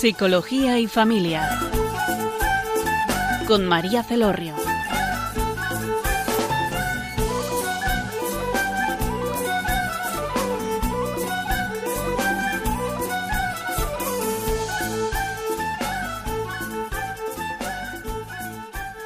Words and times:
Psicología 0.00 0.78
y 0.78 0.86
Familia. 0.86 1.42
Con 3.46 3.66
María 3.66 4.02
Celorrio. 4.02 4.54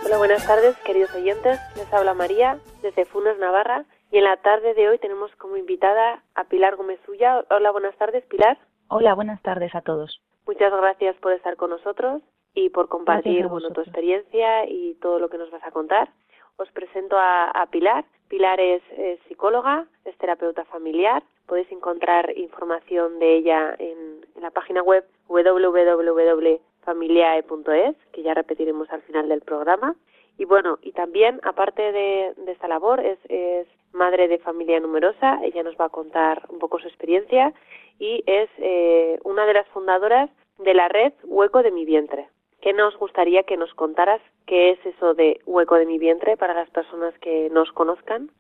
Hola, 0.05 0.19
buenas 0.19 0.47
tardes, 0.47 0.77
queridos 0.87 1.13
oyentes. 1.13 1.59
Les 1.75 1.93
habla 1.93 2.15
María 2.15 2.61
desde 2.83 3.05
Funes, 3.07 3.37
Navarra. 3.41 3.85
Y 4.13 4.19
en 4.19 4.25
la 4.25 4.37
tarde 4.37 4.75
de 4.75 4.89
hoy 4.89 4.99
tenemos 4.99 5.35
como 5.39 5.57
invitada 5.57 6.23
a 6.37 6.45
Pilar 6.45 6.77
Gómez 6.77 7.01
Ulla. 7.09 7.45
Hola, 7.51 7.73
buenas 7.73 7.97
tardes, 7.97 8.25
Pilar. 8.27 8.59
Hola, 8.87 9.15
buenas 9.15 9.43
tardes 9.43 9.75
a 9.75 9.81
todos. 9.81 10.21
Muchas 10.47 10.73
gracias 10.73 11.17
por 11.17 11.33
estar 11.33 11.57
con 11.57 11.71
nosotros 11.71 12.23
y 12.55 12.69
por 12.69 12.89
compartir 12.89 13.49
bueno, 13.49 13.71
tu 13.71 13.81
experiencia 13.81 14.69
y 14.69 14.95
todo 14.95 15.19
lo 15.19 15.29
que 15.29 15.39
nos 15.39 15.51
vas 15.51 15.65
a 15.65 15.71
contar. 15.71 16.11
Os 16.57 16.71
presento 16.71 17.17
a, 17.19 17.67
Pilar. 17.71 18.05
Pilar 18.29 18.61
es, 18.61 18.83
psicóloga, 19.27 19.87
es 20.05 20.17
terapeuta 20.19 20.65
familiar. 20.67 21.23
Podéis 21.47 21.73
encontrar 21.73 22.31
información 22.37 23.19
de 23.19 23.37
ella 23.37 23.75
en, 23.79 24.23
la 24.41 24.51
página 24.51 24.83
web 24.83 25.05
www.familiae.es, 25.29 27.97
que 28.13 28.23
ya 28.23 28.35
repetiremos 28.35 28.91
al 28.91 29.01
final 29.03 29.29
del 29.29 29.41
programa. 29.41 29.97
Y 30.37 30.45
bueno, 30.45 30.79
y 30.83 30.91
también, 30.93 31.41
aparte 31.43 31.93
de, 31.93 32.35
esta 32.47 32.69
labor, 32.69 33.01
es, 33.01 33.19
es, 33.29 33.67
madre 33.93 34.29
de 34.29 34.39
familia 34.39 34.79
numerosa. 34.81 35.41
Ella 35.43 35.63
nos 35.63 35.77
va 35.77 35.87
a 35.87 35.91
contar 35.91 36.45
un 36.49 36.59
poco 36.59 36.79
su 36.79 36.89
experiencia 36.89 37.55
y 37.99 38.23
es 38.27 38.49
eh, 38.59 39.19
una 39.25 39.47
de 39.47 39.55
las 39.55 39.67
fundadoras 39.69 40.31
de 40.59 40.75
la 40.75 40.89
red 40.89 41.13
Hueco 41.25 41.63
de 41.63 41.71
mi 41.71 41.85
Vientre. 41.85 42.29
¿Qué 42.61 42.73
nos 42.73 42.97
gustaría 42.99 43.43
que 43.43 43.57
nos 43.57 43.73
contaras 43.75 44.21
qué 44.47 44.71
es 44.71 44.87
eso 44.87 45.15
de 45.15 45.41
Hueco 45.47 45.77
de 45.77 45.87
mi 45.87 45.99
Vientre 45.99 46.37
para 46.37 46.55
las 46.55 46.71
personas 46.71 47.13
que 47.21 47.51
nos 47.51 47.71
conozcan? 47.73 48.31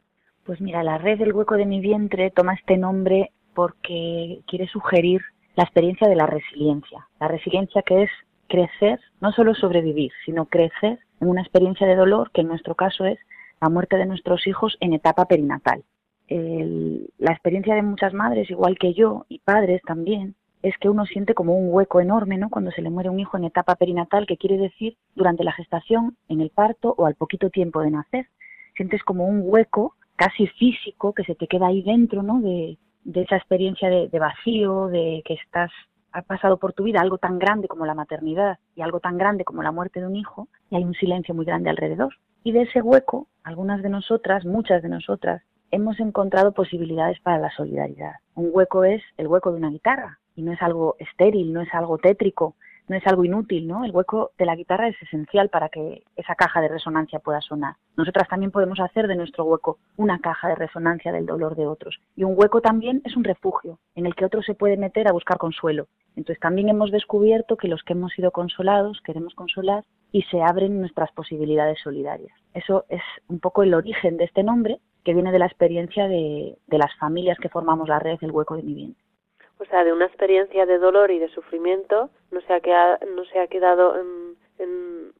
Pues 0.47 0.61
mira, 0.61 0.83
la 0.83 0.99
red 0.99 1.19
del 1.19 1.33
Hueco 1.33 1.57
de 1.57 1.67
mi 1.67 1.81
Vientre 1.81 2.31
toma 2.31 2.55
este 2.55 2.77
nombre 2.77 3.31
porque 3.55 4.41
quiere 4.47 4.67
sugerir 4.69 5.21
la 5.57 5.65
experiencia 5.65 6.09
de 6.09 6.17
la 6.17 6.27
resiliencia. 6.27 7.07
La 7.21 7.29
resiliencia 7.29 7.83
que 7.83 8.05
es 8.05 8.11
crecer, 8.49 9.01
no 9.21 9.33
solo 9.33 9.55
sobrevivir, 9.55 10.13
sino 10.25 10.47
crecer 10.47 10.99
en 11.21 11.29
una 11.29 11.43
experiencia 11.43 11.87
de 11.87 11.97
dolor 11.97 12.31
que 12.33 12.43
en 12.43 12.49
nuestro 12.49 12.75
caso 12.75 13.05
es 13.05 13.19
la 13.61 13.69
muerte 13.69 13.97
de 13.97 14.07
nuestros 14.07 14.47
hijos 14.47 14.77
en 14.81 14.93
etapa 14.95 15.27
perinatal 15.27 15.85
la 16.28 17.33
experiencia 17.33 17.75
de 17.75 17.83
muchas 17.83 18.14
madres, 18.14 18.50
igual 18.50 18.78
que 18.78 18.94
yo, 18.94 19.27
y 19.28 19.41
padres 19.41 19.83
también, 19.86 20.34
es 20.62 20.77
que 20.78 20.89
uno 20.89 21.05
siente 21.05 21.34
como 21.34 21.58
un 21.58 21.69
hueco 21.75 22.00
enorme, 22.00 22.39
¿no? 22.39 22.48
Cuando 22.48 22.70
se 22.70 22.80
le 22.80 22.89
muere 22.89 23.11
un 23.11 23.20
hijo 23.20 23.36
en 23.36 23.44
etapa 23.44 23.75
perinatal, 23.75 24.27
que 24.27 24.39
quiere 24.39 24.56
decir 24.56 24.97
durante 25.14 25.45
la 25.45 25.52
gestación, 25.52 26.17
en 26.28 26.41
el 26.41 26.48
parto 26.48 26.95
o 26.97 27.05
al 27.05 27.17
poquito 27.17 27.50
tiempo 27.50 27.83
de 27.83 27.91
nacer. 27.91 28.28
Sientes 28.75 29.02
como 29.02 29.27
un 29.27 29.42
hueco 29.45 29.95
casi 30.17 30.47
físico 30.47 31.12
que 31.12 31.25
se 31.25 31.34
te 31.34 31.48
queda 31.48 31.67
ahí 31.67 31.83
dentro, 31.83 32.22
¿no? 32.22 32.41
De, 32.41 32.78
esa 33.12 33.36
experiencia 33.36 33.91
de, 33.91 34.08
de, 34.08 34.19
vacío, 34.19 34.89
de 34.89 35.22
que 35.27 35.34
estás, 35.34 35.70
ha 36.12 36.22
pasado 36.22 36.56
por 36.56 36.72
tu 36.72 36.84
vida 36.84 37.02
algo 37.02 37.19
tan 37.19 37.39
grande 37.39 37.69
como 37.69 37.84
la 37.84 37.95
maternidad 37.95 38.58
y 38.74 38.80
algo 38.80 39.01
tan 39.01 39.18
grande 39.18 39.45
como 39.45 39.63
la 39.63 39.73
muerte 39.73 40.01
de 40.01 40.07
un 40.07 40.17
hijo, 40.17 40.48
y 40.70 40.77
hay 40.77 40.84
un 40.84 40.95
silencio 40.95 41.34
muy 41.34 41.45
grande 41.45 41.68
alrededor. 41.68 42.14
Y 42.42 42.52
de 42.52 42.63
ese 42.63 42.80
hueco, 42.80 43.29
algunas 43.42 43.83
de 43.83 43.90
nosotras, 43.90 44.46
muchas 44.46 44.83
de 44.83 44.89
nosotras, 44.89 45.42
hemos 45.74 45.98
encontrado 45.98 46.52
posibilidades 46.52 47.18
para 47.20 47.39
la 47.39 47.51
solidaridad. 47.51 48.12
Un 48.35 48.51
hueco 48.52 48.85
es 48.85 49.02
el 49.17 49.27
hueco 49.27 49.51
de 49.51 49.58
una 49.58 49.70
guitarra 49.70 50.20
y 50.36 50.42
no 50.42 50.52
es 50.52 50.62
algo 50.62 50.95
estéril, 51.01 51.52
no 51.52 51.62
es 51.62 51.74
algo 51.74 51.98
tétrico, 51.98 52.55
no 52.86 52.96
es 52.96 53.05
algo 53.07 53.24
inútil, 53.24 53.67
¿no? 53.67 53.84
El 53.84 53.90
hueco 53.90 54.30
de 54.39 54.45
la 54.45 54.55
guitarra 54.55 54.89
es 54.89 55.02
esencial 55.02 55.48
para 55.48 55.70
que 55.70 56.05
esa 56.14 56.36
caja 56.36 56.61
de 56.61 56.68
resonancia 56.68 57.18
pueda 57.18 57.40
sonar. 57.40 57.74
Nosotras 57.96 58.29
también 58.29 58.52
podemos 58.52 58.79
hacer 58.79 59.08
de 59.08 59.17
nuestro 59.17 59.45
hueco 59.45 59.79
una 59.96 60.20
caja 60.20 60.48
de 60.48 60.55
resonancia 60.55 61.11
del 61.11 61.27
dolor 61.27 61.57
de 61.57 61.67
otros. 61.67 61.98
Y 62.14 62.23
un 62.23 62.34
hueco 62.36 62.61
también 62.61 63.02
es 63.05 63.17
un 63.17 63.24
refugio 63.24 63.80
en 63.96 64.07
el 64.07 64.14
que 64.14 64.27
otro 64.27 64.42
se 64.42 64.55
puede 64.55 64.77
meter 64.77 65.08
a 65.08 65.13
buscar 65.13 65.39
consuelo. 65.39 65.89
Entonces 66.14 66.39
también 66.39 66.68
hemos 66.68 66.92
descubierto 66.92 67.57
que 67.57 67.68
los 67.68 67.83
que 67.83 67.95
hemos 67.95 68.13
sido 68.13 68.30
consolados 68.30 69.01
queremos 69.05 69.34
consolar 69.34 69.84
y 70.13 70.23
se 70.30 70.40
abren 70.40 70.79
nuestras 70.79 71.11
posibilidades 71.13 71.80
solidarias. 71.83 72.33
Eso 72.52 72.84
es 72.89 73.02
un 73.29 73.40
poco 73.40 73.64
el 73.64 73.74
origen 73.74 74.18
de 74.18 74.24
este 74.24 74.45
nombre 74.45 74.79
que 75.05 75.15
viene 75.15 75.33
de 75.33 75.39
la 75.39 75.47
experiencia 75.47 76.09
de, 76.09 76.57
las 76.69 76.95
familias 76.97 77.39
que 77.39 77.48
formamos 77.48 77.89
la 77.89 77.98
red 77.98 78.19
El 78.23 78.33
Hueco 78.33 78.57
de 78.57 78.63
mi 78.63 78.75
Bien. 78.75 78.97
O 79.59 79.65
sea, 79.67 79.85
de 79.85 79.92
una 79.92 80.07
experiencia 80.07 80.67
de 80.67 80.79
dolor 80.79 81.11
y 81.11 81.19
de 81.19 81.29
sufrimiento 81.29 82.11
no 82.31 82.41
se 82.41 82.53
ha 82.53 82.61
quedado, 82.61 82.98
no 83.14 83.25
se 83.27 83.39
ha 83.39 83.47
quedado 83.47 83.95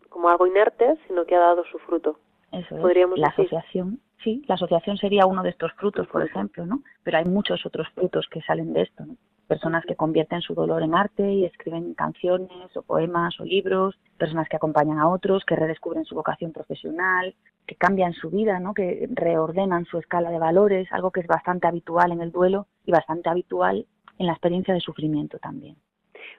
como 0.09 0.28
algo 0.28 0.47
inerte, 0.47 0.97
sino 1.06 1.25
que 1.25 1.37
ha 1.37 1.41
dado 1.41 1.65
su 1.65 1.78
fruto. 1.78 2.19
Eso 2.53 2.89
es. 2.89 3.19
la 3.19 3.28
asociación, 3.28 4.00
sí, 4.23 4.44
la 4.47 4.55
asociación 4.55 4.97
sería 4.97 5.27
uno 5.27 5.43
de 5.43 5.50
estos 5.50 5.73
frutos, 5.75 6.06
por 6.09 6.23
ejemplo, 6.23 6.67
¿no? 6.67 6.83
Pero 7.03 7.19
hay 7.19 7.25
muchos 7.25 7.67
otros 7.67 7.89
frutos 7.94 8.28
que 8.31 8.41
salen 8.43 8.73
de 8.73 8.83
esto, 8.83 9.05
¿no? 9.05 9.17
Personas 9.47 9.84
que 9.84 9.97
convierten 9.97 10.41
su 10.41 10.55
dolor 10.55 10.82
en 10.82 10.94
arte 10.94 11.32
y 11.32 11.44
escriben 11.44 11.94
canciones 11.94 12.77
o 12.77 12.82
poemas 12.82 13.38
o 13.41 13.44
libros, 13.44 13.99
personas 14.19 14.49
que 14.49 14.56
acompañan 14.56 14.99
a 14.99 15.09
otros, 15.09 15.44
que 15.44 15.56
redescubren 15.56 16.05
su 16.05 16.15
vocación 16.15 16.53
profesional, 16.53 17.34
que 17.66 17.77
cambian 17.77 18.12
su 18.15 18.31
vida, 18.31 18.59
¿no? 18.59 18.75
que 18.75 19.09
reordenan 19.12 19.84
su 19.84 19.99
escala 19.99 20.31
de 20.31 20.38
valores, 20.38 20.88
algo 20.93 21.10
que 21.10 21.21
es 21.21 21.27
bastante 21.27 21.66
habitual 21.66 22.12
en 22.12 22.21
el 22.21 22.32
duelo 22.32 22.66
y 22.84 22.93
bastante 22.93 23.28
habitual 23.28 23.87
en 24.19 24.27
la 24.27 24.32
experiencia 24.32 24.72
de 24.72 24.81
sufrimiento 24.81 25.38
también. 25.38 25.76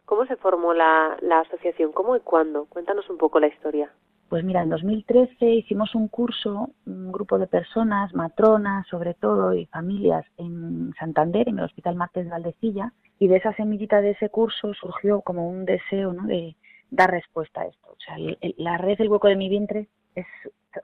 ¿Cómo 0.05 0.25
se 0.25 0.35
formó 0.35 0.73
la, 0.73 1.17
la 1.21 1.41
asociación? 1.41 1.91
¿Cómo 1.91 2.15
y 2.15 2.19
cuándo? 2.21 2.65
Cuéntanos 2.65 3.09
un 3.09 3.17
poco 3.17 3.39
la 3.39 3.47
historia. 3.47 3.91
Pues 4.29 4.43
mira, 4.43 4.63
en 4.63 4.69
2013 4.69 5.45
hicimos 5.45 5.93
un 5.93 6.07
curso, 6.07 6.71
un 6.85 7.11
grupo 7.11 7.37
de 7.37 7.47
personas, 7.47 8.13
matronas 8.15 8.87
sobre 8.87 9.13
todo 9.13 9.53
y 9.53 9.67
familias 9.67 10.25
en 10.37 10.93
Santander, 10.99 11.47
en 11.47 11.59
el 11.59 11.65
Hospital 11.65 11.95
Martes 11.95 12.25
de 12.25 12.31
Valdecilla, 12.31 12.91
y 13.19 13.27
de 13.27 13.37
esa 13.37 13.53
semillita 13.53 14.01
de 14.01 14.11
ese 14.11 14.29
curso 14.29 14.73
surgió 14.73 15.21
como 15.21 15.47
un 15.47 15.65
deseo 15.65 16.11
de 16.11 16.55
dar 16.89 17.11
respuesta 17.11 17.61
a 17.61 17.65
esto. 17.65 17.87
O 17.87 17.99
sea, 17.99 18.15
la 18.57 18.77
red 18.77 18.97
del 18.97 19.09
hueco 19.09 19.27
de 19.27 19.35
mi 19.35 19.47
vientre 19.47 19.87
es 20.15 20.25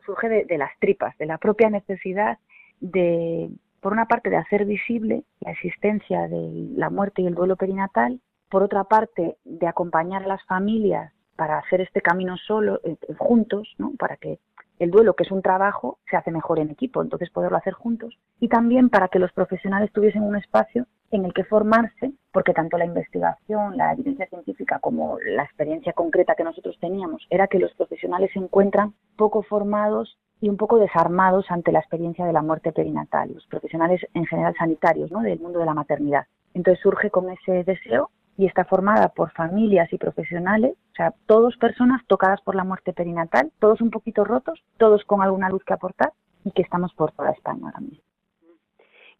surge 0.06 0.30
de, 0.30 0.58
las 0.58 0.72
tripas, 0.80 1.18
de 1.18 1.26
la 1.26 1.38
propia 1.38 1.70
necesidad 1.70 2.38
de, 2.80 3.50
por 3.82 3.92
una 3.92 4.06
parte, 4.06 4.30
de 4.30 4.38
hacer 4.38 4.66
visible 4.66 5.24
la 5.40 5.52
existencia 5.52 6.28
de 6.28 6.70
la 6.76 6.90
muerte 6.90 7.22
y 7.22 7.28
el 7.28 7.36
duelo 7.36 7.56
perinatal, 7.56 8.22
por 8.50 8.64
otra 8.64 8.84
parte, 8.84 9.38
de 9.44 9.68
acompañar 9.68 10.24
a 10.24 10.28
las 10.28 10.44
familias 10.46 11.12
para 11.42 11.58
hacer 11.58 11.82
este 11.82 12.02
camino 12.02 12.38
solo, 12.38 12.80
eh, 12.84 12.96
juntos, 13.18 13.68
¿no? 13.80 13.94
para 13.98 14.16
que 14.16 14.38
el 14.78 14.92
duelo, 14.92 15.16
que 15.16 15.24
es 15.24 15.32
un 15.32 15.42
trabajo, 15.42 15.98
se 16.08 16.16
hace 16.16 16.30
mejor 16.30 16.60
en 16.60 16.70
equipo, 16.70 17.02
entonces 17.02 17.32
poderlo 17.32 17.58
hacer 17.58 17.74
juntos, 17.74 18.16
y 18.40 18.48
también 18.48 18.90
para 18.90 19.08
que 19.08 19.18
los 19.18 19.32
profesionales 19.32 19.92
tuviesen 19.92 20.22
un 20.22 20.36
espacio 20.36 20.86
en 21.10 21.26
el 21.26 21.34
que 21.34 21.44
formarse, 21.44 22.12
porque 22.32 22.54
tanto 22.54 22.78
la 22.78 22.86
investigación, 22.86 23.76
la 23.76 23.92
evidencia 23.92 24.28
científica 24.28 24.78
como 24.78 25.18
la 25.20 25.42
experiencia 25.42 25.94
concreta 25.94 26.36
que 26.36 26.44
nosotros 26.44 26.78
teníamos 26.80 27.26
era 27.32 27.48
que 27.48 27.58
los 27.58 27.74
profesionales 27.74 28.30
se 28.34 28.40
encuentran 28.40 28.94
poco 29.18 29.42
formados 29.42 30.20
y 30.42 30.48
un 30.48 30.58
poco 30.58 30.78
desarmados 30.78 31.48
ante 31.50 31.72
la 31.72 31.80
experiencia 31.80 32.24
de 32.24 32.34
la 32.34 32.44
muerte 32.44 32.72
perinatal, 32.72 33.34
los 33.34 33.48
profesionales 33.48 34.00
en 34.14 34.28
general 34.28 34.54
sanitarios, 34.60 35.12
¿no? 35.12 35.22
del 35.22 35.40
mundo 35.40 35.58
de 35.58 35.66
la 35.66 35.74
maternidad. 35.74 36.28
Entonces 36.54 36.84
surge 36.84 37.10
con 37.10 37.32
ese 37.32 37.64
deseo 37.64 38.12
y 38.38 38.48
está 38.48 38.66
formada 38.66 39.10
por 39.10 39.32
familias 39.32 39.92
y 39.94 39.98
profesionales, 39.98 40.76
sea, 41.02 41.14
todos 41.26 41.58
personas 41.58 42.02
tocadas 42.08 42.42
por 42.42 42.56
la 42.56 42.64
muerte 42.64 42.94
perinatal, 42.94 43.52
todos 43.60 43.82
un 43.82 43.90
poquito 43.90 44.24
rotos, 44.24 44.64
todos 44.78 45.04
con 45.06 45.22
alguna 45.22 45.50
luz 45.50 45.64
que 45.64 45.74
aportar 45.74 46.12
y 46.46 46.52
que 46.52 46.62
estamos 46.62 46.94
por 46.94 47.12
toda 47.14 47.32
España 47.32 47.62
ahora 47.66 47.80
mismo. 47.80 48.04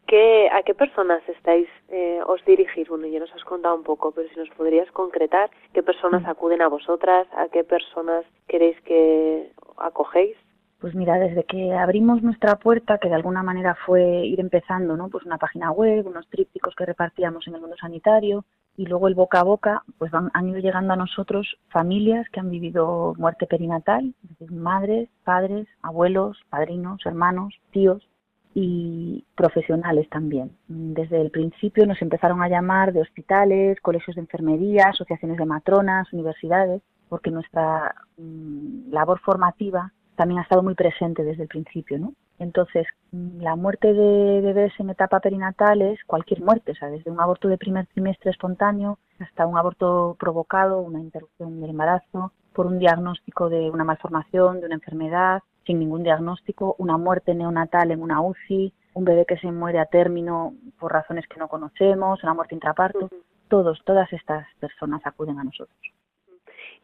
¿Qué, 0.06 0.48
¿A 0.52 0.62
qué 0.62 0.74
personas 0.74 1.22
estáis, 1.28 1.68
eh, 1.88 2.20
os 2.26 2.44
dirigís? 2.44 2.88
Bueno, 2.88 3.06
ya 3.06 3.20
nos 3.20 3.32
has 3.34 3.44
contado 3.44 3.74
un 3.76 3.84
poco, 3.84 4.12
pero 4.12 4.28
si 4.28 4.36
nos 4.38 4.50
podrías 4.50 4.90
concretar, 4.90 5.50
¿qué 5.72 5.82
personas 5.82 6.26
acuden 6.26 6.60
a 6.60 6.68
vosotras? 6.68 7.26
¿A 7.36 7.48
qué 7.48 7.64
personas 7.64 8.24
queréis 8.48 8.80
que 8.82 9.52
acogéis? 9.78 10.36
Pues 10.80 10.94
mira, 10.96 11.18
desde 11.18 11.44
que 11.44 11.72
abrimos 11.72 12.22
nuestra 12.22 12.56
puerta, 12.56 12.98
que 12.98 13.08
de 13.08 13.14
alguna 13.14 13.44
manera 13.44 13.76
fue 13.86 14.02
ir 14.26 14.40
empezando, 14.40 14.96
¿no? 14.96 15.08
Pues 15.08 15.24
una 15.24 15.38
página 15.38 15.70
web, 15.70 16.06
unos 16.06 16.28
trípticos 16.28 16.74
que 16.74 16.84
repartíamos 16.84 17.46
en 17.46 17.54
el 17.54 17.60
mundo 17.60 17.76
sanitario 17.76 18.44
y 18.76 18.86
luego 18.86 19.08
el 19.08 19.14
boca 19.14 19.40
a 19.40 19.44
boca, 19.44 19.82
pues 19.98 20.10
van, 20.10 20.30
han 20.34 20.48
ido 20.48 20.58
llegando 20.58 20.94
a 20.94 20.96
nosotros 20.96 21.56
familias 21.68 22.28
que 22.30 22.40
han 22.40 22.50
vivido 22.50 23.14
muerte 23.18 23.46
perinatal, 23.46 24.14
madres, 24.50 25.08
padres, 25.24 25.68
abuelos, 25.82 26.38
padrinos, 26.48 27.04
hermanos, 27.04 27.54
tíos 27.70 28.08
y 28.54 29.24
profesionales 29.34 30.08
también. 30.10 30.56
Desde 30.68 31.20
el 31.20 31.30
principio 31.30 31.86
nos 31.86 32.00
empezaron 32.02 32.42
a 32.42 32.48
llamar 32.48 32.92
de 32.92 33.00
hospitales, 33.00 33.80
colegios 33.80 34.16
de 34.16 34.22
enfermería, 34.22 34.88
asociaciones 34.88 35.38
de 35.38 35.46
matronas, 35.46 36.12
universidades, 36.12 36.82
porque 37.08 37.30
nuestra 37.30 37.94
mm, 38.16 38.90
labor 38.90 39.20
formativa 39.20 39.92
también 40.16 40.38
ha 40.38 40.42
estado 40.42 40.62
muy 40.62 40.74
presente 40.74 41.24
desde 41.24 41.42
el 41.42 41.48
principio, 41.48 41.98
¿no? 41.98 42.14
Entonces, 42.38 42.86
mm, 43.12 43.40
la 43.40 43.56
muerte 43.56 43.92
de 43.92 44.40
bebés 44.40 44.72
en 44.78 44.90
etapa 44.90 45.20
perinatal 45.20 45.82
es 45.82 46.02
cualquier 46.04 46.42
muerte, 46.42 46.74
sea, 46.74 46.88
desde 46.88 47.10
un 47.10 47.20
aborto 47.20 47.48
de 47.48 47.58
primer 47.58 47.86
trimestre 47.86 48.30
espontáneo 48.30 48.98
hasta 49.20 49.46
un 49.46 49.56
aborto 49.56 50.16
provocado, 50.18 50.80
una 50.80 51.00
interrupción 51.00 51.60
del 51.60 51.70
embarazo, 51.70 52.32
por 52.52 52.66
un 52.66 52.78
diagnóstico 52.78 53.48
de 53.48 53.70
una 53.70 53.84
malformación, 53.84 54.60
de 54.60 54.66
una 54.66 54.74
enfermedad, 54.74 55.42
sin 55.64 55.78
ningún 55.78 56.02
diagnóstico, 56.02 56.74
una 56.78 56.98
muerte 56.98 57.34
neonatal 57.34 57.90
en 57.90 58.02
una 58.02 58.20
UCI, 58.20 58.72
un 58.94 59.04
bebé 59.04 59.24
que 59.26 59.38
se 59.38 59.50
muere 59.50 59.78
a 59.78 59.86
término 59.86 60.54
por 60.78 60.92
razones 60.92 61.26
que 61.28 61.38
no 61.38 61.48
conocemos, 61.48 62.22
una 62.22 62.34
muerte 62.34 62.54
intraparto. 62.54 63.08
Todos, 63.48 63.80
todas 63.84 64.12
estas 64.12 64.46
personas 64.60 65.00
acuden 65.04 65.38
a 65.38 65.44
nosotros. 65.44 65.78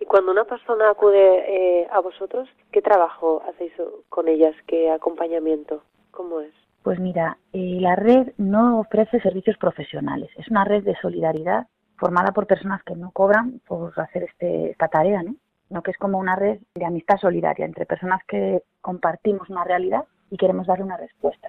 Y 0.00 0.05
cuando 0.05 0.31
una 0.33 0.45
persona 0.45 0.91
acude 0.91 1.83
eh, 1.83 1.89
a 1.91 2.00
vosotros, 2.00 2.49
¿qué 2.71 2.83
trabajo 2.83 3.43
hacéis 3.49 3.73
con 4.09 4.29
ellas? 4.29 4.55
¿Qué 4.67 4.91
acompañamiento? 4.91 5.83
¿Cómo 6.11 6.41
es? 6.41 6.53
Pues 6.83 7.00
mira, 7.00 7.39
eh, 7.53 7.79
la 7.81 7.97
red 7.97 8.33
no 8.39 8.81
ofrece 8.81 9.21
servicios 9.21 9.56
profesionales. 9.59 10.31
Es 10.37 10.49
una 10.49 10.65
red 10.65 10.85
de 10.85 10.97
solidaridad 11.03 11.67
formada 11.97 12.33
por 12.33 12.47
personas 12.47 12.83
que 12.85 12.95
no 12.95 13.11
cobran 13.11 13.61
por 13.67 13.93
hacer 14.00 14.23
este, 14.23 14.71
esta 14.71 14.89
tarea, 14.89 15.23
¿no? 15.23 15.35
¿no? 15.71 15.83
que 15.83 15.91
es 15.91 15.99
como 15.99 16.19
una 16.19 16.37
red 16.37 16.61
de 16.75 16.85
amistad 16.85 17.19
solidaria 17.19 17.67
entre 17.67 17.87
personas 17.87 18.23
que 18.27 18.62
compartimos 18.81 19.51
una 19.51 19.65
realidad 19.65 20.05
y 20.31 20.37
queremos 20.37 20.67
darle 20.67 20.85
una 20.85 20.97
respuesta. 20.97 21.49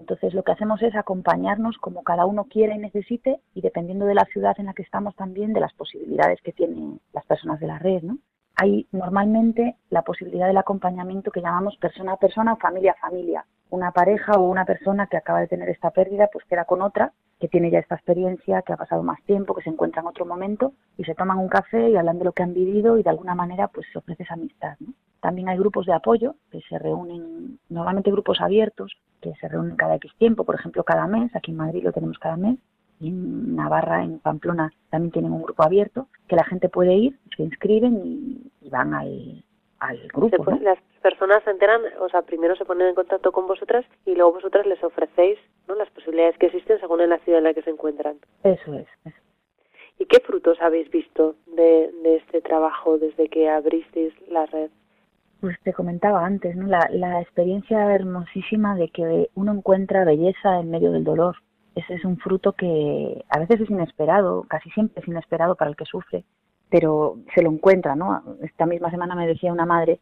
Entonces 0.00 0.32
lo 0.32 0.42
que 0.42 0.52
hacemos 0.52 0.82
es 0.82 0.96
acompañarnos 0.96 1.76
como 1.78 2.02
cada 2.02 2.24
uno 2.24 2.44
quiera 2.44 2.74
y 2.74 2.78
necesite 2.78 3.40
y 3.54 3.60
dependiendo 3.60 4.06
de 4.06 4.14
la 4.14 4.24
ciudad 4.24 4.58
en 4.58 4.66
la 4.66 4.72
que 4.72 4.82
estamos 4.82 5.14
también 5.14 5.52
de 5.52 5.60
las 5.60 5.74
posibilidades 5.74 6.40
que 6.42 6.52
tienen 6.52 7.00
las 7.12 7.24
personas 7.26 7.60
de 7.60 7.66
la 7.66 7.78
red. 7.78 8.02
¿no? 8.02 8.18
Hay 8.56 8.88
normalmente 8.92 9.76
la 9.90 10.02
posibilidad 10.02 10.46
del 10.46 10.56
acompañamiento 10.56 11.30
que 11.30 11.42
llamamos 11.42 11.76
persona 11.76 12.12
a 12.12 12.16
persona 12.16 12.54
o 12.54 12.56
familia 12.56 12.92
a 12.92 13.08
familia. 13.08 13.44
Una 13.68 13.92
pareja 13.92 14.32
o 14.32 14.48
una 14.48 14.64
persona 14.64 15.06
que 15.06 15.18
acaba 15.18 15.40
de 15.40 15.48
tener 15.48 15.68
esta 15.68 15.90
pérdida 15.90 16.28
pues 16.32 16.44
queda 16.46 16.64
con 16.64 16.82
otra 16.82 17.12
que 17.40 17.48
tiene 17.48 17.70
ya 17.70 17.78
esta 17.78 17.94
experiencia, 17.94 18.62
que 18.62 18.74
ha 18.74 18.76
pasado 18.76 19.02
más 19.02 19.20
tiempo, 19.22 19.54
que 19.54 19.62
se 19.62 19.70
encuentra 19.70 20.02
en 20.02 20.08
otro 20.08 20.26
momento 20.26 20.74
y 20.98 21.04
se 21.04 21.14
toman 21.14 21.38
un 21.38 21.48
café 21.48 21.88
y 21.88 21.96
hablan 21.96 22.18
de 22.18 22.26
lo 22.26 22.32
que 22.32 22.42
han 22.42 22.52
vivido 22.52 22.98
y 22.98 23.02
de 23.02 23.10
alguna 23.10 23.34
manera 23.34 23.68
pues 23.68 23.86
se 23.92 23.98
ofrece 23.98 24.22
esa 24.24 24.34
amistad. 24.34 24.76
También 25.20 25.48
hay 25.48 25.58
grupos 25.58 25.86
de 25.86 25.94
apoyo 25.94 26.34
que 26.50 26.60
se 26.68 26.78
reúnen, 26.78 27.58
normalmente 27.70 28.10
grupos 28.10 28.40
abiertos, 28.40 28.96
que 29.20 29.34
se 29.40 29.48
reúnen 29.48 29.76
cada 29.76 29.96
X 29.96 30.12
tiempo, 30.18 30.44
por 30.44 30.54
ejemplo 30.54 30.84
cada 30.84 31.06
mes, 31.06 31.34
aquí 31.34 31.50
en 31.50 31.56
Madrid 31.56 31.82
lo 31.82 31.92
tenemos 31.92 32.18
cada 32.18 32.36
mes, 32.36 32.58
y 33.00 33.08
en 33.08 33.56
Navarra, 33.56 34.04
en 34.04 34.18
Pamplona 34.18 34.70
también 34.90 35.12
tienen 35.12 35.32
un 35.32 35.42
grupo 35.42 35.62
abierto, 35.62 36.08
que 36.28 36.36
la 36.36 36.44
gente 36.44 36.68
puede 36.68 36.94
ir, 36.94 37.18
se 37.34 37.42
inscriben 37.42 38.00
y, 38.04 38.68
van 38.68 38.94
al, 38.94 39.42
al 39.78 39.98
grupo. 40.12 40.44
Las 40.60 40.78
personas 41.00 41.42
se 41.44 41.50
enteran, 41.50 41.80
o 42.00 42.08
sea, 42.08 42.22
primero 42.22 42.54
se 42.56 42.64
ponen 42.64 42.88
en 42.88 42.94
contacto 42.94 43.32
con 43.32 43.46
vosotras 43.46 43.84
y 44.06 44.14
luego 44.14 44.34
vosotras 44.34 44.66
les 44.66 44.82
ofrecéis 44.82 45.38
¿no? 45.68 45.74
las 45.74 45.90
posibilidades 45.90 46.36
que 46.38 46.46
existen 46.46 46.78
según 46.80 47.00
en 47.00 47.10
la 47.10 47.18
ciudad 47.18 47.38
en 47.38 47.44
la 47.44 47.54
que 47.54 47.62
se 47.62 47.70
encuentran. 47.70 48.16
Eso 48.44 48.74
es. 48.74 48.86
¿Y 49.98 50.06
qué 50.06 50.20
frutos 50.20 50.60
habéis 50.60 50.90
visto 50.90 51.36
de, 51.46 51.90
de 52.02 52.16
este 52.16 52.40
trabajo 52.40 52.98
desde 52.98 53.28
que 53.28 53.48
abristeis 53.48 54.14
la 54.28 54.46
red? 54.46 54.70
Pues 55.40 55.58
te 55.62 55.72
comentaba 55.72 56.24
antes, 56.24 56.54
¿no? 56.56 56.66
La, 56.66 56.88
la 56.90 57.20
experiencia 57.20 57.94
hermosísima 57.94 58.76
de 58.76 58.88
que 58.88 59.30
uno 59.34 59.52
encuentra 59.52 60.04
belleza 60.04 60.60
en 60.60 60.70
medio 60.70 60.92
del 60.92 61.04
dolor. 61.04 61.36
Ese 61.74 61.94
es 61.94 62.04
un 62.04 62.18
fruto 62.18 62.52
que 62.52 63.24
a 63.28 63.38
veces 63.38 63.60
es 63.60 63.70
inesperado, 63.70 64.44
casi 64.48 64.70
siempre 64.70 65.00
es 65.00 65.08
inesperado 65.08 65.54
para 65.54 65.70
el 65.70 65.76
que 65.76 65.84
sufre, 65.84 66.24
pero 66.68 67.16
se 67.34 67.42
lo 67.42 67.50
encuentra, 67.50 67.94
¿no? 67.94 68.22
Esta 68.42 68.66
misma 68.66 68.90
semana 68.90 69.14
me 69.14 69.26
decía 69.26 69.52
una 69.52 69.66
madre, 69.66 70.00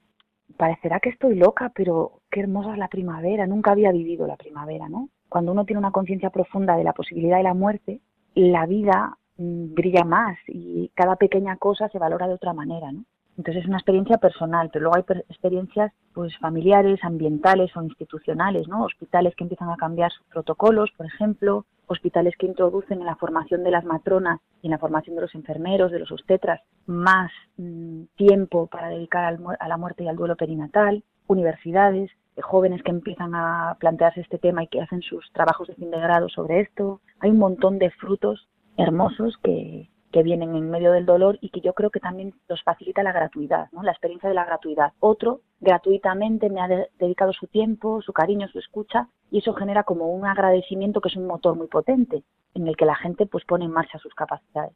parecerá 0.56 1.00
que 1.00 1.10
estoy 1.10 1.36
loca, 1.36 1.72
pero 1.74 2.20
qué 2.30 2.40
hermosa 2.40 2.72
es 2.72 2.78
la 2.78 2.88
primavera, 2.88 3.46
nunca 3.46 3.72
había 3.72 3.92
vivido 3.92 4.26
la 4.26 4.36
primavera, 4.36 4.88
¿no? 4.88 5.08
Cuando 5.28 5.52
uno 5.52 5.64
tiene 5.64 5.78
una 5.78 5.92
conciencia 5.92 6.30
profunda 6.30 6.76
de 6.76 6.84
la 6.84 6.92
posibilidad 6.92 7.36
de 7.36 7.42
la 7.42 7.54
muerte, 7.54 8.00
la 8.34 8.66
vida 8.66 9.18
mm, 9.36 9.74
brilla 9.74 10.04
más 10.04 10.38
y 10.46 10.90
cada 10.94 11.16
pequeña 11.16 11.56
cosa 11.56 11.88
se 11.88 11.98
valora 11.98 12.26
de 12.26 12.34
otra 12.34 12.52
manera, 12.52 12.92
¿no? 12.92 13.04
Entonces 13.38 13.62
es 13.62 13.68
una 13.68 13.78
experiencia 13.78 14.18
personal, 14.18 14.68
pero 14.72 14.90
luego 14.90 14.96
hay 14.96 15.22
experiencias 15.28 15.92
pues 16.12 16.36
familiares, 16.38 16.98
ambientales 17.04 17.74
o 17.76 17.82
institucionales, 17.82 18.66
¿no? 18.66 18.82
Hospitales 18.82 19.34
que 19.36 19.44
empiezan 19.44 19.70
a 19.70 19.76
cambiar 19.76 20.10
sus 20.10 20.26
protocolos, 20.26 20.90
por 20.96 21.06
ejemplo, 21.06 21.64
hospitales 21.86 22.34
que 22.36 22.46
introducen 22.46 22.98
en 22.98 23.06
la 23.06 23.14
formación 23.14 23.62
de 23.62 23.70
las 23.70 23.84
matronas 23.84 24.40
y 24.60 24.66
en 24.66 24.72
la 24.72 24.78
formación 24.78 25.14
de 25.14 25.22
los 25.22 25.34
enfermeros, 25.36 25.92
de 25.92 26.00
los 26.00 26.10
obstetras, 26.10 26.60
más 26.86 27.30
mm, 27.56 28.02
tiempo 28.16 28.66
para 28.66 28.88
dedicar 28.88 29.38
a 29.60 29.68
la 29.68 29.76
muerte 29.76 30.02
y 30.02 30.08
al 30.08 30.16
duelo 30.16 30.34
perinatal, 30.34 31.04
universidades, 31.28 32.10
eh, 32.34 32.42
jóvenes 32.42 32.82
que 32.82 32.90
empiezan 32.90 33.36
a 33.36 33.76
plantearse 33.78 34.20
este 34.20 34.38
tema 34.38 34.64
y 34.64 34.66
que 34.66 34.80
hacen 34.80 35.00
sus 35.02 35.30
trabajos 35.32 35.68
de 35.68 35.76
fin 35.76 35.92
de 35.92 36.00
grado 36.00 36.28
sobre 36.28 36.60
esto. 36.60 37.00
Hay 37.20 37.30
un 37.30 37.38
montón 37.38 37.78
de 37.78 37.90
frutos 37.90 38.48
hermosos 38.76 39.36
que, 39.44 39.88
que 40.12 40.22
vienen 40.22 40.54
en 40.54 40.70
medio 40.70 40.92
del 40.92 41.06
dolor 41.06 41.38
y 41.40 41.50
que 41.50 41.60
yo 41.60 41.74
creo 41.74 41.90
que 41.90 42.00
también 42.00 42.34
los 42.48 42.62
facilita 42.62 43.02
la 43.02 43.12
gratuidad, 43.12 43.68
¿no? 43.72 43.82
la 43.82 43.92
experiencia 43.92 44.28
de 44.28 44.34
la 44.34 44.44
gratuidad. 44.44 44.92
Otro 45.00 45.40
gratuitamente 45.60 46.48
me 46.50 46.60
ha 46.60 46.68
dedicado 46.98 47.32
su 47.32 47.46
tiempo, 47.46 48.00
su 48.02 48.12
cariño, 48.12 48.48
su 48.48 48.58
escucha 48.58 49.08
y 49.30 49.38
eso 49.38 49.54
genera 49.54 49.84
como 49.84 50.08
un 50.08 50.26
agradecimiento 50.26 51.00
que 51.00 51.08
es 51.08 51.16
un 51.16 51.26
motor 51.26 51.56
muy 51.56 51.68
potente 51.68 52.22
en 52.54 52.66
el 52.66 52.76
que 52.76 52.86
la 52.86 52.96
gente 52.96 53.26
pues 53.26 53.44
pone 53.44 53.64
en 53.64 53.72
marcha 53.72 53.98
sus 53.98 54.14
capacidades 54.14 54.72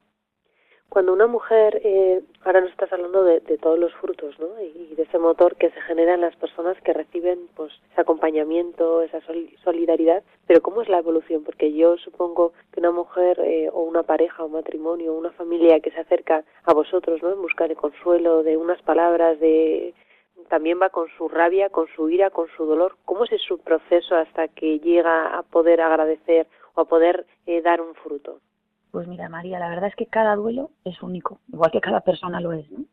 cuando 0.93 1.15
una 1.15 1.27
mujer, 1.27 1.81
eh, 1.85 2.21
ahora 2.45 2.61
nos 2.61 2.69
estás 2.69 2.93
hablando 2.93 3.25
de, 3.25 3.41
todos 3.63 3.79
los 3.79 3.95
frutos, 3.95 4.39
¿no? 4.39 4.49
Y, 4.61 4.95
de 4.95 5.05
ese 5.05 5.19
motor 5.19 5.57
que 5.57 5.71
se 5.71 5.81
genera 5.81 6.13
en 6.13 6.21
las 6.21 6.37
personas 6.37 6.77
que 6.83 6.93
reciben, 6.93 7.49
pues, 7.57 7.73
ese 7.93 8.03
acompañamiento, 8.03 9.01
esa 9.01 9.21
solidaridad, 9.65 10.23
pero 10.47 10.61
¿cómo 10.61 10.83
es 10.83 10.91
la 10.91 10.99
evolución? 10.99 11.45
Porque 11.45 11.73
yo 11.73 11.97
supongo 11.97 12.53
que 12.71 12.81
una 12.81 12.91
mujer 12.91 13.41
eh, 13.41 13.71
o 13.73 13.85
una 13.85 14.03
pareja, 14.03 14.45
un 14.45 14.53
matrimonio, 14.53 15.15
una 15.15 15.31
familia 15.31 15.81
que 15.81 15.93
se 15.93 16.01
acerca 16.01 16.45
a 16.65 16.75
vosotros, 16.75 17.23
¿no? 17.23 17.33
En 17.33 17.41
busca 17.41 17.67
de 17.69 17.75
consuelo, 17.75 18.43
de 18.43 18.59
unas 18.59 18.83
palabras, 18.83 19.41
de 19.41 19.95
también 20.51 20.79
va 20.79 20.91
con 20.91 21.09
su 21.17 21.27
rabia, 21.31 21.71
con 21.71 21.87
su 21.97 22.11
ira, 22.11 22.29
con 22.29 22.49
su 22.49 22.67
dolor. 22.67 22.97
¿Cómo 23.07 23.25
es 23.25 23.31
su 23.41 23.57
proceso 23.61 24.15
hasta 24.15 24.49
que 24.49 24.79
llega 24.81 25.39
a 25.39 25.43
poder 25.43 25.81
agradecer 25.81 26.47
o 26.75 26.83
a 26.83 26.85
poder 26.85 27.25
eh, 27.47 27.63
dar 27.63 27.81
un 27.81 27.95
fruto? 27.95 28.41
Pues 28.93 29.09
mira, 29.09 29.31
María, 29.31 29.59
la 29.59 29.71
verdad 29.71 29.89
es 29.89 29.97
que 29.97 30.07
cada 30.07 30.37
duelo 30.37 30.71
es 30.85 31.03
único, 31.03 31.41
igual 31.51 31.71
que 31.73 31.81
cada 31.81 32.03
persona 32.03 32.41
lo 32.41 32.53
es, 32.53 32.71
¿no? 32.71 32.85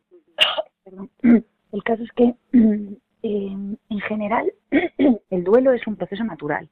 El 1.71 1.83
caso 1.83 2.01
es 2.01 2.11
que, 2.13 2.33
en 3.21 3.99
general, 4.07 4.51
el 5.29 5.43
duelo 5.43 5.73
es 5.73 5.85
un 5.85 5.97
proceso 5.97 6.23
natural, 6.23 6.67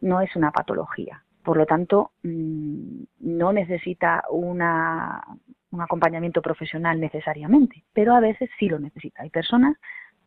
no 0.00 0.20
es 0.22 0.34
una 0.34 0.50
patología. 0.50 1.22
Por 1.44 1.56
lo 1.56 1.66
tanto, 1.66 2.12
mm, 2.24 3.02
no 3.20 3.52
necesita 3.52 4.24
una, 4.30 5.22
un 5.70 5.80
acompañamiento 5.82 6.42
profesional 6.42 6.98
necesariamente, 6.98 7.84
pero 7.92 8.14
a 8.14 8.20
veces 8.20 8.50
sí 8.58 8.68
lo 8.68 8.80
necesita. 8.80 9.22
Hay 9.22 9.30
personas, 9.30 9.76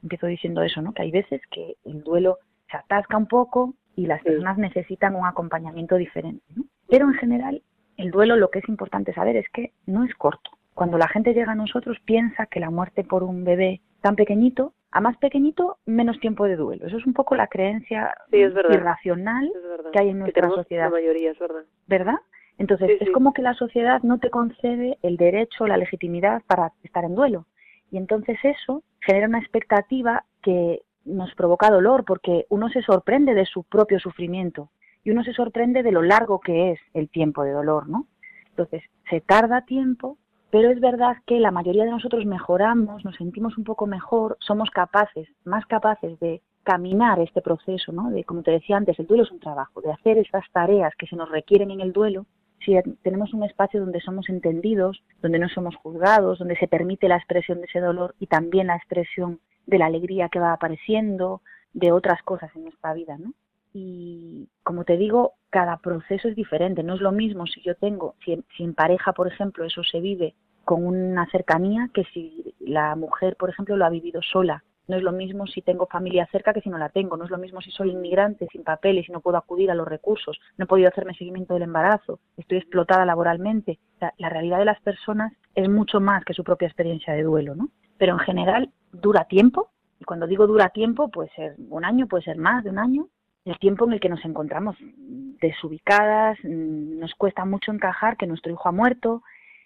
empiezo 0.01 0.27
diciendo 0.27 0.61
eso, 0.61 0.81
¿no? 0.81 0.93
Que 0.93 1.01
hay 1.01 1.11
veces 1.11 1.41
que 1.51 1.75
el 1.83 2.03
duelo 2.03 2.37
se 2.71 2.77
atasca 2.77 3.17
un 3.17 3.27
poco 3.27 3.73
y 3.95 4.05
las 4.05 4.21
personas 4.21 4.57
necesitan 4.57 5.15
un 5.15 5.25
acompañamiento 5.25 5.97
diferente, 5.97 6.45
¿no? 6.55 6.63
Pero 6.87 7.07
en 7.07 7.15
general 7.15 7.61
el 7.97 8.11
duelo 8.11 8.35
lo 8.35 8.49
que 8.49 8.59
es 8.59 8.69
importante 8.69 9.13
saber 9.13 9.35
es 9.35 9.49
que 9.49 9.71
no 9.85 10.03
es 10.03 10.13
corto. 10.15 10.51
Cuando 10.73 10.97
la 10.97 11.07
gente 11.07 11.33
llega 11.33 11.51
a 11.51 11.55
nosotros 11.55 11.97
piensa 12.05 12.47
que 12.47 12.59
la 12.59 12.69
muerte 12.69 13.03
por 13.03 13.23
un 13.23 13.43
bebé 13.43 13.81
tan 14.01 14.15
pequeñito, 14.15 14.73
a 14.91 15.01
más 15.01 15.17
pequeñito, 15.17 15.77
menos 15.85 16.19
tiempo 16.19 16.45
de 16.45 16.55
duelo. 16.55 16.85
Eso 16.85 16.97
es 16.97 17.05
un 17.05 17.13
poco 17.13 17.35
la 17.35 17.47
creencia 17.47 18.13
irracional 18.31 19.51
que 19.91 19.99
hay 19.99 20.09
en 20.09 20.19
nuestra 20.19 20.49
sociedad. 20.49 20.85
La 20.85 20.91
mayoría, 20.91 21.31
es 21.31 21.39
verdad. 21.39 21.63
¿Verdad? 21.87 22.15
Entonces, 22.57 23.01
es 23.01 23.09
como 23.11 23.33
que 23.33 23.41
la 23.41 23.55
sociedad 23.55 24.03
no 24.03 24.19
te 24.19 24.29
concede 24.29 24.99
el 25.01 25.17
derecho, 25.17 25.65
la 25.65 25.77
legitimidad 25.77 26.43
para 26.45 26.71
estar 26.83 27.03
en 27.03 27.15
duelo. 27.15 27.47
Y 27.91 27.97
entonces 27.97 28.37
eso 28.43 28.83
genera 29.01 29.27
una 29.27 29.39
expectativa 29.39 30.25
que 30.41 30.81
nos 31.05 31.33
provoca 31.35 31.69
dolor 31.69 32.05
porque 32.05 32.45
uno 32.49 32.69
se 32.69 32.81
sorprende 32.81 33.33
de 33.33 33.45
su 33.45 33.63
propio 33.63 33.99
sufrimiento 33.99 34.69
y 35.03 35.11
uno 35.11 35.23
se 35.23 35.33
sorprende 35.33 35.83
de 35.83 35.91
lo 35.91 36.01
largo 36.01 36.39
que 36.39 36.71
es 36.71 36.79
el 36.93 37.09
tiempo 37.09 37.43
de 37.43 37.51
dolor, 37.51 37.87
¿no? 37.89 38.07
Entonces, 38.49 38.83
se 39.09 39.21
tarda 39.21 39.65
tiempo, 39.65 40.17
pero 40.49 40.69
es 40.69 40.79
verdad 40.79 41.17
que 41.25 41.39
la 41.39 41.51
mayoría 41.51 41.83
de 41.83 41.91
nosotros 41.91 42.25
mejoramos, 42.25 43.03
nos 43.03 43.15
sentimos 43.15 43.57
un 43.57 43.63
poco 43.63 43.87
mejor, 43.87 44.37
somos 44.39 44.69
capaces, 44.69 45.27
más 45.43 45.65
capaces 45.65 46.19
de 46.19 46.41
caminar 46.63 47.19
este 47.19 47.41
proceso, 47.41 47.91
¿no? 47.91 48.09
De, 48.11 48.23
como 48.23 48.43
te 48.43 48.51
decía 48.51 48.77
antes, 48.77 48.97
el 48.99 49.07
duelo 49.07 49.23
es 49.23 49.31
un 49.31 49.39
trabajo, 49.39 49.81
de 49.81 49.91
hacer 49.91 50.17
esas 50.17 50.45
tareas 50.51 50.93
que 50.95 51.07
se 51.07 51.15
nos 51.15 51.29
requieren 51.29 51.71
en 51.71 51.81
el 51.81 51.91
duelo, 51.91 52.25
si 52.63 52.75
tenemos 53.01 53.33
un 53.33 53.43
espacio 53.43 53.81
donde 53.81 53.99
somos 53.99 54.29
entendidos, 54.29 55.03
donde 55.21 55.39
no 55.39 55.49
somos 55.49 55.75
juzgados, 55.75 56.39
donde 56.39 56.55
se 56.55 56.67
permite 56.67 57.09
la 57.09 57.17
expresión 57.17 57.59
de 57.59 57.65
ese 57.65 57.81
dolor 57.81 58.15
y 58.19 58.27
también 58.27 58.67
la 58.67 58.77
expresión 58.77 59.41
de 59.65 59.77
la 59.79 59.87
alegría 59.87 60.29
que 60.29 60.39
va 60.39 60.53
apareciendo, 60.53 61.41
de 61.73 61.91
otras 61.91 62.21
cosas 62.23 62.55
en 62.55 62.63
nuestra 62.65 62.93
vida, 62.93 63.17
¿no? 63.17 63.33
Y 63.73 64.47
como 64.61 64.85
te 64.85 64.97
digo, 64.97 65.33
cada 65.49 65.77
proceso 65.77 66.27
es 66.27 66.35
diferente. 66.35 66.83
No 66.83 66.93
es 66.93 67.01
lo 67.01 67.11
mismo 67.11 67.47
si 67.47 67.61
yo 67.61 67.75
tengo, 67.75 68.15
si 68.23 68.63
en, 68.63 68.73
pareja, 68.75 69.13
por 69.13 69.27
ejemplo, 69.27 69.65
eso 69.65 69.83
se 69.83 69.99
vive 69.99 70.35
con 70.63 70.85
una 70.85 71.25
cercanía 71.31 71.89
que 71.93 72.03
si 72.13 72.55
la 72.59 72.95
mujer, 72.95 73.35
por 73.35 73.49
ejemplo, 73.49 73.75
lo 73.75 73.85
ha 73.85 73.89
vivido 73.89 74.21
sola 74.21 74.63
No 74.87 74.95
es 74.95 75.03
lo 75.03 75.11
mismo 75.11 75.47
si 75.47 75.61
tengo 75.61 75.87
familia 75.87 76.27
cerca 76.31 76.53
que 76.53 76.61
si 76.61 76.69
no 76.69 76.77
la 76.77 76.89
tengo. 76.89 77.17
No 77.17 77.25
es 77.25 77.31
lo 77.31 77.39
mismo 77.39 77.61
si 77.61 77.71
soy 77.71 77.91
inmigrante 77.91 78.47
sin 78.51 78.63
papeles 78.63 79.09
y 79.09 79.11
no 79.11 79.21
puedo 79.21 79.37
acudir 79.37 79.71
a 79.71 79.75
los 79.75 79.87
recursos. 79.87 80.39
No 80.57 80.65
he 80.65 80.67
podido 80.67 80.89
hacerme 80.89 81.15
seguimiento 81.15 81.55
del 81.55 81.63
embarazo. 81.63 82.19
Estoy 82.37 82.59
explotada 82.59 83.05
laboralmente. 83.05 83.79
La, 84.17 84.29
realidad 84.29 84.59
de 84.59 84.65
las 84.65 84.81
personas 84.81 85.33
es 85.55 85.67
mucho 85.67 85.99
más 85.99 86.23
que 86.25 86.33
su 86.33 86.43
propia 86.43 86.67
experiencia 86.67 87.13
de 87.13 87.23
duelo, 87.23 87.55
¿no? 87.55 87.69
Pero 87.97 88.13
en 88.13 88.19
general 88.19 88.69
dura 88.91 89.25
tiempo. 89.25 89.71
Y 89.99 90.05
cuando 90.05 90.27
digo 90.27 90.45
dura 90.45 90.69
tiempo, 90.69 91.09
puede 91.09 91.29
ser 91.29 91.55
un 91.69 91.85
año, 91.85 92.07
puede 92.07 92.23
ser 92.23 92.37
más 92.37 92.63
de 92.63 92.69
un 92.69 92.77
año. 92.77 93.07
El 93.45 93.59
tiempo 93.59 93.85
en 93.85 93.93
el 93.93 93.99
que 93.99 94.09
nos 94.09 94.23
encontramos 94.23 94.75
desubicadas, 94.79 96.37
mm, 96.43 96.99
nos 96.99 97.13
cuesta 97.15 97.45
mucho 97.45 97.71
encajar 97.71 98.15
que 98.17 98.27
nuestro 98.27 98.51
hijo 98.51 98.69
ha 98.69 98.71
muerto, 98.71 99.21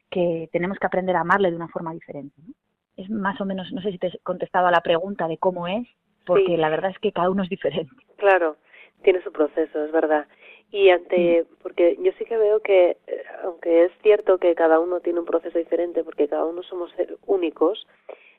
que 0.09 0.49
tenemos 0.51 0.79
que 0.79 0.87
aprender 0.87 1.15
a 1.15 1.21
amarle 1.21 1.51
de 1.51 1.57
una 1.57 1.67
forma 1.67 1.93
diferente. 1.93 2.35
¿no? 2.45 2.53
Es 2.95 3.09
más 3.09 3.39
o 3.39 3.45
menos, 3.45 3.71
no 3.71 3.81
sé 3.81 3.91
si 3.91 3.99
te 3.99 4.07
he 4.07 4.19
contestado 4.23 4.67
a 4.67 4.71
la 4.71 4.81
pregunta 4.81 5.27
de 5.27 5.37
cómo 5.37 5.67
es, 5.67 5.87
porque 6.25 6.57
la 6.57 6.69
verdad 6.69 6.91
es 6.91 6.99
que 6.99 7.11
cada 7.11 7.29
uno 7.29 7.43
es 7.43 7.49
diferente. 7.49 7.93
Claro, 8.17 8.57
tiene 9.03 9.21
su 9.21 9.31
proceso, 9.31 9.85
es 9.85 9.91
verdad. 9.91 10.25
Y 10.71 10.89
ante, 10.89 11.43
mm. 11.43 11.55
porque 11.61 11.97
yo 12.01 12.11
sí 12.17 12.25
que 12.25 12.35
veo 12.35 12.61
que, 12.61 12.97
eh, 13.05 13.23
aunque 13.43 13.85
es 13.85 13.91
cierto 14.01 14.39
que 14.39 14.55
cada 14.55 14.79
uno 14.79 15.01
tiene 15.01 15.19
un 15.19 15.25
proceso 15.25 15.59
diferente, 15.59 16.03
porque 16.03 16.27
cada 16.27 16.45
uno 16.45 16.63
somos 16.63 16.91
únicos, 17.27 17.85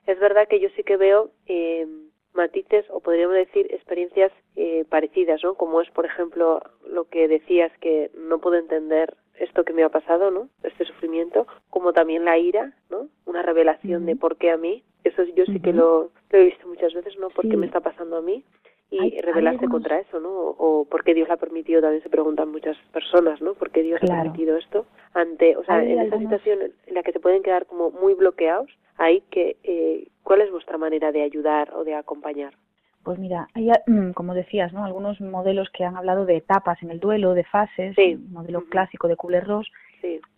es 0.07 0.19
verdad 0.19 0.49
que 0.49 0.59
yo 0.59 0.69
sí 0.71 0.83
que 0.83 0.97
veo 0.97 1.31
eh, 1.47 1.87
matices 2.35 2.87
o 2.91 3.01
podríamos 3.01 3.37
decir 3.37 3.73
experiencias 3.73 4.33
eh, 4.61 4.85
parecidas, 4.89 5.41
¿no? 5.45 5.55
Como 5.55 5.81
es, 5.81 5.89
por 5.91 6.05
ejemplo, 6.05 6.61
lo 6.91 7.05
que 7.05 7.29
decías 7.29 7.71
que 7.81 8.11
no 8.19 8.41
puedo 8.41 8.57
entender 8.57 9.17
esto 9.39 9.63
que 9.63 9.73
me 9.73 9.85
ha 9.85 9.89
pasado, 9.89 10.33
¿no? 10.33 10.49
Este 10.65 10.85
sufrimiento, 10.85 11.47
como 11.71 11.93
también 11.93 12.25
la 12.25 12.39
ira, 12.39 12.73
¿no? 12.91 13.07
Una 13.25 13.43
revelación 13.43 14.05
de 14.05 14.17
por 14.17 14.37
qué 14.37 14.51
a 14.51 14.57
mí. 14.57 14.83
Eso 15.05 15.23
yo 15.37 15.45
sí 15.45 15.61
que 15.61 15.73
lo, 15.73 16.11
he 16.31 16.43
visto 16.43 16.67
muchas 16.67 16.93
veces, 16.93 17.17
¿no? 17.21 17.29
¿Por 17.31 17.49
qué 17.49 17.57
me 17.57 17.67
está 17.67 17.79
pasando 17.79 18.17
a 18.17 18.21
mí? 18.21 18.43
Y 18.91 19.21
rebelarse 19.21 19.69
contra 19.69 20.01
eso, 20.01 20.19
¿no? 20.19 20.31
O, 20.31 20.85
por 20.87 21.05
qué 21.05 21.15
Dios 21.15 21.29
lo 21.29 21.35
ha 21.35 21.37
permitido, 21.37 21.81
también 21.81 22.03
se 22.03 22.11
preguntan 22.11 22.51
muchas 22.51 22.77
personas, 22.93 23.41
¿no? 23.41 23.55
¿Por 23.55 23.71
qué 23.71 23.83
Dios 23.85 24.01
ha 24.03 24.07
permitido 24.07 24.57
esto? 24.57 24.87
Ante, 25.15 25.57
o 25.57 25.63
sea, 25.63 25.85
en 25.85 26.01
esta 26.01 26.19
situación 26.19 26.59
en 26.85 26.95
la 26.95 27.05
que 27.05 27.13
te 27.13 27.21
pueden 27.21 27.45
quedar 27.45 27.67
como 27.67 27.93
muy 27.93 28.15
bloqueados, 28.15 28.71
hay 28.97 29.21
que, 29.31 29.57
eh, 29.63 30.09
¿cuál 30.25 30.41
es 30.41 30.51
vuestra 30.51 30.79
manera 30.79 31.13
de 31.13 31.23
ayudar 31.23 31.73
o 31.75 31.85
de 31.85 31.95
acompañar? 31.95 32.55
Pues 33.03 33.19
mira, 33.19 33.49
hay, 33.55 33.71
mm, 33.87 34.11
como 34.13 34.35
decías, 34.35 34.73
¿no? 34.73 34.85
algunos 34.85 35.21
modelos 35.21 35.69
que 35.73 35.85
han 35.85 35.97
hablado 35.97 36.27
de 36.27 36.37
etapas 36.37 36.83
en 36.83 36.91
el 36.91 37.01
duelo, 37.01 37.35
de 37.35 37.45
fases, 37.45 37.95
sí. 37.97 38.17
modelo 38.31 38.65
clásico 38.67 39.09
de 39.09 39.17
Kubler-Ross, 39.17 39.71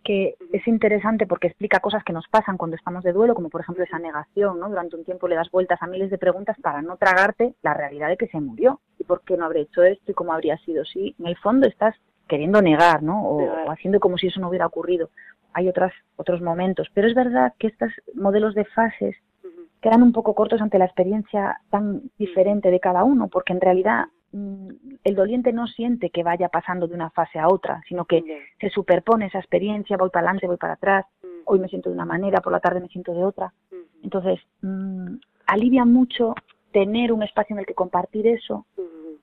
que 0.04 0.36
es 0.52 0.66
interesante 0.66 1.26
porque 1.26 1.48
explica 1.48 1.80
cosas 1.80 2.02
que 2.04 2.12
nos 2.12 2.26
pasan 2.28 2.56
cuando 2.56 2.76
estamos 2.76 3.04
de 3.04 3.12
duelo, 3.12 3.34
como 3.34 3.50
por 3.50 3.60
ejemplo 3.60 3.84
esa 3.84 3.98
negación, 3.98 4.58
¿no? 4.58 4.68
Durante 4.68 4.96
un 4.96 5.04
tiempo 5.04 5.28
le 5.28 5.36
das 5.36 5.50
vueltas 5.50 5.82
a 5.82 5.86
miles 5.86 6.10
de 6.10 6.18
preguntas 6.18 6.56
para 6.62 6.82
no 6.82 6.96
tragarte 6.96 7.54
la 7.62 7.74
realidad 7.74 8.08
de 8.08 8.16
que 8.16 8.28
se 8.28 8.40
murió 8.40 8.80
y 8.98 9.04
por 9.04 9.22
qué 9.22 9.36
no 9.36 9.44
habré 9.44 9.62
hecho 9.62 9.82
esto 9.82 10.10
y 10.10 10.14
cómo 10.14 10.32
habría 10.32 10.56
sido. 10.58 10.84
Sí, 10.84 11.14
en 11.18 11.26
el 11.26 11.36
fondo 11.36 11.66
estás 11.66 11.94
queriendo 12.28 12.62
negar, 12.62 13.02
¿no? 13.02 13.22
O, 13.22 13.70
haciendo 13.70 14.00
como 14.00 14.16
si 14.16 14.28
eso 14.28 14.40
no 14.40 14.48
hubiera 14.48 14.66
ocurrido. 14.66 15.10
Hay 15.52 15.68
otras, 15.68 15.92
otros 16.16 16.40
momentos, 16.40 16.88
pero 16.94 17.08
es 17.08 17.14
verdad 17.14 17.52
que 17.58 17.66
estos 17.66 17.90
modelos 18.14 18.54
de 18.54 18.64
fases 18.64 19.16
quedan 19.80 20.02
un 20.02 20.12
poco 20.12 20.34
cortos 20.34 20.60
ante 20.60 20.78
la 20.78 20.84
experiencia 20.84 21.60
tan 21.70 22.02
diferente 22.18 22.70
de 22.70 22.80
cada 22.80 23.04
uno, 23.04 23.28
porque 23.28 23.52
en 23.52 23.60
realidad 23.60 24.06
mm, 24.32 24.68
el 25.04 25.14
doliente 25.14 25.52
no 25.52 25.66
siente 25.66 26.10
que 26.10 26.22
vaya 26.22 26.48
pasando 26.48 26.86
de 26.86 26.94
una 26.94 27.10
fase 27.10 27.38
a 27.38 27.48
otra, 27.48 27.82
sino 27.88 28.04
que 28.04 28.22
se 28.60 28.70
superpone 28.70 29.26
esa 29.26 29.38
experiencia, 29.38 29.96
voy 29.96 30.10
para 30.10 30.26
adelante, 30.26 30.46
voy 30.46 30.58
para 30.58 30.74
atrás, 30.74 31.06
hoy 31.44 31.58
me 31.58 31.68
siento 31.68 31.88
de 31.88 31.94
una 31.94 32.04
manera, 32.04 32.40
por 32.40 32.52
la 32.52 32.60
tarde 32.60 32.80
me 32.80 32.88
siento 32.88 33.12
de 33.12 33.24
otra. 33.24 33.52
Entonces, 34.02 34.40
mm, 34.62 35.16
alivia 35.46 35.84
mucho 35.84 36.34
tener 36.72 37.12
un 37.12 37.22
espacio 37.22 37.54
en 37.54 37.60
el 37.60 37.66
que 37.66 37.74
compartir 37.74 38.26
eso, 38.26 38.66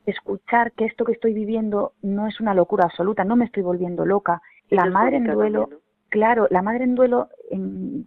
escuchar 0.06 0.72
que 0.72 0.86
esto 0.86 1.06
que 1.06 1.12
estoy 1.12 1.34
viviendo 1.34 1.94
no 2.02 2.28
es 2.28 2.40
una 2.40 2.54
locura 2.54 2.86
absoluta, 2.86 3.24
no 3.24 3.36
me 3.36 3.46
estoy 3.46 3.64
volviendo 3.64 4.06
loca. 4.06 4.42
La 4.70 4.86
madre 4.86 5.18
en 5.18 5.26
duelo, 5.26 5.70
claro, 6.10 6.48
la 6.50 6.62
madre 6.62 6.86
en 6.86 6.96
duelo 6.96 7.30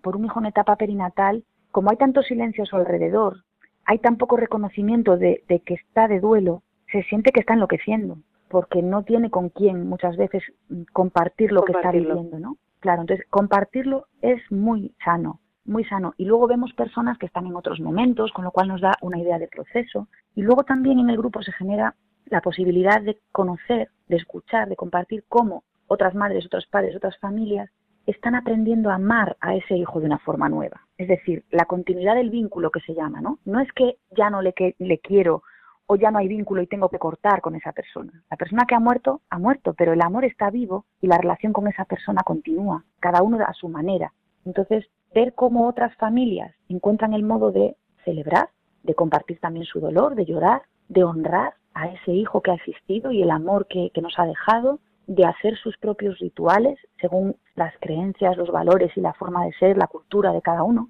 por 0.02 0.16
un 0.16 0.25
hijo 0.25 0.40
en 0.40 0.47
etapa 0.47 0.76
perinatal 0.76 1.45
como 1.70 1.90
hay 1.90 1.96
tanto 1.96 2.22
silencio 2.22 2.64
a 2.64 2.66
su 2.66 2.76
alrededor, 2.76 3.44
hay 3.84 3.98
tan 3.98 4.16
poco 4.16 4.36
reconocimiento 4.36 5.16
de, 5.16 5.42
que 5.64 5.74
está 5.74 6.08
de 6.08 6.20
duelo, 6.20 6.62
se 6.92 7.02
siente 7.04 7.32
que 7.32 7.40
está 7.40 7.54
enloqueciendo, 7.54 8.18
porque 8.48 8.82
no 8.82 9.02
tiene 9.02 9.30
con 9.30 9.48
quién 9.48 9.88
muchas 9.88 10.16
veces 10.16 10.42
mm, 10.68 10.82
compartir 10.92 11.52
lo 11.52 11.62
que 11.62 11.72
está 11.72 11.92
viviendo, 11.92 12.38
¿no? 12.38 12.56
Claro, 12.80 13.02
entonces 13.02 13.26
compartirlo 13.28 14.06
es 14.22 14.40
muy 14.50 14.94
sano, 15.04 15.40
muy 15.64 15.84
sano. 15.84 16.14
Y 16.16 16.24
luego 16.24 16.46
vemos 16.46 16.72
personas 16.72 17.18
que 17.18 17.26
están 17.26 17.46
en 17.46 17.56
otros 17.56 17.78
momentos, 17.80 18.32
con 18.32 18.44
lo 18.44 18.50
cual 18.50 18.68
nos 18.68 18.80
da 18.80 18.96
una 19.02 19.18
idea 19.18 19.38
de 19.38 19.48
proceso. 19.48 20.08
Y 20.34 20.42
luego 20.42 20.64
también 20.64 20.98
en 20.98 21.10
el 21.10 21.18
grupo 21.18 21.42
se 21.42 21.52
genera 21.52 21.94
la 22.26 22.40
posibilidad 22.40 23.02
de 23.02 23.18
conocer, 23.32 23.90
de 24.08 24.16
escuchar, 24.16 24.68
de 24.68 24.76
compartir 24.76 25.24
cómo 25.28 25.64
otras 25.88 26.14
madres, 26.14 26.46
otros 26.46 26.66
padres, 26.66 26.96
otras 26.96 27.18
familias 27.18 27.70
están 28.07 28.35
aprendiendo 28.35 28.90
a 28.90 28.95
amar 28.95 29.37
a 29.40 29.54
ese 29.54 29.76
hijo 29.76 30.00
de 30.00 30.07
una 30.07 30.19
forma 30.19 30.49
nueva. 30.49 30.80
Es 30.99 31.09
decir, 31.09 31.45
la 31.50 31.64
continuidad 31.64 32.14
del 32.14 32.30
vínculo 32.30 32.71
que 32.71 32.80
se 32.80 32.95
llama, 32.95 33.21
¿no? 33.21 33.38
No 33.45 33.61
es 33.61 33.71
que 33.73 33.99
ya 34.11 34.30
no 34.30 34.42
le, 34.42 34.54
le 34.78 34.99
quiero 34.99 35.42
o 35.87 35.97
ya 35.97 36.11
no 36.11 36.19
hay 36.19 36.28
vínculo 36.28 36.62
y 36.62 36.69
tengo 36.69 36.88
que 36.88 37.00
cortar 37.00 37.40
con 37.40 37.57
esa 37.57 37.73
persona. 37.73 38.12
La 38.30 38.37
persona 38.37 38.64
que 38.64 38.76
ha 38.76 38.80
muerto, 38.80 39.23
ha 39.28 39.38
muerto, 39.38 39.75
pero 39.75 39.92
el 39.92 40.02
amor 40.02 40.25
está 40.25 40.49
vivo 40.49 40.85
y 41.00 41.09
la 41.09 41.19
relación 41.19 41.52
con 41.52 41.66
esa 41.66 41.85
persona 41.85 42.23
continúa, 42.23 42.85
cada 43.00 43.23
uno 43.23 43.38
a 43.45 43.52
su 43.54 43.69
manera. 43.69 44.12
Entonces, 44.45 44.87
ver 45.12 45.35
cómo 45.35 45.66
otras 45.66 45.95
familias 45.97 46.54
encuentran 46.69 47.12
el 47.12 47.25
modo 47.25 47.50
de 47.50 47.76
celebrar, 48.04 48.50
de 48.85 48.95
compartir 48.95 49.40
también 49.40 49.66
su 49.66 49.80
dolor, 49.80 50.14
de 50.14 50.26
llorar, 50.26 50.62
de 50.88 51.02
honrar 51.02 51.54
a 51.75 51.88
ese 51.88 52.12
hijo 52.12 52.40
que 52.40 52.52
ha 52.52 52.54
existido 52.54 53.11
y 53.11 53.23
el 53.23 53.30
amor 53.30 53.66
que 53.66 53.90
nos 54.00 54.16
ha 54.16 54.26
dejado, 54.26 54.78
de 55.07 55.25
hacer 55.25 55.57
sus 55.57 55.76
propios 55.78 56.19
rituales 56.19 56.78
según 57.00 57.37
las 57.57 57.75
creencias, 57.80 58.37
los 58.37 58.50
valores 58.50 58.97
y 58.97 59.00
la 59.00 59.12
forma 59.14 59.45
de 59.45 59.52
ser, 59.54 59.76
la 59.76 59.87
cultura 59.87 60.33
de 60.33 60.42
cada 60.42 60.62
uno. 60.62 60.88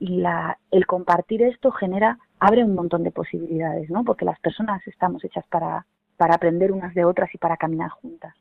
y 0.00 0.20
la, 0.20 0.58
el 0.70 0.86
compartir 0.86 1.42
esto 1.42 1.72
genera, 1.72 2.18
abre 2.38 2.62
un 2.62 2.74
montón 2.74 3.02
de 3.02 3.10
posibilidades, 3.10 3.90
¿no? 3.90 4.04
Porque 4.04 4.24
las 4.24 4.38
personas 4.38 4.86
estamos 4.86 5.24
hechas 5.24 5.44
para, 5.48 5.86
para 6.16 6.34
aprender 6.34 6.70
unas 6.70 6.94
de 6.94 7.04
otras 7.04 7.34
y 7.34 7.38
para 7.38 7.56
caminar 7.56 7.90
juntas. 7.90 8.32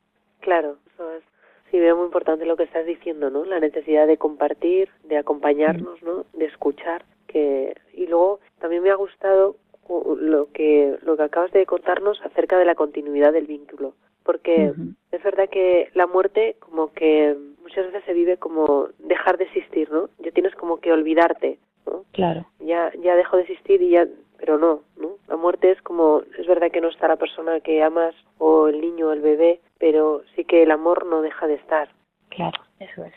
Claro, 0.41 0.77
eso 0.93 1.11
es. 1.13 1.23
Sí, 1.71 1.79
veo 1.79 1.97
muy 1.97 2.05
importante 2.05 2.45
lo 2.45 2.55
que 2.55 2.63
estás 2.63 2.85
diciendo, 2.85 3.31
¿no? 3.31 3.43
La 3.43 3.59
necesidad 3.59 4.05
de 4.05 4.17
compartir, 4.17 4.89
de 5.03 5.17
acompañarnos, 5.17 6.01
¿no? 6.03 6.25
De 6.33 6.45
escuchar. 6.45 7.03
Que... 7.25 7.75
Y 7.93 8.05
luego 8.05 8.39
también 8.59 8.83
me 8.83 8.91
ha 8.91 8.95
gustado 8.95 9.55
lo 9.89 10.51
que, 10.51 10.97
lo 11.01 11.17
que 11.17 11.23
acabas 11.23 11.51
de 11.51 11.65
contarnos 11.65 12.21
acerca 12.21 12.57
de 12.57 12.65
la 12.65 12.75
continuidad 12.75 13.33
del 13.33 13.47
vínculo 13.47 13.93
porque 14.27 14.73
es 15.11 15.23
verdad 15.23 15.49
que 15.49 15.89
la 15.93 16.05
muerte 16.05 16.57
como 16.59 16.91
que 16.91 17.35
muchas 17.63 17.85
veces 17.87 18.03
se 18.05 18.13
vive 18.13 18.37
como 18.37 18.89
dejar 18.99 19.37
de 19.37 19.45
existir, 19.45 19.89
¿no? 19.89 20.09
Ya 20.19 20.31
tienes 20.31 20.53
como 20.55 20.81
que 20.81 20.91
olvidarte, 20.91 21.57
¿no? 21.85 22.03
Claro. 22.11 22.45
Ya 22.59 22.91
ya 23.01 23.15
dejo 23.15 23.37
de 23.37 23.43
existir 23.43 23.81
y 23.81 23.91
ya 23.91 24.05
pero 24.37 24.59
no, 24.59 24.81
¿no? 24.97 25.11
La 25.27 25.37
muerte 25.37 25.71
es 25.71 25.81
como 25.81 26.21
es 26.37 26.45
verdad 26.45 26.69
que 26.69 26.81
no 26.81 26.89
está 26.89 27.07
la 27.07 27.15
persona 27.15 27.61
que 27.61 27.81
amas 27.81 28.13
o 28.37 28.67
el 28.67 28.81
niño 28.81 29.07
o 29.07 29.13
el 29.13 29.21
bebé, 29.21 29.61
pero 29.79 30.21
sí 30.35 30.43
que 30.43 30.63
el 30.63 30.71
amor 30.71 31.05
no 31.05 31.21
deja 31.21 31.47
de 31.47 31.55
estar. 31.55 31.89
Claro, 32.29 32.59
eso 32.79 33.05
es. 33.05 33.13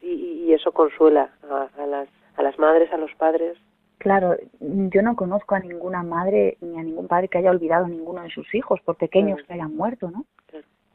Y, 0.00 0.44
y, 0.46 0.52
eso 0.54 0.70
consuela 0.70 1.30
a, 1.50 1.68
a 1.76 1.86
las 1.86 2.08
a 2.36 2.42
las 2.42 2.56
madres, 2.58 2.92
a 2.92 2.96
los 2.96 3.12
padres, 3.16 3.58
Claro, 4.02 4.36
yo 4.58 5.00
no 5.00 5.14
conozco 5.14 5.54
a 5.54 5.60
ninguna 5.60 6.02
madre 6.02 6.58
ni 6.60 6.76
a 6.76 6.82
ningún 6.82 7.06
padre 7.06 7.28
que 7.28 7.38
haya 7.38 7.52
olvidado 7.52 7.84
a 7.84 7.88
ninguno 7.88 8.22
de 8.22 8.30
sus 8.30 8.52
hijos, 8.52 8.80
por 8.80 8.96
pequeños 8.96 9.40
que 9.46 9.52
hayan 9.52 9.76
muerto, 9.76 10.10
¿no? 10.10 10.26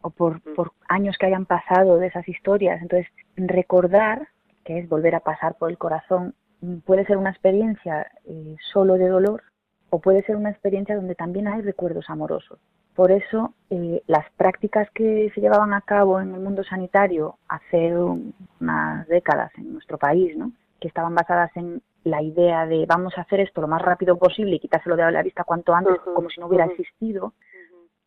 O 0.01 0.09
por, 0.09 0.45
mm. 0.45 0.55
por 0.55 0.73
años 0.89 1.15
que 1.17 1.25
hayan 1.25 1.45
pasado 1.45 1.99
de 1.99 2.07
esas 2.07 2.27
historias. 2.27 2.81
Entonces, 2.81 3.09
recordar, 3.37 4.27
que 4.65 4.79
es 4.79 4.89
volver 4.89 5.15
a 5.15 5.21
pasar 5.21 5.55
por 5.55 5.69
el 5.69 5.77
corazón, 5.77 6.35
puede 6.83 7.05
ser 7.05 7.15
una 7.15 7.29
experiencia 7.29 8.11
eh, 8.25 8.57
solo 8.73 8.95
de 8.95 9.07
dolor 9.07 9.41
o 9.89 10.01
puede 10.01 10.21
ser 10.23 10.35
una 10.35 10.49
experiencia 10.49 10.97
donde 10.97 11.15
también 11.15 11.47
hay 11.47 11.61
recuerdos 11.61 12.09
amorosos. 12.09 12.59
Por 12.93 13.13
eso, 13.13 13.53
eh, 13.69 14.03
las 14.07 14.29
prácticas 14.35 14.89
que 14.91 15.31
se 15.33 15.39
llevaban 15.39 15.73
a 15.73 15.79
cabo 15.79 16.19
en 16.19 16.33
el 16.33 16.41
mundo 16.41 16.65
sanitario 16.65 17.37
hace 17.47 17.95
unas 17.95 19.07
décadas 19.07 19.53
en 19.57 19.71
nuestro 19.71 19.97
país, 19.97 20.35
¿no? 20.35 20.51
que 20.79 20.87
estaban 20.87 21.15
basadas 21.15 21.55
en 21.55 21.81
la 22.03 22.21
idea 22.21 22.65
de 22.65 22.85
vamos 22.85 23.17
a 23.17 23.21
hacer 23.21 23.39
esto 23.41 23.61
lo 23.61 23.67
más 23.67 23.81
rápido 23.81 24.17
posible 24.17 24.55
y 24.55 24.59
quitárselo 24.59 24.95
de 24.95 25.11
la 25.11 25.23
vista 25.23 25.43
cuanto 25.43 25.73
antes, 25.73 25.99
como 26.13 26.29
si 26.29 26.39
no 26.39 26.47
hubiera 26.47 26.65
existido, 26.65 27.33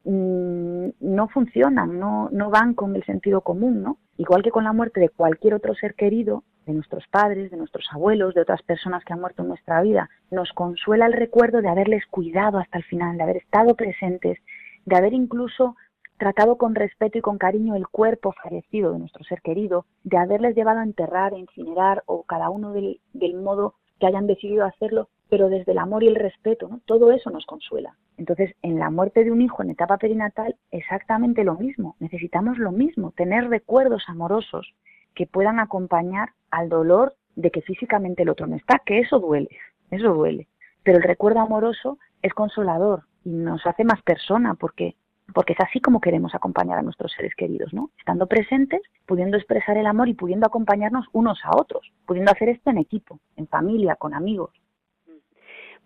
mm, 0.05 0.89
no 1.01 1.29
funcionan, 1.29 1.99
no, 1.99 2.29
no 2.33 2.51
van 2.51 2.75
con 2.75 2.97
el 2.97 3.05
sentido 3.05 3.43
común, 3.43 3.83
¿no? 3.83 3.99
Igual 4.17 4.43
que 4.43 4.51
con 4.51 4.65
la 4.65 4.73
muerte 4.73 5.01
de 5.01 5.09
cualquier 5.09 5.55
otro 5.55 5.75
ser 5.75 5.95
querido, 5.95 6.45
de 6.67 6.75
nuestros 6.75 7.07
padres, 7.09 7.51
de 7.51 7.57
nuestros 7.57 7.87
abuelos, 7.91 8.35
de 8.35 8.43
otras 8.43 8.63
personas 8.63 9.05
que 9.05 9.13
han 9.13 9.21
muerto 9.21 9.43
en 9.43 9.49
nuestra 9.49 9.83
vida, 9.83 10.09
nos 10.31 10.53
consuela 10.53 11.07
el 11.07 11.13
recuerdo 11.13 11.63
de 11.63 11.69
haberles 11.69 12.07
cuidado 12.07 12.59
hasta 12.59 12.79
el 12.79 12.85
final, 12.85 13.17
de 13.17 13.23
haber 13.23 13.37
estado 13.39 13.75
presentes, 13.75 14.39
de 14.85 14.97
haber 14.97 15.13
incluso 15.13 15.77
tratado 16.21 16.57
con 16.57 16.75
respeto 16.75 17.17
y 17.17 17.23
con 17.23 17.39
cariño 17.39 17.75
el 17.75 17.89
cuerpo 17.89 18.33
fallecido 18.43 18.93
de 18.93 18.99
nuestro 18.99 19.25
ser 19.25 19.41
querido, 19.41 19.87
de 20.05 20.19
haberles 20.19 20.55
llevado 20.55 20.81
a 20.81 20.85
enterrar, 20.85 21.33
a 21.33 21.39
incinerar 21.39 22.03
o 22.05 22.25
cada 22.25 22.51
uno 22.51 22.73
del, 22.73 23.01
del 23.15 23.35
modo 23.35 23.75
que 23.99 24.07
hayan 24.07 24.27
decidido 24.27 24.67
hacerlo, 24.67 25.09
pero 25.31 25.49
desde 25.49 25.73
el 25.73 25.79
amor 25.79 26.03
y 26.03 26.09
el 26.09 26.17
respeto, 26.17 26.69
¿no? 26.69 26.81
Todo 26.85 27.11
eso 27.11 27.31
nos 27.31 27.47
consuela. 27.47 27.97
Entonces, 28.19 28.55
en 28.61 28.79
la 28.79 28.91
muerte 28.91 29.25
de 29.25 29.33
un 29.33 29.41
hijo 29.41 29.63
en 29.63 29.71
etapa 29.71 29.97
perinatal, 29.97 30.57
exactamente 30.71 31.43
lo 31.43 31.55
mismo. 31.55 31.97
Necesitamos 32.01 32.59
lo 32.59 32.71
mismo, 32.71 33.13
tener 33.13 33.49
recuerdos 33.49 34.05
amorosos 34.07 34.75
que 35.15 35.27
puedan 35.27 35.59
acompañar 35.59 36.31
al 36.51 36.69
dolor 36.69 37.15
de 37.35 37.51
que 37.51 37.63
físicamente 37.63 38.25
el 38.25 38.29
otro 38.29 38.47
no 38.47 38.57
está, 38.57 38.83
que 38.85 39.01
eso 39.01 39.21
duele, 39.21 39.49
eso 39.91 40.13
duele. 40.13 40.49
Pero 40.83 40.99
el 40.99 41.05
recuerdo 41.05 41.41
amoroso 41.41 41.99
es 42.21 42.35
consolador 42.35 43.05
y 43.25 43.31
nos 43.31 43.67
hace 43.67 43.85
más 43.85 44.03
persona 44.03 44.55
porque 44.55 44.97
porque 45.35 45.53
es 45.53 45.61
así 45.61 45.81
como 45.81 46.01
queremos 46.01 46.35
acompañar 46.35 46.79
a 46.79 46.83
nuestros 46.83 47.13
seres 47.13 47.35
queridos, 47.35 47.73
¿no? 47.73 47.91
Estando 47.99 48.27
presentes, 48.27 48.81
pudiendo 49.07 49.37
expresar 49.37 49.77
el 49.77 49.87
amor 49.87 50.09
y 50.09 50.15
pudiendo 50.15 50.47
acompañarnos 50.47 51.07
unos 51.13 51.39
a 51.45 51.57
otros, 51.57 51.93
pudiendo 52.07 52.33
hacer 52.33 52.49
esto 52.49 52.71
en 52.71 52.79
equipo, 52.79 53.19
en 53.37 53.47
familia, 53.47 53.97
con 53.97 54.15
amigos. 54.15 54.51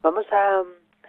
Vamos 0.03 0.27
a, 0.33 0.63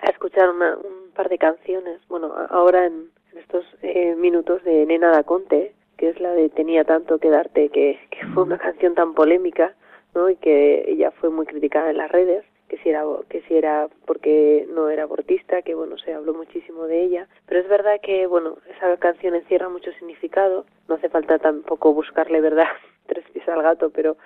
escuchar 0.10 0.50
un 0.50 1.12
par 1.14 1.30
de 1.30 1.38
canciones, 1.38 2.00
bueno, 2.08 2.34
ahora 2.50 2.86
en, 2.86 3.10
estos 3.36 3.66
eh, 3.82 4.16
minutos 4.16 4.64
de 4.64 4.86
Nena 4.86 5.12
da 5.12 5.24
Conte, 5.24 5.74
que 5.98 6.10
es 6.10 6.20
la 6.22 6.32
de 6.32 6.50
Tenía 6.50 6.86
tanto 6.86 7.20
que 7.20 7.30
darte, 7.30 7.70
que, 7.70 8.00
que 8.10 8.26
fue 8.28 8.44
una 8.44 8.58
canción 8.58 8.96
tan 8.96 9.14
polémica, 9.14 9.76
¿no? 10.14 10.30
Y 10.30 10.38
que 10.38 10.86
ella 10.88 11.12
fue 11.12 11.30
muy 11.30 11.46
criticada 11.46 11.90
en 11.90 11.98
las 11.98 12.10
redes 12.12 12.46
que 12.70 12.78
si 12.78 12.90
era 12.90 13.04
que 13.30 13.42
si 13.42 13.56
era 13.56 13.88
porque 14.06 14.68
no 14.70 14.90
era 14.90 15.04
abortista 15.04 15.62
que 15.62 15.76
bueno 15.76 15.98
se 15.98 16.14
habló 16.14 16.34
muchísimo 16.34 16.86
de 16.86 17.04
ella. 17.04 17.28
Pero 17.46 17.62
es 17.62 17.68
verdad 17.68 18.00
que 18.02 18.28
bueno 18.28 18.58
esa 18.76 18.98
canción 18.98 19.36
encierra 19.36 19.70
mucho 19.70 19.92
significado. 19.94 20.66
No 20.88 20.96
hace 20.96 21.10
falta 21.10 21.40
tampoco 21.40 21.94
buscarle 21.94 22.42
verdad 22.42 22.68
tres 23.08 23.26
pies 23.32 23.48
al 23.48 23.62
gato 23.62 23.90
pero 23.90 24.18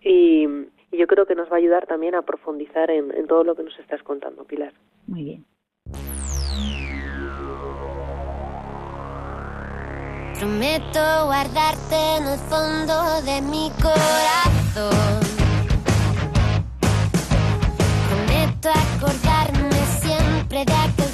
y, 0.00 0.46
yo 0.92 1.08
creo 1.08 1.26
que 1.26 1.34
nos 1.34 1.50
va 1.50 1.56
a 1.56 1.58
ayudar 1.58 1.86
también 1.86 2.14
a 2.14 2.22
profundizar 2.22 2.88
en, 2.90 3.10
en 3.16 3.26
todo 3.26 3.42
lo 3.42 3.56
que 3.56 3.64
nos 3.64 3.76
estás 3.80 4.00
contando 4.04 4.44
Pilar. 4.44 4.72
Muy 5.08 5.24
bien. 5.24 5.44
Prometo 10.38 11.26
guardarte 11.26 12.16
en 12.18 12.26
el 12.26 12.38
fondo 12.38 13.22
de 13.22 13.40
mi 13.42 13.70
corazón. 13.80 15.33
Acordarme 18.70 19.70
siempre 20.00 20.64
de 20.64 20.72
aquel 20.72 21.13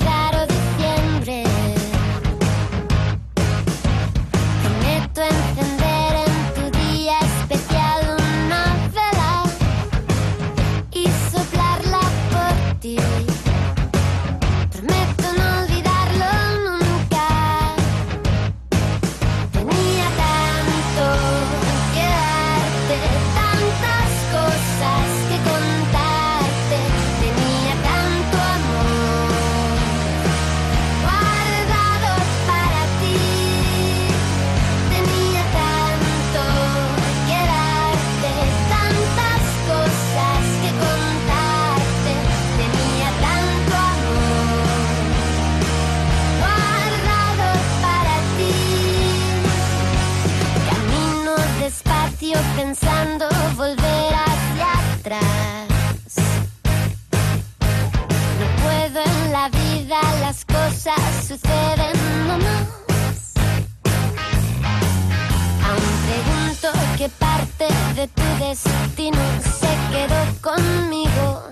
qué 67.01 67.09
parte 67.09 67.67
de 67.95 68.09
tu 68.09 68.23
destino 68.45 69.17
se 69.41 69.73
quedó 69.91 70.21
conmigo. 70.43 71.45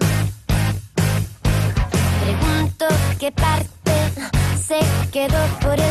Pregunto 2.23 2.85
qué 3.19 3.33
parte 3.33 3.93
se 4.63 4.81
quedó 5.11 5.43
por 5.63 5.81
el 5.81 5.88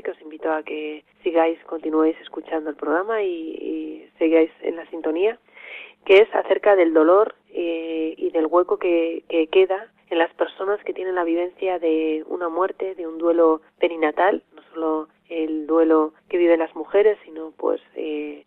que 0.00 0.12
os 0.12 0.20
invito 0.22 0.50
a 0.50 0.62
que 0.62 1.04
sigáis, 1.22 1.62
continuéis 1.64 2.16
escuchando 2.22 2.70
el 2.70 2.76
programa 2.76 3.22
y, 3.22 4.08
sigáis 4.18 4.50
en 4.62 4.76
la 4.76 4.86
sintonía, 4.86 5.38
que 6.06 6.18
es 6.18 6.34
acerca 6.34 6.76
del 6.76 6.94
dolor 6.94 7.34
eh, 7.50 8.14
y 8.16 8.30
del 8.30 8.46
hueco 8.46 8.78
que, 8.78 9.24
queda 9.50 9.88
en 10.08 10.18
las 10.18 10.32
personas 10.34 10.82
que 10.84 10.94
tienen 10.94 11.16
la 11.16 11.24
vivencia 11.24 11.78
de 11.78 12.24
una 12.28 12.48
muerte, 12.48 12.94
de 12.94 13.06
un 13.06 13.18
duelo 13.18 13.60
perinatal, 13.78 14.42
no 14.54 14.62
solo 14.72 15.08
el 15.28 15.66
duelo 15.66 16.12
que 16.28 16.38
viven 16.38 16.60
las 16.60 16.74
mujeres, 16.74 17.18
sino 17.24 17.50
pues 17.56 17.80
eh, 17.94 18.44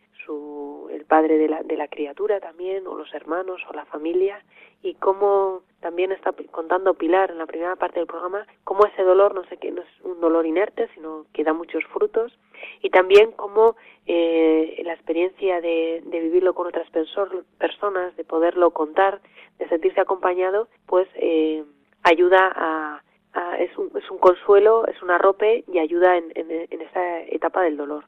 padre 1.06 1.38
de 1.38 1.48
la, 1.48 1.64
de 1.64 1.78
la 1.78 1.88
criatura 1.88 2.40
también, 2.40 2.88
o 2.88 2.96
los 2.96 3.14
hermanos, 3.14 3.62
o 3.70 3.74
la 3.74 3.86
familia, 3.86 4.44
y 4.82 4.94
cómo 4.96 5.62
también 5.80 6.12
está 6.12 6.34
contando 6.52 6.94
Pilar 6.94 7.32
en 7.32 7.40
la 7.40 7.46
primera 7.46 7.76
parte 7.76 8.00
del 8.00 8.08
programa, 8.08 8.46
cómo 8.64 8.86
ese 8.86 9.04
dolor 9.04 9.34
no 9.34 9.44
sé 9.46 9.58
qué, 9.58 9.72
no 9.72 9.82
es 9.82 9.88
un 10.04 10.20
dolor 10.20 10.46
inerte, 10.46 10.88
sino 10.94 11.26
que 11.34 11.44
da 11.44 11.54
muchos 11.54 11.84
frutos, 11.86 12.38
y 12.82 12.90
también 12.90 13.32
cómo 13.32 13.76
eh, 14.06 14.82
la 14.86 14.94
experiencia 14.94 15.62
de, 15.62 16.04
vivirlo 16.06 16.54
con 16.54 16.68
otras 16.68 16.90
personas, 16.90 18.16
de 18.16 18.24
poderlo 18.24 18.72
contar, 18.72 19.22
de 19.60 19.68
sentirse 19.70 20.02
acompañado, 20.02 20.68
pues 20.86 21.08
eh, 21.16 21.64
ayuda 22.04 22.52
a, 22.56 23.02
es, 23.60 23.78
un, 23.78 23.92
es 23.98 24.10
un 24.10 24.18
consuelo, 24.18 24.88
es 24.88 25.02
un 25.02 25.12
arrope 25.12 25.66
y 25.68 25.80
ayuda 25.80 26.18
en, 26.18 26.32
en, 26.36 26.50
en 26.52 26.82
esa 26.82 27.22
etapa 27.22 27.62
del 27.64 27.78
dolor. 27.78 28.06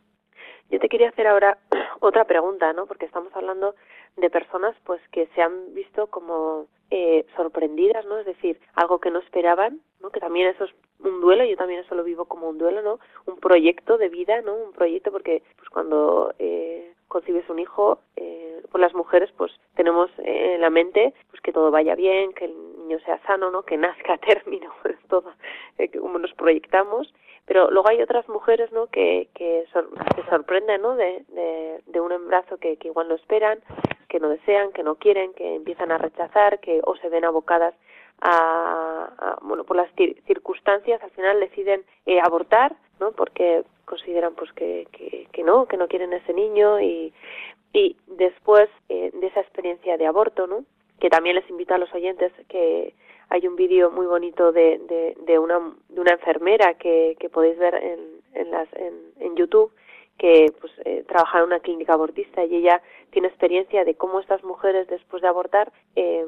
Yo 0.69 0.79
te 0.79 0.89
quería 0.89 1.09
hacer 1.09 1.27
ahora 1.27 1.57
otra 2.01 2.25
pregunta, 2.25 2.73
¿no? 2.73 2.85
Porque 2.85 3.05
estamos 3.05 3.33
hablando 3.35 3.75
de 4.17 4.29
personas, 4.29 4.75
pues, 4.83 5.01
que 5.11 5.27
se 5.35 5.41
han 5.41 5.73
visto 5.73 6.07
como 6.07 6.67
eh, 6.91 7.25
sorprendidas, 7.35 8.05
¿no? 8.05 8.19
Es 8.19 8.25
decir, 8.25 8.59
algo 8.75 8.99
que 8.99 9.11
no 9.11 9.19
esperaban, 9.19 9.79
¿no? 10.01 10.09
Que 10.09 10.19
también 10.19 10.47
eso 10.47 10.65
es 10.65 10.71
un 10.99 11.21
duelo, 11.21 11.45
yo 11.45 11.55
también 11.55 11.81
eso 11.81 11.95
lo 11.95 12.03
vivo 12.03 12.25
como 12.25 12.49
un 12.49 12.57
duelo, 12.57 12.81
¿no? 12.81 12.99
Un 13.25 13.39
proyecto 13.39 13.97
de 13.97 14.09
vida, 14.09 14.41
¿no? 14.41 14.55
Un 14.55 14.73
proyecto 14.73 15.11
porque, 15.11 15.43
pues, 15.57 15.69
cuando 15.69 16.33
eh, 16.39 16.93
concibes 17.07 17.49
un 17.49 17.59
hijo, 17.59 17.99
eh, 18.15 18.61
por 18.71 18.81
las 18.81 18.93
mujeres, 18.93 19.29
pues, 19.37 19.51
tenemos 19.75 20.09
en 20.17 20.61
la 20.61 20.69
mente, 20.69 21.13
pues, 21.29 21.41
que 21.41 21.53
todo 21.53 21.71
vaya 21.71 21.95
bien, 21.95 22.33
que 22.33 22.45
el 22.45 22.77
niño 22.79 22.99
sea 22.99 23.19
sano, 23.25 23.51
¿no? 23.51 23.63
Que 23.63 23.77
nazca 23.77 24.13
a 24.13 24.17
término, 24.17 24.73
pues, 24.81 24.97
todo, 25.07 25.31
eh, 25.77 25.89
como 25.89 26.19
nos 26.19 26.33
proyectamos. 26.33 27.13
Pero 27.47 27.71
luego 27.71 27.87
hay 27.89 28.01
otras 28.01 28.27
mujeres 28.27 28.71
no 28.73 28.87
que, 28.87 29.29
que 29.33 29.65
se 29.71 30.29
sorprenden 30.29 30.81
no 30.81 30.97
de, 30.97 31.23
de, 31.29 31.81
de 31.85 32.01
un 32.01 32.11
embarazo 32.11 32.57
que, 32.57 32.75
que, 32.75 32.89
igual 32.89 33.07
no 33.07 33.15
esperan 33.15 33.59
que 34.09 34.19
no 34.19 34.27
desean 34.27 34.73
que 34.73 34.83
no 34.83 34.95
quieren 34.95 35.33
que 35.33 35.55
empiezan 35.55 35.91
a 35.93 35.97
rechazar 35.97 36.59
que 36.59 36.81
o 36.83 36.97
se 36.97 37.07
ven 37.07 37.23
abocadas 37.23 37.73
a, 38.19 39.09
a 39.17 39.37
bueno 39.41 39.63
por 39.63 39.77
las 39.77 39.89
circunstancias 40.25 41.01
al 41.01 41.11
final 41.11 41.39
deciden 41.39 41.85
eh, 42.05 42.19
abortar 42.19 42.75
no 42.99 43.11
porque 43.13 43.63
consideran 43.87 44.35
pues 44.35 44.51
que, 44.53 44.87
que, 44.91 45.43
no 45.43 45.65
que 45.65 45.77
no 45.77 45.87
quieren 45.87 46.13
ese 46.13 46.33
niño 46.33 46.79
y 46.79 47.13
y 47.73 47.95
después 48.07 48.69
eh, 48.89 49.11
de 49.13 49.27
esa 49.27 49.41
experiencia 49.41 49.97
de 49.97 50.05
aborto 50.05 50.45
no 50.45 50.65
que 50.99 51.09
también 51.09 51.35
les 51.35 51.49
invito 51.49 51.73
a 51.73 51.77
los 51.77 51.93
oyentes 51.93 52.31
que 52.49 52.93
hay 53.29 53.47
un 53.47 53.55
vídeo 53.55 53.91
muy 53.91 54.05
bonito 54.05 54.51
de, 54.51 54.79
de, 54.87 55.17
de, 55.25 55.39
una, 55.39 55.59
de 55.89 56.01
una 56.01 56.13
enfermera 56.13 56.75
que, 56.75 57.15
que 57.19 57.29
podéis 57.29 57.57
ver 57.57 57.75
en, 57.75 57.99
en, 58.33 58.51
las, 58.51 58.71
en, 58.73 58.93
en 59.19 59.35
YouTube 59.35 59.71
que 60.17 60.51
pues 60.59 60.73
eh, 60.85 61.03
trabaja 61.07 61.39
en 61.39 61.45
una 61.45 61.59
clínica 61.59 61.93
abortista 61.93 62.43
y 62.43 62.55
ella 62.55 62.81
tiene 63.11 63.27
experiencia 63.27 63.83
de 63.83 63.95
cómo 63.95 64.19
estas 64.19 64.43
mujeres 64.43 64.87
después 64.87 65.21
de 65.21 65.27
abortar 65.27 65.71
eh, 65.95 66.25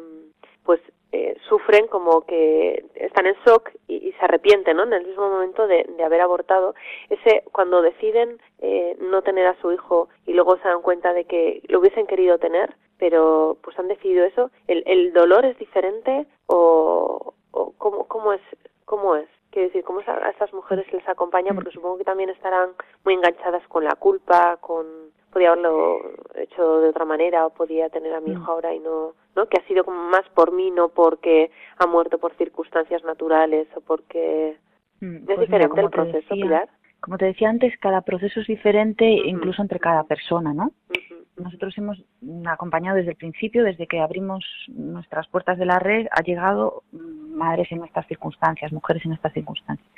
pues 0.64 0.80
eh, 1.12 1.36
sufren 1.48 1.88
como 1.88 2.22
que 2.22 2.86
están 2.96 3.26
en 3.26 3.36
shock 3.46 3.72
y, 3.88 3.96
y, 3.96 4.12
se 4.14 4.26
arrepienten 4.26 4.78
¿no? 4.78 4.84
en 4.84 4.94
el 4.94 5.08
mismo 5.08 5.30
momento 5.30 5.66
de, 5.68 5.86
de 5.98 6.04
haber 6.04 6.22
abortado. 6.22 6.76
Ese 7.10 7.44
cuando 7.52 7.82
deciden 7.82 8.40
eh, 8.60 8.96
no 9.00 9.22
tener 9.22 9.48
a 9.48 9.60
su 9.62 9.72
hijo 9.72 10.10
y 10.26 10.34
luego 10.34 10.58
se 10.58 10.68
dan 10.68 10.82
cuenta 10.82 11.14
de 11.14 11.26
que 11.26 11.62
lo 11.68 11.80
hubiesen 11.80 12.08
querido 12.08 12.38
tener 12.38 12.76
pero 13.00 13.58
pues 13.64 13.80
han 13.80 13.88
decidido 13.88 14.26
eso 14.26 14.52
el, 14.68 14.84
el 14.86 15.14
dolor 15.14 15.46
es 15.46 15.58
diferente 15.58 16.28
o, 16.48 17.34
o 17.52 17.74
cómo, 17.78 18.06
cómo 18.08 18.34
es 18.34 18.42
cómo 18.86 19.16
es 19.16 19.28
quiero 19.52 19.70
decir 19.70 19.84
cómo 19.84 20.02
a 20.06 20.30
estas 20.30 20.54
mujeres 20.54 20.92
les 20.94 21.08
acompaña 21.08 21.54
porque 21.54 21.72
supongo 21.72 21.98
que 21.98 22.04
también 22.04 22.30
estarán 22.30 22.72
muy 23.04 23.14
enganchadas 23.14 23.66
con 23.68 23.84
la 23.84 23.96
culpa 23.96 24.58
con 24.58 25.09
podía 25.32 25.52
haberlo 25.52 26.02
hecho 26.36 26.82
de 26.82 26.90
otra 26.90 27.06
manera 27.06 27.46
o 27.46 27.50
podía 27.52 27.90
tener 27.90 28.14
a 28.14 28.22
mi 28.22 28.32
hijo 28.32 28.52
ahora 28.52 28.74
y 28.74 28.80
no 28.80 29.14
no 29.36 29.48
que 29.48 29.60
ha 29.60 29.68
sido 29.68 29.84
como 29.84 30.04
más 30.10 30.28
por 30.34 30.52
mí 30.52 30.72
no 30.72 30.90
porque 30.90 31.52
ha 31.78 31.86
muerto 31.86 32.18
por 32.18 32.34
circunstancias 32.36 33.04
naturales 33.04 33.68
o 33.76 33.82
porque 33.82 34.58
pues 35.00 35.12
es 35.12 35.40
diferente 35.40 35.76
mira, 35.76 35.84
el 35.84 35.90
proceso 35.90 36.18
decía, 36.18 36.44
Pilar 36.44 36.70
como 37.00 37.18
te 37.18 37.26
decía 37.26 37.50
antes 37.50 37.78
cada 37.80 38.02
proceso 38.02 38.40
es 38.42 38.48
diferente 38.48 39.06
uh 39.06 39.24
-huh. 39.24 39.30
incluso 39.30 39.62
entre 39.62 39.80
cada 39.80 40.04
persona 40.04 40.54
no 40.54 40.66
uh 40.66 40.94
-huh. 40.94 41.26
nosotros 41.38 41.78
hemos 41.78 42.04
acompañado 42.46 42.98
desde 42.98 43.12
el 43.12 43.18
principio, 43.18 43.64
desde 43.64 43.88
que 43.88 44.00
abrimos 44.00 44.44
nuestras 44.68 45.26
puertas 45.28 45.58
de 45.58 45.66
la 45.66 45.80
red, 45.80 46.08
ha 46.12 46.22
llegado 46.22 46.84
madres 46.92 47.72
en 47.72 47.84
estas 47.86 48.06
circunstancias, 48.08 48.74
mujeres 48.74 49.06
en 49.06 49.14
estas 49.14 49.32
circunstancias 49.34 49.90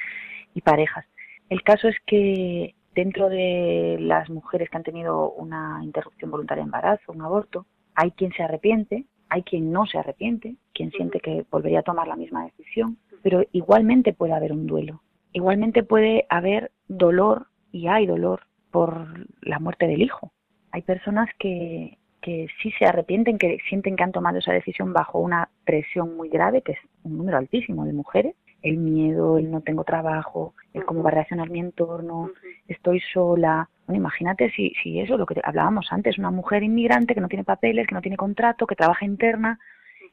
y 0.54 0.62
parejas. 0.62 1.06
El 1.50 1.64
caso 1.64 1.88
es 1.88 1.98
que 2.06 2.76
dentro 2.94 3.30
de 3.30 3.98
las 4.00 4.30
mujeres 4.30 4.70
que 4.70 4.78
han 4.78 4.84
tenido 4.84 5.32
una 5.32 5.80
interrupción 5.84 6.32
voluntaria 6.32 6.64
de 6.64 6.68
embarazo, 6.68 7.12
un 7.12 7.22
aborto, 7.22 7.66
hay 7.96 8.12
quien 8.12 8.32
se 8.34 8.44
arrepiente, 8.44 9.06
hay 9.30 9.44
quien 9.44 9.72
no 9.72 9.86
se 9.86 9.98
arrepiente, 9.98 10.56
quien 10.74 10.92
siente 10.92 11.20
que 11.20 11.46
volvería 11.50 11.80
a 11.80 11.84
tomar 11.84 12.08
la 12.08 12.16
misma 12.16 12.46
decisión, 12.46 12.98
pero 13.22 13.44
igualmente 13.52 14.14
puede 14.14 14.34
haber 14.34 14.52
un 14.52 14.68
duelo, 14.68 15.02
igualmente 15.32 15.84
puede 15.84 16.26
haber 16.30 16.72
dolor 16.88 17.48
y 17.72 17.88
hay 17.88 18.06
dolor 18.06 18.42
por 18.72 19.28
la 19.42 19.60
muerte 19.60 19.88
del 19.88 20.02
hijo. 20.02 20.32
Hay 20.72 20.82
personas 20.82 21.30
que, 21.40 21.98
que 22.22 22.48
sí 22.62 22.72
se 22.78 22.86
arrepienten, 22.86 23.38
que 23.38 23.58
sienten 23.68 23.96
que 23.96 24.04
han 24.04 24.12
tomado 24.12 24.40
esa 24.40 24.54
decisión 24.54 24.94
bajo 24.94 25.20
una 25.20 25.50
presión 25.66 26.16
muy 26.16 26.30
grave, 26.30 26.62
que 26.62 26.74
es 26.74 26.80
un 27.04 27.18
número 27.18 27.38
altísimo 27.38 27.86
de 27.86 27.94
mujeres, 27.94 28.36
el 28.62 28.78
miedo, 28.78 29.38
el 29.38 29.50
no 29.50 29.62
tengo 29.62 29.84
trabajo, 29.84 30.54
el 30.74 30.86
cómo 30.86 31.04
va 31.04 31.10
a 31.10 31.14
reaccionar 31.14 31.50
mi 31.50 31.60
entorno, 31.60 32.30
estoy 32.72 33.02
sola. 33.14 33.70
Bueno, 33.88 34.02
imagínate 34.02 34.52
si, 34.52 34.74
si 34.82 35.00
eso, 35.00 35.18
lo 35.18 35.26
que 35.26 35.40
hablábamos 35.44 35.88
antes, 35.92 36.18
una 36.18 36.32
mujer 36.32 36.64
inmigrante 36.64 37.14
que 37.14 37.22
no 37.22 37.28
tiene 37.28 37.44
papeles, 37.44 37.88
que 37.88 37.96
no 37.96 38.02
tiene 38.02 38.18
contrato, 38.18 38.68
que 38.68 38.76
trabaja 38.76 39.06
interna, 39.06 39.60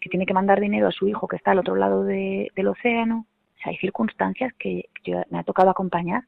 que 0.00 0.08
tiene 0.08 0.26
que 0.26 0.34
mandar 0.34 0.60
dinero 0.60 0.88
a 0.88 0.92
su 0.92 1.08
hijo 1.08 1.28
que 1.28 1.36
está 1.36 1.52
al 1.52 1.58
otro 1.58 1.76
lado 1.76 2.04
de, 2.04 2.50
del 2.54 2.68
océano. 2.68 3.26
O 3.56 3.62
sea, 3.62 3.72
hay 3.72 3.78
circunstancias 3.78 4.52
que 4.58 4.88
yo, 5.04 5.22
me 5.30 5.38
ha 5.38 5.42
tocado 5.44 5.70
acompañar 5.70 6.24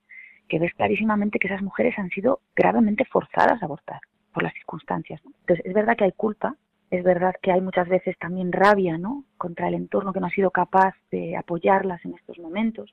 que 0.48 0.58
ves 0.58 0.74
clarísimamente 0.74 1.38
que 1.38 1.46
esas 1.46 1.62
mujeres 1.62 1.98
han 1.98 2.10
sido 2.10 2.40
gravemente 2.56 3.04
forzadas 3.04 3.62
a 3.62 3.64
abortar 3.64 4.00
por 4.34 4.42
las 4.42 4.52
circunstancias. 4.52 5.20
¿no? 5.24 5.32
Entonces, 5.40 5.64
es 5.64 5.72
verdad 5.72 5.96
que 5.96 6.04
hay 6.04 6.12
culpa, 6.12 6.56
es 6.90 7.04
verdad 7.04 7.34
que 7.40 7.52
hay 7.52 7.60
muchas 7.60 7.88
veces 7.88 8.18
también 8.18 8.50
rabia, 8.50 8.98
¿no? 8.98 9.24
Contra 9.38 9.68
el 9.68 9.74
entorno 9.74 10.12
que 10.12 10.18
no 10.18 10.26
ha 10.26 10.30
sido 10.30 10.50
capaz 10.50 10.94
de 11.12 11.36
apoyarlas 11.36 12.04
en 12.04 12.14
estos 12.14 12.38
momentos, 12.40 12.92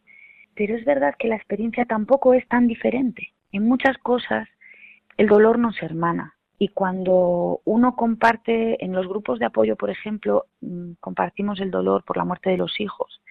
pero 0.57 0.75
es 0.75 0.83
verdad 0.83 1.13
que 1.17 1.27
la 1.27 1.35
experiencia 1.35 1.85
tampoco 1.85 2.33
es 2.33 2.45
tan 2.47 2.67
diferente. 2.67 3.33
En 3.51 3.67
muchas 3.67 3.97
cosas 3.99 4.49
el 5.15 5.27
dolor 5.27 5.59
nos 5.59 5.81
hermana 5.83 6.33
y 6.57 6.69
cuando 6.69 7.61
uno 7.63 7.95
comparte 7.95 8.83
en 8.83 8.91
los 8.91 9.07
grupos 9.07 9.37
de 9.37 9.45
apoyo, 9.45 9.75
por 9.75 9.91
ejemplo, 9.91 10.45
mm, 10.61 10.93
compartimos 10.99 11.61
el 11.61 11.69
dolor 11.69 12.03
por 12.03 12.17
la 12.17 12.25
muerte 12.25 12.49
de 12.49 12.57
los 12.57 12.79
hijos, 12.79 13.21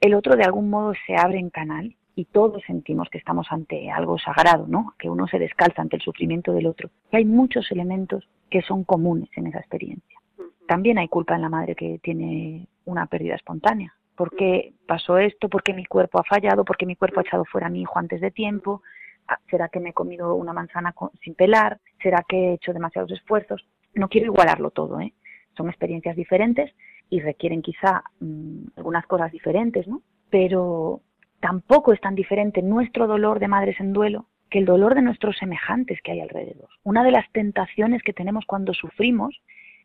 el 0.00 0.14
otro 0.14 0.34
de 0.34 0.44
algún 0.44 0.70
modo 0.70 0.94
se 1.06 1.16
abre 1.16 1.38
en 1.38 1.50
canal 1.50 1.94
y 2.14 2.24
todos 2.24 2.62
sentimos 2.66 3.10
que 3.10 3.18
estamos 3.18 3.46
ante 3.50 3.90
algo 3.90 4.18
sagrado, 4.18 4.66
¿no? 4.66 4.94
Que 4.98 5.10
uno 5.10 5.26
se 5.26 5.38
descalza 5.38 5.82
ante 5.82 5.96
el 5.96 6.02
sufrimiento 6.02 6.52
del 6.52 6.66
otro. 6.66 6.88
Y 7.12 7.16
hay 7.16 7.24
muchos 7.26 7.70
elementos 7.70 8.26
que 8.50 8.62
son 8.62 8.84
comunes 8.84 9.28
en 9.36 9.48
esa 9.48 9.58
experiencia. 9.58 10.18
También 10.66 10.96
hay 10.96 11.08
culpa 11.08 11.36
en 11.36 11.42
la 11.42 11.50
madre 11.50 11.74
que 11.74 12.00
tiene 12.02 12.68
una 12.86 13.06
pérdida 13.06 13.34
espontánea. 13.34 13.95
¿Por 14.16 14.34
qué 14.34 14.72
pasó 14.86 15.18
esto? 15.18 15.48
¿Por 15.48 15.62
qué 15.62 15.74
mi 15.74 15.84
cuerpo 15.84 16.18
ha 16.18 16.24
fallado? 16.24 16.64
¿Por 16.64 16.76
qué 16.76 16.86
mi 16.86 16.96
cuerpo 16.96 17.20
ha 17.20 17.22
echado 17.22 17.44
fuera 17.44 17.66
a 17.66 17.70
mi 17.70 17.82
hijo 17.82 17.98
antes 17.98 18.20
de 18.20 18.30
tiempo? 18.30 18.82
Ah, 19.28 19.38
¿Será 19.50 19.68
que 19.68 19.80
me 19.80 19.90
he 19.90 19.92
comido 19.92 20.34
una 20.34 20.52
manzana 20.52 20.94
sin 21.22 21.34
pelar? 21.34 21.78
¿Será 22.02 22.24
que 22.26 22.36
he 22.36 22.52
hecho 22.54 22.72
demasiados 22.72 23.12
esfuerzos? 23.12 23.66
No 23.94 24.08
quiero 24.08 24.26
igualarlo 24.26 24.70
todo, 24.70 25.00
¿eh? 25.00 25.12
Son 25.56 25.68
experiencias 25.68 26.16
diferentes 26.16 26.72
y 27.10 27.20
requieren 27.20 27.62
quizá 27.62 28.04
mmm, 28.20 28.66
algunas 28.76 29.06
cosas 29.06 29.30
diferentes, 29.32 29.86
¿no? 29.86 30.02
Pero 30.30 31.02
tampoco 31.40 31.92
es 31.92 32.00
tan 32.00 32.14
diferente 32.14 32.62
nuestro 32.62 33.06
dolor 33.06 33.38
de 33.38 33.48
madres 33.48 33.78
en 33.80 33.92
duelo 33.92 34.26
que 34.50 34.58
el 34.58 34.64
dolor 34.64 34.94
de 34.94 35.02
nuestros 35.02 35.36
semejantes 35.36 36.00
que 36.02 36.12
hay 36.12 36.20
alrededor. 36.20 36.68
Una 36.84 37.04
de 37.04 37.10
las 37.10 37.30
tentaciones 37.32 38.02
que 38.02 38.12
tenemos 38.12 38.44
cuando 38.46 38.74
sufrimos 38.74 39.40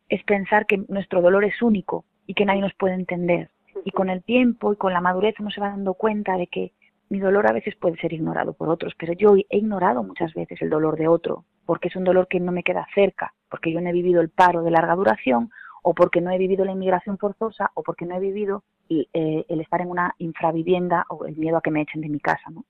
es 0.08 0.22
pensar 0.24 0.66
que 0.66 0.84
nuestro 0.88 1.20
dolor 1.20 1.44
es 1.44 1.60
único 1.62 2.04
y 2.26 2.34
que 2.34 2.44
nadie 2.44 2.60
nos 2.60 2.74
puede 2.74 2.94
entender. 2.94 3.50
Y 3.84 3.90
con 3.90 4.10
el 4.10 4.22
tiempo 4.22 4.72
y 4.72 4.76
con 4.76 4.92
la 4.92 5.00
madurez 5.00 5.34
uno 5.40 5.50
se 5.50 5.60
va 5.60 5.70
dando 5.70 5.94
cuenta 5.94 6.36
de 6.36 6.46
que 6.46 6.72
mi 7.12 7.20
dolor 7.20 7.46
a 7.46 7.52
veces 7.52 7.76
puede 7.76 7.98
ser 7.98 8.14
ignorado 8.14 8.54
por 8.54 8.70
otros, 8.70 8.94
pero 8.98 9.12
yo 9.12 9.36
he 9.36 9.58
ignorado 9.58 10.02
muchas 10.02 10.32
veces 10.32 10.62
el 10.62 10.70
dolor 10.70 10.96
de 10.96 11.08
otro, 11.08 11.44
porque 11.66 11.88
es 11.88 11.96
un 11.96 12.04
dolor 12.04 12.26
que 12.26 12.40
no 12.40 12.52
me 12.52 12.62
queda 12.62 12.86
cerca, 12.94 13.34
porque 13.50 13.70
yo 13.70 13.82
no 13.82 13.90
he 13.90 13.92
vivido 13.92 14.22
el 14.22 14.30
paro 14.30 14.62
de 14.62 14.70
larga 14.70 14.94
duración, 14.94 15.50
o 15.82 15.94
porque 15.94 16.22
no 16.22 16.30
he 16.30 16.38
vivido 16.38 16.64
la 16.64 16.72
inmigración 16.72 17.18
forzosa, 17.18 17.70
o 17.74 17.82
porque 17.82 18.06
no 18.06 18.16
he 18.16 18.20
vivido 18.20 18.64
eh, 18.88 19.44
el 19.46 19.60
estar 19.60 19.82
en 19.82 19.90
una 19.90 20.14
infravivienda 20.18 21.04
o 21.10 21.26
el 21.26 21.36
miedo 21.36 21.58
a 21.58 21.60
que 21.60 21.70
me 21.70 21.82
echen 21.82 22.00
de 22.00 22.08
mi 22.08 22.18
casa. 22.18 22.50
¿no? 22.50 22.64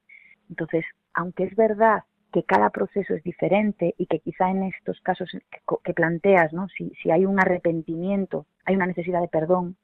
Entonces, 0.49 0.85
aunque 1.15 1.45
es 1.45 1.55
verdad 1.55 2.03
que 2.33 2.43
cada 2.43 2.71
proceso 2.71 3.15
es 3.15 3.23
diferente 3.23 3.95
y 3.97 4.07
que 4.07 4.19
quizá 4.19 4.51
en 4.51 4.65
estos 4.65 5.01
casos 5.03 5.31
que, 5.31 5.61
que 5.85 5.95
planteas, 5.95 6.53
¿no? 6.53 6.67
si, 6.69 6.91
si 7.03 7.11
hay 7.13 7.27
un 7.27 7.39
arrepentimiento, 7.39 8.47
hay 8.65 8.75
una 8.75 8.87
necesidad 8.87 9.21
de 9.21 9.29
perdón, 9.29 9.77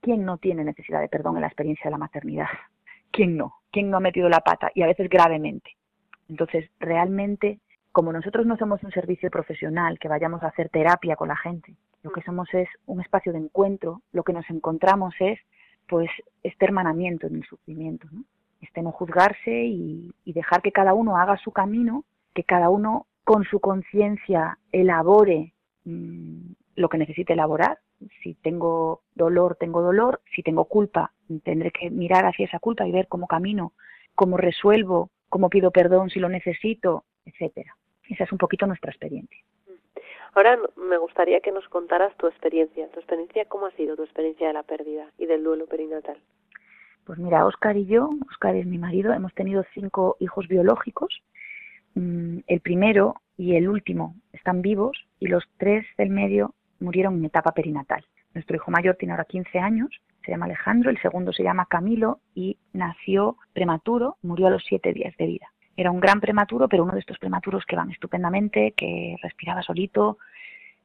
¿quién 0.00 0.24
no 0.24 0.36
tiene 0.36 0.62
necesidad 0.62 1.00
de 1.00 1.08
perdón 1.08 1.36
en 1.36 1.42
la 1.42 1.46
experiencia 1.46 1.84
de 1.84 1.92
la 1.92 1.98
maternidad? 1.98 2.48
¿Quién 3.10 3.36
no? 3.36 3.54
¿Quién 3.70 3.90
no 3.90 3.96
ha 3.96 4.00
metido 4.00 4.28
la 4.28 4.40
pata? 4.40 4.70
Y 4.74 4.82
a 4.82 4.86
veces 4.86 5.08
gravemente. 5.08 5.76
Entonces, 6.28 6.70
realmente, 6.78 7.60
como 7.92 8.12
nosotros 8.12 8.46
no 8.46 8.56
somos 8.56 8.82
un 8.82 8.90
servicio 8.90 9.30
profesional 9.30 9.98
que 9.98 10.08
vayamos 10.08 10.42
a 10.42 10.48
hacer 10.48 10.68
terapia 10.68 11.16
con 11.16 11.28
la 11.28 11.36
gente, 11.36 11.74
lo 12.02 12.10
que 12.10 12.22
somos 12.22 12.52
es 12.52 12.68
un 12.86 13.00
espacio 13.00 13.32
de 13.32 13.38
encuentro, 13.38 14.02
lo 14.12 14.22
que 14.22 14.32
nos 14.32 14.48
encontramos 14.50 15.14
es 15.20 15.38
pues 15.88 16.10
este 16.42 16.64
hermanamiento 16.64 17.26
en 17.26 17.36
el 17.36 17.44
sufrimiento, 17.44 18.08
¿no? 18.10 18.24
este 18.60 18.82
no 18.82 18.92
juzgarse 18.92 19.64
y, 19.64 20.12
dejar 20.24 20.62
que 20.62 20.72
cada 20.72 20.94
uno 20.94 21.18
haga 21.18 21.36
su 21.36 21.52
camino, 21.52 22.04
que 22.34 22.44
cada 22.44 22.70
uno 22.70 23.06
con 23.24 23.44
su 23.44 23.60
conciencia 23.60 24.58
elabore 24.72 25.52
mm, 25.84 26.51
lo 26.74 26.88
que 26.88 26.98
necesite 26.98 27.32
elaborar. 27.32 27.78
Si 28.22 28.34
tengo 28.34 29.02
dolor, 29.14 29.56
tengo 29.56 29.82
dolor. 29.82 30.20
Si 30.34 30.42
tengo 30.42 30.64
culpa, 30.64 31.12
tendré 31.44 31.70
que 31.70 31.90
mirar 31.90 32.26
hacia 32.26 32.46
esa 32.46 32.58
culpa 32.58 32.86
y 32.86 32.92
ver 32.92 33.08
cómo 33.08 33.26
camino, 33.26 33.72
cómo 34.14 34.36
resuelvo, 34.36 35.10
cómo 35.28 35.48
pido 35.48 35.70
perdón 35.70 36.10
si 36.10 36.20
lo 36.20 36.28
necesito, 36.28 37.04
etcétera. 37.24 37.76
Esa 38.08 38.24
es 38.24 38.32
un 38.32 38.38
poquito 38.38 38.66
nuestra 38.66 38.90
experiencia. 38.90 39.38
Ahora 40.34 40.58
me 40.76 40.96
gustaría 40.96 41.40
que 41.40 41.52
nos 41.52 41.68
contaras 41.68 42.16
tu 42.16 42.26
experiencia. 42.26 42.88
¿Tu 42.88 43.00
experiencia 43.00 43.44
cómo 43.46 43.66
ha 43.66 43.70
sido 43.72 43.96
tu 43.96 44.02
experiencia 44.02 44.48
de 44.48 44.54
la 44.54 44.62
pérdida 44.62 45.10
y 45.18 45.26
del 45.26 45.44
duelo 45.44 45.66
perinatal? 45.66 46.16
Pues 47.04 47.18
mira, 47.18 47.44
Oscar 47.44 47.76
y 47.76 47.86
yo, 47.86 48.10
Oscar 48.30 48.56
es 48.56 48.66
mi 48.66 48.78
marido, 48.78 49.12
hemos 49.12 49.34
tenido 49.34 49.64
cinco 49.74 50.16
hijos 50.20 50.48
biológicos. 50.48 51.22
Mm, 51.94 52.38
el 52.46 52.60
primero 52.60 53.16
y 53.36 53.56
el 53.56 53.68
último 53.68 54.14
están 54.32 54.62
vivos 54.62 54.96
y 55.18 55.26
los 55.26 55.44
tres 55.58 55.84
del 55.98 56.10
medio 56.10 56.54
murieron 56.82 57.14
en 57.16 57.24
etapa 57.24 57.52
perinatal. 57.52 58.04
Nuestro 58.34 58.56
hijo 58.56 58.70
mayor 58.70 58.96
tiene 58.96 59.12
ahora 59.12 59.24
15 59.24 59.58
años, 59.58 59.88
se 60.24 60.30
llama 60.30 60.46
Alejandro, 60.46 60.90
el 60.90 61.00
segundo 61.00 61.32
se 61.32 61.42
llama 61.42 61.66
Camilo 61.66 62.20
y 62.34 62.58
nació 62.72 63.36
prematuro, 63.52 64.16
murió 64.22 64.46
a 64.46 64.50
los 64.50 64.64
siete 64.64 64.92
días 64.92 65.14
de 65.16 65.26
vida. 65.26 65.46
Era 65.76 65.90
un 65.90 66.00
gran 66.00 66.20
prematuro, 66.20 66.68
pero 66.68 66.84
uno 66.84 66.92
de 66.92 67.00
estos 67.00 67.18
prematuros 67.18 67.64
que 67.64 67.76
van 67.76 67.90
estupendamente, 67.90 68.72
que 68.76 69.16
respiraba 69.22 69.62
solito, 69.62 70.18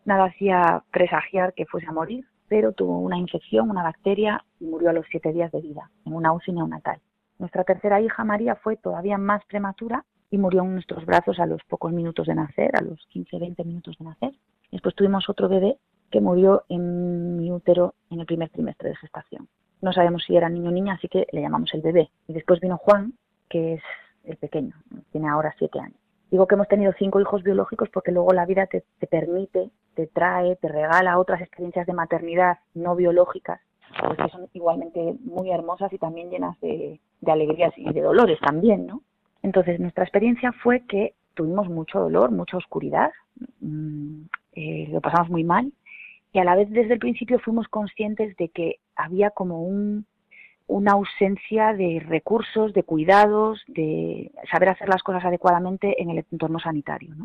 nada 0.06 0.26
hacía 0.26 0.84
presagiar 0.92 1.54
que 1.54 1.66
fuese 1.66 1.88
a 1.88 1.92
morir, 1.92 2.26
pero 2.48 2.72
tuvo 2.72 3.00
una 3.00 3.18
infección, 3.18 3.70
una 3.70 3.84
bacteria 3.84 4.44
y 4.60 4.66
murió 4.66 4.90
a 4.90 4.94
los 4.94 5.06
siete 5.12 5.34
días 5.34 5.52
de 5.52 5.62
vida, 5.62 5.90
en 6.06 6.14
una 6.14 6.32
UCI 6.32 6.54
neonatal. 6.54 7.00
Nuestra 7.40 7.64
tercera 7.64 8.02
hija, 8.02 8.24
María, 8.24 8.56
fue 8.56 8.78
todavía 8.78 9.18
más 9.18 9.44
prematura 9.46 10.06
y 10.32 10.38
murió 10.38 10.64
en 10.64 10.74
nuestros 10.74 11.06
brazos 11.06 11.40
a 11.40 11.46
los 11.46 11.64
pocos 11.66 11.92
minutos 11.92 12.28
de 12.28 12.36
nacer, 12.36 12.76
a 12.76 12.82
los 12.82 13.08
15-20 13.14 13.66
minutos 13.66 13.98
de 14.00 14.06
nacer. 14.06 14.34
Después 14.72 14.96
tuvimos 14.96 15.30
otro 15.30 15.50
bebé 15.50 15.78
que 16.12 16.22
murió 16.22 16.64
en 16.70 17.38
mi 17.38 17.52
útero 17.52 17.96
en 18.10 18.20
el 18.20 18.26
primer 18.26 18.50
trimestre 18.50 18.90
de 18.90 18.96
gestación. 18.96 19.48
No 19.82 19.94
sabemos 19.94 20.24
si 20.26 20.36
era 20.36 20.50
niño 20.50 20.70
o 20.70 20.72
niña, 20.74 20.94
así 20.94 21.08
que 21.08 21.28
le 21.32 21.42
llamamos 21.42 21.74
el 21.74 21.82
bebé. 21.82 22.10
Y 22.28 22.34
después 22.34 22.60
vino 22.60 22.78
Juan, 22.78 23.14
que 23.50 23.76
es 23.76 23.82
el 24.24 24.38
pequeño, 24.38 24.76
tiene 25.12 25.30
ahora 25.30 25.54
siete 25.58 25.80
años. 25.80 25.98
Digo 26.30 26.46
que 26.46 26.56
hemos 26.56 26.68
tenido 26.68 26.94
cinco 26.98 27.22
hijos 27.22 27.44
biológicos 27.44 27.90
porque 27.90 28.12
luego 28.12 28.34
la 28.34 28.46
vida 28.46 28.68
te, 28.68 28.84
permite, 29.08 29.70
te 29.96 30.08
trae, 30.08 30.58
te 30.58 30.68
regala 30.68 31.20
otras 31.20 31.42
experiencias 31.42 31.88
de 31.88 31.94
maternidad 31.94 32.58
no 32.74 32.96
biológicas, 32.96 33.62
pues 34.06 34.18
que 34.18 34.30
son 34.30 34.50
igualmente 34.54 35.16
muy 35.22 35.52
hermosas 35.52 35.92
y 35.94 35.98
también 35.98 36.30
llenas 36.30 36.60
de, 36.60 37.00
alegrías 37.26 37.74
y 37.78 37.94
de 37.94 38.02
dolores 38.02 38.40
también, 38.42 38.88
¿no? 38.88 39.02
Entonces, 39.42 39.80
nuestra 39.80 40.04
experiencia 40.04 40.52
fue 40.52 40.82
que 40.86 41.14
tuvimos 41.38 41.70
mucho 41.70 42.00
dolor, 42.00 42.32
mucha 42.32 42.58
oscuridad, 42.58 43.12
mm, 43.62 44.24
eh, 44.54 44.88
lo 44.92 45.00
pasamos 45.00 45.30
muy 45.30 45.44
mal 45.44 45.72
y 46.34 46.40
a 46.40 46.44
la 46.44 46.56
vez 46.56 46.70
desde 46.70 46.94
el 46.94 47.00
principio 47.00 47.40
fuimos 47.40 47.68
conscientes 47.68 48.36
de 48.38 48.50
que 48.50 48.80
había 48.96 49.30
como 49.30 49.62
un, 49.64 50.06
una 50.66 50.94
ausencia 50.94 51.74
de 51.74 52.04
recursos, 52.06 52.74
de 52.74 52.84
cuidados, 52.84 53.64
de 53.68 54.32
saber 54.52 54.70
hacer 54.70 54.90
las 54.90 55.04
cosas 55.04 55.24
adecuadamente 55.24 56.02
en 56.02 56.10
el 56.10 56.26
entorno 56.32 56.60
sanitario. 56.60 57.16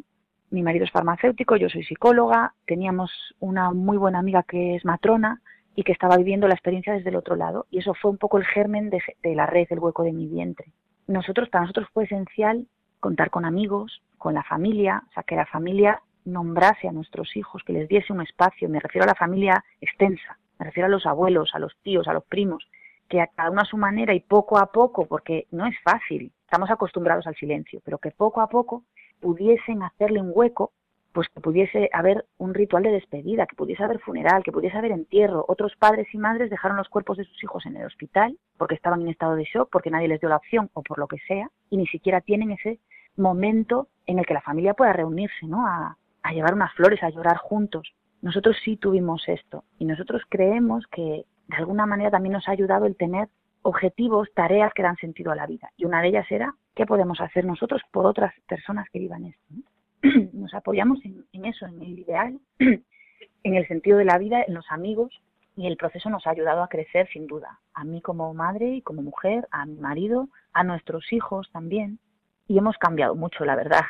Mi 0.50 0.62
marido 0.62 0.84
es 0.84 0.90
farmacéutico, 0.90 1.56
yo 1.56 1.70
soy 1.70 1.82
psicóloga, 1.84 2.54
teníamos 2.66 3.10
una 3.40 3.72
muy 3.72 3.96
buena 3.96 4.18
amiga 4.18 4.42
que 4.42 4.76
es 4.76 4.84
matrona 4.84 5.40
y 5.74 5.84
que 5.84 5.92
estaba 5.92 6.18
viviendo 6.18 6.46
la 6.46 6.54
experiencia 6.54 6.92
desde 6.92 7.08
el 7.08 7.16
otro 7.16 7.34
lado 7.34 7.66
y 7.70 7.78
eso 7.78 7.94
fue 7.94 8.10
un 8.10 8.18
poco 8.18 8.36
el 8.36 8.44
germen 8.44 8.90
de, 8.90 9.02
de 9.22 9.34
la 9.34 9.46
red, 9.46 9.66
el 9.70 9.78
hueco 9.78 10.02
de 10.02 10.12
mi 10.12 10.26
vientre. 10.26 10.66
Nosotros, 11.06 11.48
para 11.48 11.62
nosotros 11.62 11.88
fue 11.94 12.04
esencial 12.04 12.66
contar 13.02 13.30
con 13.30 13.44
amigos, 13.44 14.00
con 14.16 14.34
la 14.34 14.44
familia, 14.44 15.02
o 15.10 15.12
sea, 15.12 15.24
que 15.24 15.34
la 15.34 15.44
familia 15.44 16.00
nombrase 16.24 16.86
a 16.86 16.92
nuestros 16.92 17.36
hijos, 17.36 17.64
que 17.66 17.72
les 17.72 17.88
diese 17.88 18.12
un 18.12 18.22
espacio, 18.22 18.68
me 18.68 18.78
refiero 18.78 19.02
a 19.02 19.08
la 19.08 19.16
familia 19.16 19.64
extensa, 19.80 20.38
me 20.60 20.66
refiero 20.66 20.86
a 20.86 20.90
los 20.90 21.04
abuelos, 21.04 21.50
a 21.52 21.58
los 21.58 21.76
tíos, 21.82 22.06
a 22.06 22.12
los 22.12 22.24
primos, 22.24 22.64
que 23.08 23.20
a 23.20 23.26
cada 23.26 23.50
uno 23.50 23.62
a 23.62 23.64
su 23.64 23.76
manera 23.76 24.14
y 24.14 24.20
poco 24.20 24.56
a 24.56 24.66
poco, 24.66 25.06
porque 25.06 25.48
no 25.50 25.66
es 25.66 25.74
fácil, 25.82 26.30
estamos 26.44 26.70
acostumbrados 26.70 27.26
al 27.26 27.34
silencio, 27.34 27.80
pero 27.84 27.98
que 27.98 28.12
poco 28.12 28.40
a 28.40 28.46
poco 28.46 28.84
pudiesen 29.20 29.82
hacerle 29.82 30.20
un 30.20 30.30
hueco, 30.32 30.70
pues 31.12 31.28
que 31.28 31.40
pudiese 31.40 31.90
haber 31.92 32.24
un 32.38 32.54
ritual 32.54 32.84
de 32.84 32.92
despedida, 32.92 33.46
que 33.46 33.56
pudiese 33.56 33.82
haber 33.82 33.98
funeral, 33.98 34.44
que 34.44 34.52
pudiese 34.52 34.78
haber 34.78 34.92
entierro. 34.92 35.44
Otros 35.48 35.74
padres 35.76 36.06
y 36.14 36.18
madres 36.18 36.50
dejaron 36.50 36.76
los 36.76 36.88
cuerpos 36.88 37.18
de 37.18 37.24
sus 37.24 37.42
hijos 37.42 37.66
en 37.66 37.76
el 37.76 37.86
hospital 37.86 38.38
porque 38.56 38.76
estaban 38.76 39.02
en 39.02 39.08
estado 39.08 39.34
de 39.34 39.44
shock, 39.44 39.68
porque 39.72 39.90
nadie 39.90 40.08
les 40.08 40.20
dio 40.20 40.28
la 40.28 40.36
opción 40.36 40.70
o 40.72 40.82
por 40.82 40.98
lo 40.98 41.08
que 41.08 41.18
sea, 41.26 41.50
y 41.68 41.76
ni 41.76 41.86
siquiera 41.88 42.20
tienen 42.20 42.52
ese 42.52 42.78
momento 43.16 43.88
en 44.06 44.18
el 44.18 44.26
que 44.26 44.34
la 44.34 44.40
familia 44.40 44.74
pueda 44.74 44.92
reunirse, 44.92 45.46
¿no? 45.46 45.66
A, 45.66 45.96
llevar 46.32 46.54
unas 46.54 46.72
flores, 46.74 47.02
a 47.02 47.10
llorar 47.10 47.36
juntos. 47.36 47.92
Nosotros 48.22 48.56
sí 48.64 48.76
tuvimos 48.76 49.28
esto 49.28 49.64
y 49.78 49.84
nosotros 49.84 50.22
creemos 50.28 50.86
que 50.86 51.24
de 51.48 51.56
alguna 51.56 51.84
manera 51.84 52.10
también 52.10 52.32
nos 52.32 52.48
ha 52.48 52.52
ayudado 52.52 52.86
el 52.86 52.96
tener 52.96 53.28
objetivos, 53.62 54.28
tareas 54.34 54.72
que 54.72 54.82
dan 54.82 54.96
sentido 54.96 55.32
a 55.32 55.36
la 55.36 55.46
vida. 55.46 55.70
Y 55.76 55.84
una 55.84 56.00
de 56.00 56.08
ellas 56.08 56.26
era 56.30 56.54
qué 56.74 56.86
podemos 56.86 57.20
hacer 57.20 57.44
nosotros 57.44 57.82
por 57.90 58.06
otras 58.06 58.32
personas 58.48 58.88
que 58.90 59.00
vivan 59.00 59.26
esto. 59.26 59.54
Nos 60.32 60.54
apoyamos 60.54 60.98
en, 61.04 61.44
eso, 61.44 61.66
en 61.66 61.82
el 61.82 61.98
ideal, 61.98 62.38
en 62.58 63.54
el 63.54 63.68
sentido 63.68 63.98
de 63.98 64.04
la 64.04 64.18
vida, 64.18 64.42
en 64.46 64.54
los 64.54 64.66
amigos, 64.70 65.20
y 65.54 65.66
el 65.66 65.76
proceso 65.76 66.08
nos 66.08 66.26
ha 66.26 66.30
ayudado 66.30 66.62
a 66.62 66.68
crecer 66.68 67.08
sin 67.12 67.26
duda. 67.26 67.60
A 67.74 67.84
mí 67.84 68.00
como 68.00 68.32
madre 68.32 68.76
y 68.76 68.82
como 68.82 69.02
mujer, 69.02 69.46
a 69.50 69.66
mi 69.66 69.76
marido, 69.76 70.28
a 70.54 70.64
nuestros 70.64 71.12
hijos 71.12 71.50
también. 71.52 71.98
Y 72.46 72.58
hemos 72.58 72.76
cambiado 72.76 73.14
mucho, 73.14 73.44
la 73.44 73.56
verdad. 73.56 73.82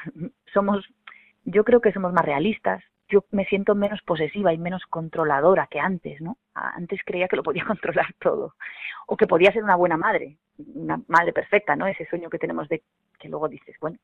Somos, 0.52 0.86
yo 1.44 1.64
creo 1.64 1.80
que 1.80 1.92
somos 1.92 2.12
más 2.12 2.24
realistas, 2.24 2.82
yo 3.08 3.24
me 3.30 3.44
siento 3.44 3.74
menos 3.74 4.00
posesiva 4.02 4.52
y 4.52 4.58
menos 4.58 4.82
controladora 4.88 5.68
que 5.70 5.78
antes, 5.78 6.20
¿no? 6.20 6.38
Antes 6.54 7.00
creía 7.04 7.28
que 7.28 7.36
lo 7.36 7.42
podía 7.42 7.64
controlar 7.66 8.14
todo 8.18 8.54
o 9.06 9.16
que 9.16 9.26
podía 9.26 9.52
ser 9.52 9.62
una 9.62 9.76
buena 9.76 9.96
madre, 9.96 10.38
una 10.74 11.00
madre 11.08 11.32
perfecta, 11.32 11.76
¿no? 11.76 11.86
Ese 11.86 12.06
sueño 12.06 12.30
que 12.30 12.38
tenemos 12.38 12.68
de 12.68 12.82
que 13.18 13.28
luego 13.28 13.48
dices, 13.48 13.76
bueno, 13.80 13.98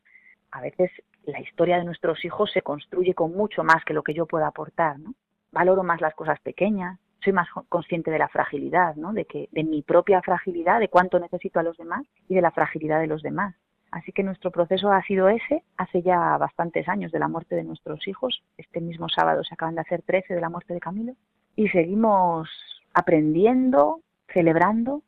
a 0.50 0.61
veces 0.61 0.90
la 1.24 1.40
historia 1.40 1.78
de 1.78 1.84
nuestros 1.84 2.24
hijos 2.24 2.50
se 2.52 2.62
construye 2.62 3.14
con 3.14 3.34
mucho 3.34 3.64
más 3.64 3.84
que 3.84 3.94
lo 3.94 4.02
que 4.02 4.14
yo 4.14 4.26
pueda 4.26 4.46
aportar, 4.46 4.98
¿no? 4.98 5.14
Valoro 5.52 5.82
más 5.82 6.00
las 6.00 6.14
cosas 6.14 6.38
pequeñas, 6.40 6.98
soy 7.22 7.32
más 7.32 7.48
consciente 7.68 8.11
de 8.11 8.18
la 8.18 8.28
fragilidad, 8.28 8.94
¿no? 8.96 9.12
De 9.12 9.24
que 9.24 9.48
de 9.52 9.64
mi 9.64 9.82
propia 9.82 10.20
fragilidad, 10.22 10.80
de 10.80 10.88
cuánto 10.88 11.18
necesito 11.18 11.58
a 11.58 11.62
los 11.62 11.76
demás 11.76 12.06
y 12.28 12.34
de 12.34 12.42
la 12.42 12.50
fragilidad 12.50 13.00
de 13.00 13.06
los 13.06 13.22
demás. 13.22 13.54
Así 13.90 14.12
que 14.12 14.22
nuestro 14.22 14.51
proceso 14.51 14.90
ha 14.92 15.03
sido 15.03 15.29
ese 15.29 15.62
hace 15.77 16.03
ya 16.03 16.37
bastantes 16.37 16.88
años 16.88 17.11
de 17.11 17.18
la 17.18 17.29
muerte 17.29 17.55
de 17.55 17.64
nuestros 17.64 18.07
hijos. 18.07 18.42
Este 18.59 18.81
mismo 18.81 19.09
sábado 19.09 19.42
se 19.44 19.55
acaban 19.55 19.74
de 19.74 19.81
hacer 19.81 20.03
13 20.03 20.35
de 20.35 20.40
la 20.40 20.51
muerte 20.51 20.74
de 20.74 20.81
Camilo. 20.81 21.14
Y 21.57 21.68
seguimos 21.68 22.48
aprendiendo, 22.92 24.01
celebrando 24.33 25.03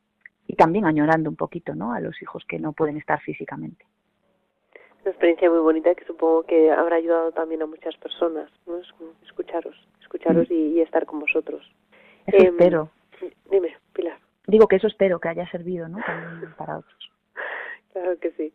y 0.47 0.55
también 0.55 0.85
añorando 0.85 1.29
un 1.29 1.35
poquito 1.35 1.75
¿no? 1.75 1.93
a 1.93 1.99
los 1.99 2.21
hijos 2.21 2.43
que 2.47 2.59
no 2.59 2.73
pueden 2.73 2.97
estar 2.97 3.21
físicamente. 3.21 3.85
Una 5.01 5.11
experiencia 5.11 5.49
muy 5.49 5.59
bonita 5.59 5.95
que 5.95 6.05
supongo 6.05 6.43
que 6.43 6.71
habrá 6.71 6.97
ayudado 6.97 7.31
también 7.31 7.61
a 7.61 7.65
muchas 7.65 7.95
personas, 7.97 8.51
¿no? 8.67 8.79
escucharos, 9.23 9.75
escucharos 10.01 10.49
mm. 10.49 10.53
y, 10.53 10.81
estar 10.81 11.05
con 11.05 11.19
vosotros. 11.19 11.63
Eso 12.27 12.37
em, 12.37 12.53
espero. 12.53 12.89
Dime, 13.49 13.75
Pilar. 13.93 14.19
Digo 14.47 14.67
que 14.67 14.75
eso 14.75 14.87
espero 14.87 15.19
que 15.19 15.29
haya 15.29 15.49
servido 15.49 15.87
¿no? 15.87 15.99
también 16.05 16.53
para 16.55 16.79
otros. 16.79 17.11
Claro 17.93 18.17
que 18.19 18.31
sí. 18.31 18.53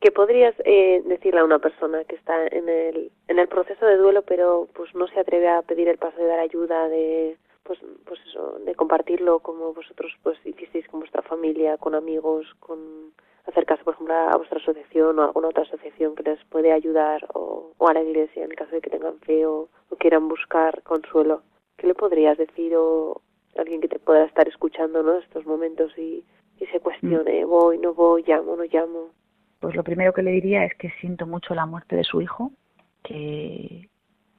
¿Qué 0.00 0.10
podrías 0.10 0.54
eh, 0.64 1.02
decirle 1.04 1.40
a 1.40 1.44
una 1.44 1.58
persona 1.58 2.04
que 2.04 2.16
está 2.16 2.46
en 2.46 2.68
el, 2.68 3.12
en 3.28 3.38
el 3.38 3.48
proceso 3.48 3.84
de 3.84 3.96
duelo, 3.96 4.22
pero 4.22 4.68
pues 4.74 4.94
no 4.94 5.06
se 5.08 5.20
atreve 5.20 5.48
a 5.48 5.62
pedir 5.62 5.88
el 5.88 5.98
paso 5.98 6.16
de 6.16 6.26
dar 6.26 6.38
ayuda, 6.38 6.88
de 6.88 7.36
pues, 7.64 7.78
pues 8.06 8.18
eso, 8.26 8.58
de 8.64 8.74
compartirlo 8.74 9.40
como 9.40 9.74
vosotros 9.74 10.12
pues 10.22 10.38
hicisteis 10.44 10.88
con 10.88 11.00
vuestra 11.00 11.22
familia, 11.22 11.76
con 11.76 11.94
amigos, 11.94 12.46
con 12.60 13.12
acercarse 13.46 13.84
por 13.84 13.94
ejemplo 13.94 14.14
a 14.14 14.36
vuestra 14.36 14.58
asociación 14.58 15.18
o 15.18 15.22
a 15.22 15.26
alguna 15.26 15.48
otra 15.48 15.62
asociación 15.62 16.14
que 16.14 16.22
les 16.22 16.42
puede 16.46 16.72
ayudar 16.72 17.26
o, 17.34 17.72
o 17.76 17.88
a 17.88 17.94
la 17.94 18.02
iglesia 18.02 18.44
en 18.44 18.50
el 18.50 18.56
caso 18.56 18.74
de 18.74 18.80
que 18.80 18.90
tengan 18.90 19.18
fe 19.20 19.46
o, 19.46 19.68
quieran 19.98 20.28
buscar 20.28 20.82
consuelo? 20.82 21.42
¿Qué 21.76 21.86
le 21.86 21.94
podrías 21.94 22.38
decir 22.38 22.74
o 22.74 23.20
alguien 23.56 23.82
que 23.82 23.88
te 23.88 23.98
pueda 23.98 24.24
estar 24.24 24.48
escuchando 24.48 25.02
¿no? 25.02 25.18
estos 25.18 25.44
momentos 25.44 25.96
y 25.98 26.24
y 26.60 26.66
se 26.66 26.80
cuestione, 26.80 27.44
voy, 27.44 27.78
no 27.78 27.94
voy, 27.94 28.22
llamo, 28.26 28.54
no 28.54 28.64
llamo. 28.64 29.08
Pues 29.60 29.74
lo 29.74 29.82
primero 29.82 30.12
que 30.12 30.22
le 30.22 30.30
diría 30.30 30.64
es 30.64 30.74
que 30.76 30.90
siento 31.00 31.26
mucho 31.26 31.54
la 31.54 31.66
muerte 31.66 31.96
de 31.96 32.04
su 32.04 32.20
hijo, 32.20 32.52
que, 33.02 33.88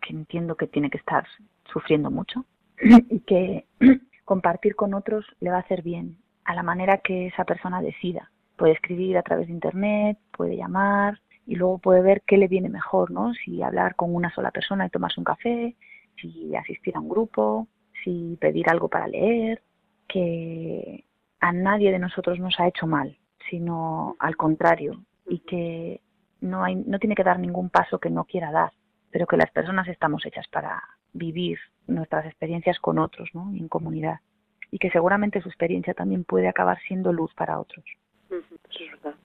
entiendo 0.08 0.56
que 0.56 0.68
tiene 0.68 0.90
que 0.90 0.98
estar 0.98 1.26
sufriendo 1.72 2.12
mucho 2.12 2.44
y 3.10 3.22
que 3.22 3.66
compartir 4.26 4.76
con 4.76 4.94
otros 4.94 5.26
le 5.40 5.50
va 5.50 5.58
a 5.58 5.62
hacer 5.62 5.82
bien, 5.82 6.18
a 6.44 6.54
la 6.54 6.64
manera 6.64 6.98
que 6.98 7.28
esa 7.28 7.46
persona 7.46 7.82
decida. 7.82 8.30
Puede 8.58 8.74
escribir 8.74 9.18
a 9.18 9.24
través 9.24 9.48
de 9.48 9.54
Internet, 9.54 10.18
puede 10.36 10.58
llamar 10.58 11.20
y 11.48 11.56
luego 11.56 11.80
puede 11.80 12.02
ver 12.02 12.22
qué 12.28 12.38
le 12.38 12.48
viene 12.48 12.70
mejor, 12.70 13.10
¿no? 13.10 13.34
Si 13.34 13.64
hablar 13.64 13.96
con 13.96 14.14
una 14.14 14.32
sola 14.36 14.52
persona 14.52 14.86
y 14.86 14.90
tomarse 14.90 15.20
un 15.20 15.24
café, 15.24 15.76
si 16.18 16.56
asistir 16.56 16.96
a 16.96 17.00
un 17.00 17.10
grupo, 17.10 17.68
si 18.04 18.38
pedir 18.40 18.70
algo 18.70 18.90
para 18.90 19.08
leer, 19.08 19.64
que 20.08 21.06
a 21.42 21.52
nadie 21.52 21.92
de 21.92 22.00
nosotros 22.00 22.40
nos 22.40 22.60
ha 22.60 22.68
hecho 22.68 22.88
mal, 22.88 23.18
sino 23.50 24.16
al 24.20 24.38
contrario, 24.38 25.04
y 25.28 25.40
que 25.40 26.02
no, 26.40 26.64
hay, 26.64 26.76
no 26.76 27.00
tiene 27.00 27.16
que 27.16 27.24
dar 27.24 27.40
ningún 27.40 27.70
paso 27.70 28.00
que 28.00 28.10
no 28.10 28.26
quiera 28.26 28.52
dar, 28.52 28.72
pero 29.12 29.28
que 29.28 29.38
las 29.38 29.52
personas 29.52 29.88
estamos 29.88 30.26
hechas 30.26 30.48
para 30.48 30.82
vivir 31.14 31.60
nuestras 31.88 32.26
experiencias 32.26 32.80
con 32.80 33.00
otros, 33.00 33.30
¿no? 33.34 33.52
en 33.52 33.68
comunidad, 33.68 34.20
y 34.70 34.78
que 34.78 34.92
seguramente 34.92 35.42
su 35.42 35.50
experiencia 35.50 35.94
también 35.94 36.24
puede 36.24 36.48
acabar 36.48 36.80
siendo 36.88 37.12
luz 37.12 37.34
para 37.34 37.60
otros. 37.60 37.84
Eso 38.30 38.56
es 38.70 38.92
verdad. 38.92 39.16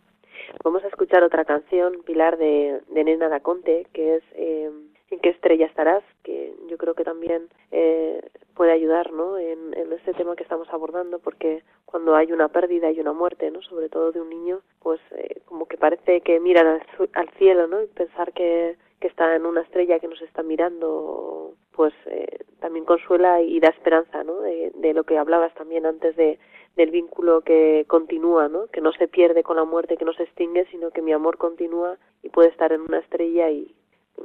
Vamos 0.65 0.85
a 0.85 0.89
escuchar 0.89 1.23
otra 1.23 1.45
canción, 1.45 2.03
Pilar, 2.05 2.39
de, 2.39 2.81
Nena 2.93 3.29
da 3.29 3.41
Conte, 3.41 3.87
que 3.93 4.17
es 4.17 4.23
eh, 4.33 4.71
en 5.11 5.21
qué 5.21 5.31
estrella 5.31 5.67
estarás, 5.67 6.03
que 6.25 6.53
yo 6.69 6.77
creo 6.79 6.95
que 6.95 7.05
también 7.05 7.49
eh, 7.71 8.21
puede 8.55 8.73
ayudar 8.73 9.13
¿no? 9.13 9.39
en, 9.39 9.75
en, 9.75 9.93
este 9.93 10.15
tema 10.15 10.35
que 10.35 10.43
estamos 10.43 10.69
abordando, 10.71 11.19
porque 11.21 11.63
cuando 11.85 12.17
hay 12.17 12.33
una 12.33 12.49
pérdida 12.49 12.91
y 12.91 13.01
una 13.01 13.13
muerte, 13.13 13.51
¿no? 13.51 13.63
sobre 13.63 13.89
todo 13.89 14.11
de 14.11 14.21
un 14.21 14.31
niño, 14.31 14.61
pues 14.81 15.01
eh, 15.13 15.41
como 15.45 15.67
que 15.67 15.77
parece 15.77 16.23
que 16.23 16.41
miran 16.41 16.67
al, 16.67 16.83
al, 17.13 17.29
cielo 17.39 17.69
¿no? 17.69 17.83
y 17.83 17.87
pensar 17.87 18.33
que, 18.33 18.77
que 19.01 19.07
está 19.07 19.37
en 19.37 19.47
una 19.47 19.61
estrella 19.63 20.01
que 20.01 20.09
nos 20.09 20.21
está 20.23 20.43
mirando, 20.43 21.55
pues 21.73 21.95
eh, 22.07 22.45
también 22.59 22.85
consuela 22.85 23.41
y 23.41 23.61
da 23.61 23.69
esperanza 23.69 24.25
¿no? 24.25 24.41
de, 24.41 24.73
de 24.75 24.93
lo 24.93 25.05
que 25.05 25.19
hablabas 25.19 25.55
también 25.55 25.87
antes 25.87 26.17
de 26.17 26.39
del 26.77 26.91
vínculo 26.91 27.41
que 27.41 27.87
continúa, 27.89 28.49
¿no? 28.49 28.67
que 28.67 28.83
no 28.83 28.93
se 28.93 29.09
pierde 29.09 29.43
con 29.43 29.57
la 29.57 29.65
muerte, 29.65 29.97
que 29.97 30.05
no 30.05 30.13
se 30.13 30.25
extingue, 30.25 30.67
sino 30.71 30.91
que 30.91 31.01
mi 31.01 31.15
amor 31.15 31.39
continúa 31.39 31.97
y 32.23 32.29
puede 32.29 32.51
estar 32.51 32.71
en 32.71 32.83
una 32.83 32.99
estrella 32.99 33.49
y, 33.49 33.75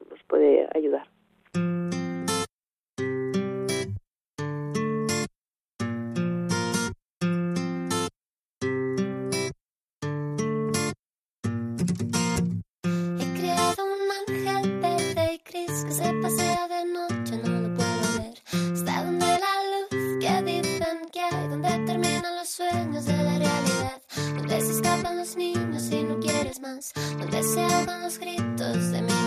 nos 0.10 0.24
puede 0.24 0.68
ayudar. 0.76 1.08
Donde 27.20 27.44
se 27.44 27.62
ahogan 27.62 28.02
los 28.02 28.18
gritos 28.18 28.92
de 28.92 29.02
mi 29.02 29.21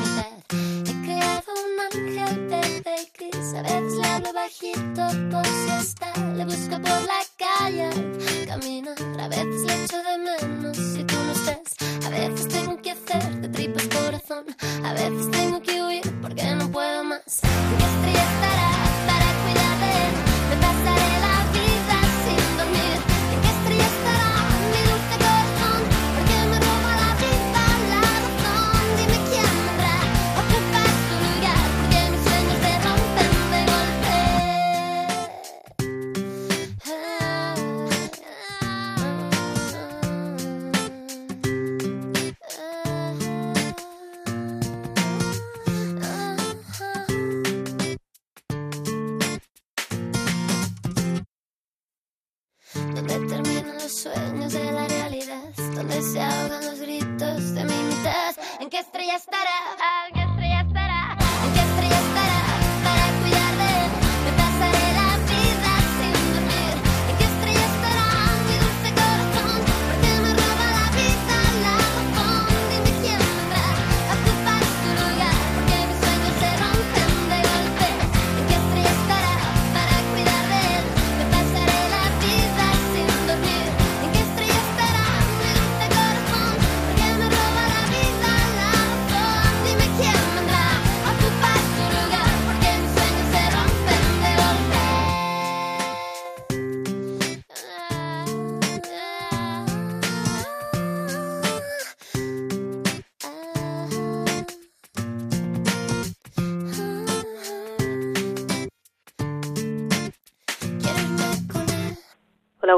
bajito 4.94 5.30
por 5.30 5.46
si 5.46 5.70
está, 5.70 6.12
le 6.36 6.44
busco 6.44 6.70
por 6.70 7.02
la 7.02 7.23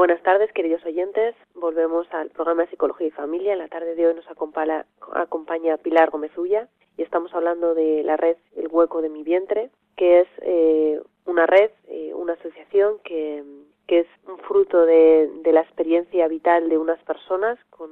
buenas 0.07 0.23
tardes, 0.23 0.49
queridos 0.53 0.85
oyentes. 0.85 1.35
Volvemos 1.53 2.07
al 2.13 2.29
programa 2.29 2.61
de 2.61 2.69
Psicología 2.69 3.07
y 3.07 3.11
Familia. 3.11 3.51
En 3.51 3.59
la 3.59 3.67
tarde 3.67 3.93
de 3.93 4.07
hoy 4.07 4.13
nos 4.13 4.31
acompaña, 4.31 4.85
acompaña 5.11 5.75
Pilar 5.75 6.11
Gómez 6.11 6.31
Ulla 6.37 6.69
y 6.95 7.01
estamos 7.01 7.33
hablando 7.33 7.75
de 7.75 8.03
la 8.03 8.15
red 8.15 8.37
El 8.55 8.69
Hueco 8.69 9.01
de 9.01 9.09
mi 9.09 9.23
Vientre, 9.23 9.69
que 9.97 10.21
es 10.21 10.27
eh, 10.43 11.01
una 11.25 11.45
red, 11.45 11.71
eh, 11.89 12.13
una 12.13 12.33
asociación 12.35 12.99
que, 13.03 13.43
es 13.89 14.07
un 14.29 14.37
fruto 14.37 14.85
de, 14.85 15.29
la 15.43 15.59
experiencia 15.59 16.29
vital 16.29 16.69
de 16.69 16.77
unas 16.77 17.03
personas 17.03 17.59
con, 17.69 17.91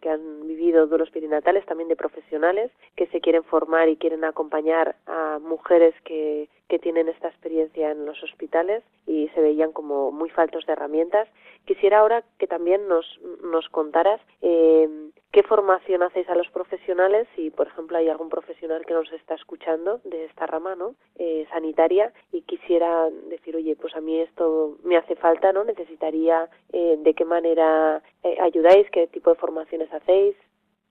que 0.00 0.08
han 0.08 0.46
vivido 0.46 0.86
duelos 0.86 1.10
perinatales, 1.10 1.66
también 1.66 1.88
de 1.88 1.96
profesionales 1.96 2.70
que 2.96 3.06
se 3.08 3.20
quieren 3.20 3.44
formar 3.44 3.88
y 3.88 3.96
quieren 3.96 4.24
acompañar 4.24 4.96
a 5.06 5.38
mujeres 5.40 5.94
que, 6.04 6.48
que 6.68 6.78
tienen 6.78 7.08
esta 7.08 7.28
experiencia 7.28 7.90
en 7.90 8.06
los 8.06 8.22
hospitales 8.22 8.82
y 9.06 9.28
se 9.34 9.40
veían 9.40 9.72
como 9.72 10.10
muy 10.10 10.30
faltos 10.30 10.64
de 10.66 10.72
herramientas. 10.72 11.28
Quisiera 11.66 12.00
ahora 12.00 12.24
que 12.38 12.46
también 12.46 12.88
nos, 12.88 13.06
nos 13.42 13.68
contaras 13.68 14.20
eh, 14.42 14.88
qué 15.34 15.42
formación 15.42 16.04
hacéis 16.04 16.28
a 16.28 16.36
los 16.36 16.48
profesionales, 16.50 17.26
si 17.34 17.50
por 17.50 17.66
ejemplo 17.66 17.98
hay 17.98 18.08
algún 18.08 18.28
profesional 18.28 18.86
que 18.86 18.94
nos 18.94 19.12
está 19.12 19.34
escuchando 19.34 20.00
de 20.04 20.26
esta 20.26 20.46
rama 20.46 20.76
¿no? 20.76 20.94
Eh, 21.16 21.44
sanitaria 21.50 22.12
y 22.30 22.42
quisiera 22.42 23.10
decir, 23.28 23.56
oye, 23.56 23.74
pues 23.74 23.96
a 23.96 24.00
mí 24.00 24.20
esto 24.20 24.78
me 24.84 24.96
hace 24.96 25.16
falta, 25.16 25.52
¿no? 25.52 25.64
Necesitaría 25.64 26.48
eh, 26.72 26.96
de 27.02 27.14
qué 27.14 27.24
manera 27.24 28.00
eh, 28.22 28.36
ayudáis, 28.40 28.88
qué 28.92 29.08
tipo 29.08 29.30
de 29.30 29.36
formaciones 29.36 29.92
hacéis. 29.92 30.36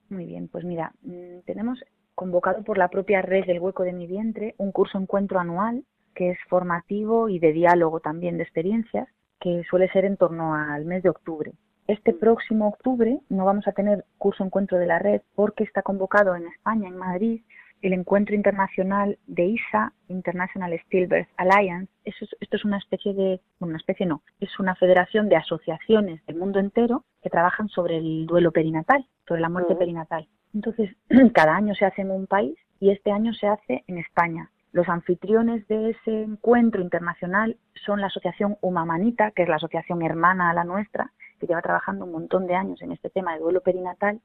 Muy 0.09 0.25
bien, 0.25 0.49
pues 0.49 0.65
mira, 0.65 0.91
mmm, 1.03 1.39
tenemos 1.45 1.81
convocado 2.13 2.65
por 2.65 2.77
la 2.77 2.89
propia 2.89 3.21
red 3.21 3.45
del 3.45 3.61
hueco 3.61 3.83
de 3.83 3.93
mi 3.93 4.07
vientre 4.07 4.55
un 4.57 4.73
curso 4.73 4.97
encuentro 4.97 5.39
anual 5.39 5.85
que 6.15 6.31
es 6.31 6.37
formativo 6.49 7.29
y 7.29 7.39
de 7.39 7.53
diálogo 7.53 8.01
también 8.01 8.35
de 8.35 8.43
experiencias 8.43 9.07
que 9.39 9.63
suele 9.69 9.89
ser 9.93 10.03
en 10.03 10.17
torno 10.17 10.53
al 10.53 10.83
mes 10.83 11.01
de 11.01 11.09
octubre. 11.09 11.53
Este 11.87 12.13
próximo 12.13 12.69
octubre 12.69 13.19
no 13.29 13.43
vamos 13.43 13.67
a 13.67 13.73
tener 13.73 14.05
curso 14.17 14.43
encuentro 14.45 14.77
de 14.77 14.85
la 14.85 14.99
red 14.99 15.21
porque 15.35 15.65
está 15.65 15.81
convocado 15.81 16.35
en 16.35 16.47
España, 16.47 16.87
en 16.87 16.97
Madrid, 16.97 17.41
el 17.81 17.91
encuentro 17.91 18.33
internacional 18.33 19.17
de 19.27 19.47
ISA, 19.47 19.91
International 20.07 20.79
Stillbirth 20.85 21.27
Alliance. 21.35 21.91
Eso 22.05 22.23
es, 22.23 22.31
esto 22.39 22.55
es 22.55 22.63
una 22.63 22.77
especie 22.77 23.13
de, 23.13 23.41
bueno, 23.59 23.71
una 23.71 23.77
especie 23.77 24.05
no, 24.05 24.21
es 24.39 24.57
una 24.59 24.75
federación 24.75 25.27
de 25.27 25.35
asociaciones 25.35 26.25
del 26.25 26.37
mundo 26.37 26.59
entero 26.59 27.03
que 27.21 27.29
trabajan 27.29 27.67
sobre 27.67 27.97
el 27.97 28.25
duelo 28.27 28.53
perinatal, 28.53 29.05
sobre 29.27 29.41
la 29.41 29.49
muerte 29.49 29.73
uh 29.73 29.75
-huh. 29.75 29.79
perinatal. 29.79 30.27
Entonces, 30.53 30.95
cada 31.33 31.55
año 31.55 31.75
se 31.75 31.85
hace 31.85 32.03
en 32.03 32.11
un 32.11 32.27
país 32.27 32.55
y 32.79 32.91
este 32.91 33.11
año 33.11 33.33
se 33.33 33.47
hace 33.47 33.83
en 33.87 33.97
España. 33.97 34.49
Los 34.71 34.87
anfitriones 34.87 35.67
de 35.67 35.91
ese 35.91 36.23
encuentro 36.23 36.81
internacional 36.81 37.57
son 37.85 37.99
la 37.99 38.07
Asociación 38.07 38.57
Humamanita, 38.61 39.31
que 39.31 39.43
es 39.43 39.49
la 39.49 39.57
asociación 39.57 40.01
hermana 40.01 40.49
a 40.49 40.53
la 40.53 40.63
nuestra, 40.63 41.11
que 41.43 41.47
lleva 41.47 41.61
trabajando 41.61 42.05
un 42.05 42.13
montón 42.13 42.47
de 42.47 42.55
años 42.55 42.81
en 42.81 42.93
este 42.93 43.09
tema 43.09 43.33
de 43.33 43.41
duelo 43.41 43.59
perinatal 43.59 44.21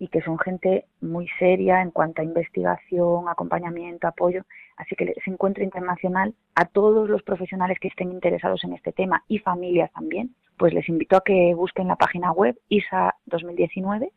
y 0.00 0.08
que 0.08 0.20
son 0.22 0.38
gente 0.38 0.86
muy 1.00 1.28
seria 1.38 1.80
en 1.80 1.90
cuanto 1.92 2.22
a 2.22 2.24
investigación, 2.24 3.28
acompañamiento, 3.28 4.08
apoyo. 4.08 4.42
Así 4.76 4.96
que 4.96 5.04
ese 5.04 5.30
encuentro 5.30 5.62
internacional 5.62 6.34
a 6.54 6.64
todos 6.64 7.08
los 7.08 7.22
profesionales 7.22 7.78
que 7.78 7.88
estén 7.88 8.10
interesados 8.10 8.64
en 8.64 8.72
este 8.72 8.92
tema 8.92 9.22
y 9.28 9.38
familias 9.38 9.92
también, 9.92 10.34
pues 10.56 10.72
les 10.74 10.88
invito 10.88 11.16
a 11.16 11.22
que 11.22 11.54
busquen 11.54 11.86
la 11.86 11.96
página 11.96 12.32
web 12.32 12.58
ISA 12.68 13.14
2019 13.26 14.10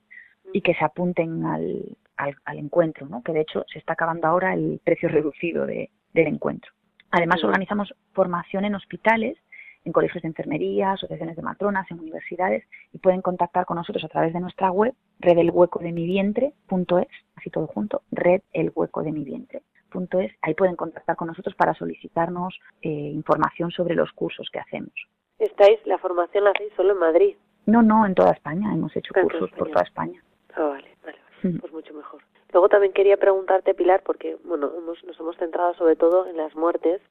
y 0.54 0.62
que 0.62 0.74
se 0.74 0.86
apunten 0.86 1.46
al, 1.46 1.98
al, 2.18 2.58
encuentro, 2.58 3.06
¿no? 3.08 3.22
que 3.22 3.34
de 3.34 3.42
hecho 3.42 3.64
se 3.72 3.80
está 3.80 3.94
acabando 3.94 4.28
ahora 4.28 4.54
el 4.54 4.82
precio 4.84 5.10
reducido 5.10 5.66
de, 5.66 5.92
del 6.14 6.28
encuentro. 6.28 6.72
Además 7.12 7.44
organizamos 7.44 7.94
formación 8.14 8.66
en 8.66 8.76
hospitales, 8.76 9.38
en 9.86 9.92
colegios 9.92 10.22
de 10.22 10.30
enfermería, 10.30 10.94
asociaciones 10.94 11.36
de 11.36 11.42
matronas, 11.42 11.90
en 11.92 12.00
universidades 12.00 12.64
y 12.92 13.00
pueden 13.00 13.22
contactar 13.22 13.66
con 13.66 13.78
nosotros 13.78 14.04
a 14.04 14.10
través 14.10 14.34
de 14.34 14.40
nuestra 14.40 14.72
web 14.72 14.94
redelhuecodemivientre.es, 15.20 17.08
así 17.36 17.50
todo 17.50 17.68
junto, 17.68 18.04
redelhuecodemivientre.es. 18.12 20.32
Ahí 20.42 20.54
pueden 20.54 20.76
contactar 20.76 21.16
con 21.16 21.28
nosotros 21.28 21.56
para 21.56 21.74
solicitarnos 21.74 22.60
eh, 22.82 22.90
información 22.90 23.72
sobre 23.72 23.96
los 23.96 24.12
cursos 24.14 24.50
que 24.52 24.60
hacemos. 24.60 24.94
¿Estáis, 25.40 25.80
la 25.86 25.98
formación 25.98 26.46
la 26.46 26.52
hacéis 26.52 26.74
solo 26.76 26.94
en 26.94 27.00
Madrid? 27.00 27.36
No, 27.66 27.82
no, 27.82 28.06
en 28.06 28.16
toda 28.16 28.32
España. 28.32 28.74
Hemos 28.74 28.96
hecho 28.96 29.14
cursos 29.14 29.52
por 29.52 29.70
toda 29.70 29.84
España. 29.84 30.22
Ah, 30.56 30.64
vale, 30.64 30.88
vale, 31.04 31.18
pues 31.60 31.74
mucho 31.74 31.94
mejor. 31.94 32.22
Luego 32.54 32.70
también 32.70 32.94
quería 32.94 33.18
preguntarte, 33.18 33.74
Pilar, 33.74 34.04
porque 34.06 34.38
bueno, 34.44 34.72
nos 34.86 35.20
hemos 35.20 35.36
centrado 35.38 35.74
sobre 35.74 35.96
todo 35.96 36.28
en 36.28 36.38
las 36.38 36.56
muertes 36.56 37.02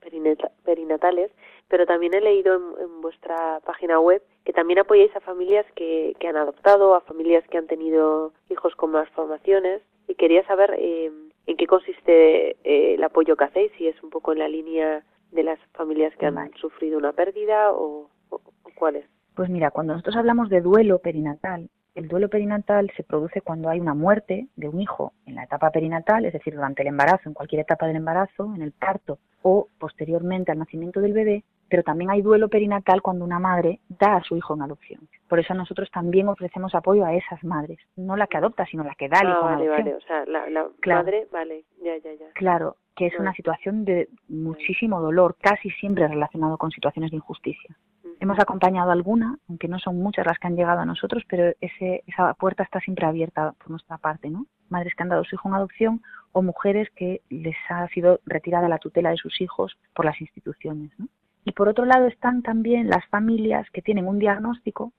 perinatales, 0.65 1.33
pero 1.73 1.87
también 1.87 2.13
he 2.13 2.21
leído 2.21 2.55
en, 2.55 3.01
vuestra 3.01 3.59
página 3.65 3.99
web 3.99 4.23
que 4.45 4.53
también 4.53 4.81
apoyáis 4.81 5.17
a 5.17 5.21
familias 5.21 5.65
que, 5.75 6.15
que, 6.21 6.29
han 6.29 6.37
adoptado, 6.37 6.95
a 6.95 7.01
familias 7.01 7.45
que 7.49 7.57
han 7.57 7.67
tenido 7.67 8.35
hijos 8.51 8.77
con 8.77 8.91
malformaciones, 8.91 9.81
y 10.07 10.15
quería 10.15 10.47
saber 10.47 10.77
eh, 10.79 11.11
en 11.47 11.57
qué 11.57 11.67
consiste 11.67 12.51
eh, 12.63 12.95
el 12.97 13.03
apoyo 13.03 13.37
que 13.37 13.45
hacéis, 13.45 13.73
si 13.79 13.89
es 13.89 14.03
un 14.03 14.11
poco 14.11 14.33
en 14.33 14.41
la 14.41 14.49
línea 14.49 15.03
de 15.31 15.43
las 15.45 15.59
familias 15.73 16.15
que 16.17 16.27
han 16.27 16.53
sufrido 16.57 16.99
una 16.99 17.15
pérdida 17.15 17.73
o, 17.73 18.11
o 18.29 18.41
cuál 18.75 18.97
es. 18.97 19.07
Pues 19.35 19.49
mira, 19.49 19.71
cuando 19.71 19.95
nosotros 19.95 20.17
hablamos 20.17 20.51
de 20.51 20.61
duelo 20.61 20.99
perinatal, 20.99 21.71
el 21.95 22.09
duelo 22.09 22.29
perinatal 22.29 22.91
se 22.97 23.03
produce 23.03 23.41
cuando 23.41 23.69
hay 23.69 23.81
una 23.81 23.95
muerte 23.95 24.47
de 24.57 24.69
un 24.69 24.81
hijo 24.81 25.13
en 25.27 25.37
la 25.37 25.45
etapa 25.45 25.71
perinatal, 25.71 26.25
es 26.25 26.33
decir, 26.33 26.55
durante 26.55 26.83
el 26.83 26.89
embarazo, 26.89 27.29
en 27.29 27.35
cualquier 27.35 27.63
etapa 27.63 27.87
del 27.87 27.97
embarazo, 27.97 28.53
en 28.55 28.63
el 28.63 28.73
parto 28.73 29.19
o 29.43 29.69
posteriormente 29.79 30.53
al 30.53 30.59
nacimiento 30.59 31.01
del 31.01 31.13
bebé, 31.13 31.45
pero 31.73 31.85
también 31.85 32.11
hay 32.11 32.21
duelo 32.21 32.51
perinatal 32.51 33.01
cuando 33.01 33.25
una 33.25 33.39
madre 33.39 33.81
da 33.89 34.17
a 34.17 34.23
su 34.23 34.37
hijo 34.37 34.53
en 34.53 34.61
adopción. 34.61 35.09
Por 35.27 35.41
eso 35.41 35.55
nosotros 35.55 35.91
también 35.91 36.29
ofrecemos 36.29 36.75
apoyo 36.75 37.03
a 37.07 37.15
esas 37.15 37.43
madres, 37.43 37.79
no 37.97 38.15
la 38.15 38.27
que 38.27 38.37
adopta, 38.37 38.67
sino 38.67 38.85
la 38.85 38.95
que 38.95 39.09
da 39.09 39.21
al 39.21 39.31
hijo 39.31 39.49
en 39.49 39.55
adopción. 39.55 39.79
Vale, 39.79 39.95
o 39.95 40.01
sea, 40.03 40.27
la, 40.27 40.69
madre, 40.97 41.27
vale, 41.33 41.65
ya, 41.83 41.97
ya, 41.97 42.13
ya. 42.13 42.27
Claro, 42.35 42.77
que 42.95 43.07
es 43.07 43.19
una 43.19 43.33
situación 43.33 43.87
de 43.87 44.11
muchísimo 44.29 45.01
dolor, 45.01 45.35
casi 45.41 45.71
siempre 45.71 46.07
relacionado 46.07 46.59
con 46.59 46.71
situaciones 46.73 47.11
de 47.11 47.17
injusticia. 47.17 47.75
Hemos 48.21 48.39
acompañado 48.39 48.91
alguna, 48.91 49.39
aunque 49.49 49.67
no 49.67 49.79
son 49.79 49.97
muchas 49.97 50.27
las 50.27 50.39
que 50.39 50.49
han 50.49 50.57
llegado 50.57 50.81
a 50.81 50.85
nosotros, 50.85 51.23
pero 51.27 51.55
ese, 51.63 52.05
esa 52.07 52.35
puerta 52.35 52.65
está 52.65 52.81
siempre 52.81 53.07
abierta 53.07 53.55
por 53.57 53.71
nuestra 53.71 53.97
parte, 53.97 54.29
¿no? 54.29 54.45
Madres 54.69 54.95
que 54.95 55.05
han 55.05 55.09
dado 55.09 55.25
su 55.25 55.37
hijo 55.37 55.49
en 55.49 55.55
adopción 55.55 56.03
o 56.33 56.43
mujeres 56.43 56.91
que 56.95 57.23
les 57.31 57.57
ha 57.71 57.89
sido 57.89 58.21
retirada 58.27 58.69
la 58.69 58.77
tutela 58.77 59.09
de 59.09 59.17
sus 59.17 59.41
hijos 59.41 59.79
por 59.95 60.05
las 60.05 60.21
instituciones, 60.21 60.91
¿no? 60.99 61.09
Y 61.45 61.53
por 61.53 61.69
otro 61.69 61.85
lado 61.85 62.07
están 62.07 62.43
también 62.43 62.89
las 62.89 63.05
familias 63.07 63.69
que 63.71 63.83
tienen 63.83 64.07
un 64.07 64.19
diagnóstico 64.19 64.93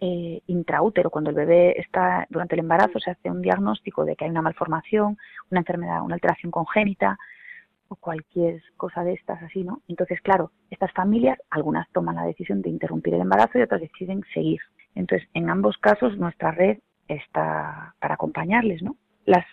eh, 0.00 0.42
intraútero, 0.48 1.10
cuando 1.10 1.30
el 1.30 1.36
bebé 1.36 1.80
está 1.80 2.26
durante 2.28 2.56
el 2.56 2.60
embarazo 2.60 2.98
se 2.98 3.12
hace 3.12 3.30
un 3.30 3.40
diagnóstico 3.42 4.04
de 4.04 4.16
que 4.16 4.24
hay 4.24 4.30
una 4.30 4.42
malformación, 4.42 5.16
una 5.50 5.60
enfermedad, 5.60 6.02
una 6.02 6.14
alteración 6.14 6.50
congénita, 6.50 7.18
o 7.88 7.96
cualquier 7.96 8.62
cosa 8.76 9.04
de 9.04 9.12
estas 9.12 9.42
así, 9.42 9.62
¿no? 9.62 9.82
Entonces, 9.88 10.20
claro, 10.20 10.50
estas 10.70 10.92
familias, 10.92 11.38
algunas 11.50 11.88
toman 11.90 12.16
la 12.16 12.24
decisión 12.24 12.62
de 12.62 12.70
interrumpir 12.70 13.14
el 13.14 13.20
embarazo 13.20 13.58
y 13.58 13.62
otras 13.62 13.80
deciden 13.80 14.22
seguir. 14.32 14.60
Entonces, 14.94 15.28
en 15.34 15.50
ambos 15.50 15.76
casos, 15.78 16.16
nuestra 16.18 16.50
red 16.50 16.78
está 17.08 17.94
para 18.00 18.14
acompañarles, 18.14 18.82
¿no? 18.82 18.96
Las 19.24 19.44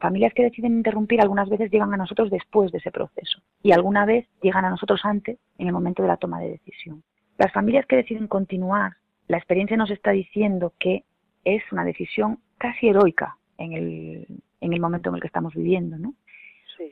familias 0.00 0.34
que 0.34 0.42
deciden 0.42 0.78
interrumpir 0.78 1.20
algunas 1.20 1.48
veces 1.48 1.70
llegan 1.70 1.94
a 1.94 1.96
nosotros 1.96 2.30
después 2.30 2.72
de 2.72 2.78
ese 2.78 2.90
proceso 2.90 3.40
y 3.62 3.72
alguna 3.72 4.04
vez 4.04 4.26
llegan 4.42 4.64
a 4.64 4.70
nosotros 4.70 5.00
antes, 5.04 5.38
en 5.58 5.66
el 5.66 5.72
momento 5.72 6.02
de 6.02 6.08
la 6.08 6.16
toma 6.16 6.40
de 6.40 6.50
decisión. 6.50 7.02
Las 7.38 7.52
familias 7.52 7.86
que 7.86 7.96
deciden 7.96 8.26
continuar, 8.26 8.92
la 9.28 9.38
experiencia 9.38 9.76
nos 9.76 9.90
está 9.90 10.10
diciendo 10.10 10.74
que 10.78 11.04
es 11.44 11.62
una 11.72 11.84
decisión 11.84 12.38
casi 12.58 12.88
heroica 12.88 13.36
en 13.56 13.72
el, 13.72 14.26
en 14.60 14.72
el 14.72 14.80
momento 14.80 15.08
en 15.08 15.14
el 15.16 15.20
que 15.20 15.28
estamos 15.28 15.54
viviendo, 15.54 15.96
¿no? 15.96 16.14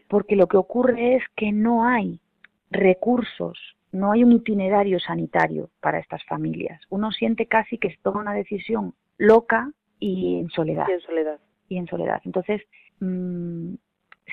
porque 0.09 0.37
lo 0.37 0.47
que 0.47 0.57
ocurre 0.57 1.17
es 1.17 1.23
que 1.37 1.53
no 1.53 1.87
hay 1.87 2.21
recursos, 2.71 3.59
no 3.93 4.13
hay 4.13 4.25
un 4.25 4.33
itinerario 4.33 5.01
sanitario 5.01 5.71
para 5.81 5.99
estas 5.99 6.25
familias. 6.25 6.81
Uno 6.91 7.11
siente 7.11 7.47
casi 7.47 7.79
que 7.79 7.97
toma 8.03 8.21
una 8.21 8.35
decisión 8.35 8.95
loca 9.17 9.73
y 9.99 10.41
en 10.41 10.51
soledad. 10.51 10.87
Y 10.89 10.93
en 10.93 11.01
soledad. 11.01 11.41
Y 11.69 11.77
en 11.77 11.87
soledad. 11.87 12.21
Entonces, 12.25 12.63
mm, 13.01 13.75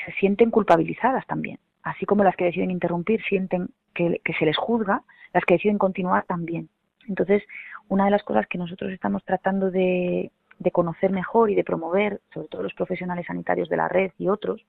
se 0.06 0.12
sienten 0.20 0.52
culpabilizadas 0.52 1.26
también. 1.28 1.60
Así 1.84 2.06
como 2.06 2.24
las 2.24 2.36
que 2.36 2.46
deciden 2.46 2.72
interrumpir 2.72 3.24
sienten 3.24 3.70
que, 3.94 4.22
que 4.24 4.34
se 4.34 4.46
les 4.46 4.58
juzga, 4.58 5.04
las 5.34 5.44
que 5.46 5.56
deciden 5.56 5.78
continuar 5.78 6.26
también. 6.26 6.70
Entonces, 7.08 7.44
una 7.88 8.06
de 8.06 8.12
las 8.12 8.24
cosas 8.24 8.48
que 8.48 8.58
nosotros 8.58 8.92
estamos 8.92 9.24
tratando 9.24 9.70
de, 9.70 10.32
de 10.60 10.72
conocer 10.72 11.12
mejor 11.12 11.52
y 11.52 11.56
de 11.56 11.64
promover, 11.64 12.22
sobre 12.34 12.48
todo 12.48 12.64
los 12.64 12.74
profesionales 12.74 13.26
sanitarios 13.28 13.70
de 13.70 13.78
la 13.78 13.88
red 13.88 14.12
y 14.18 14.28
otros, 14.28 14.66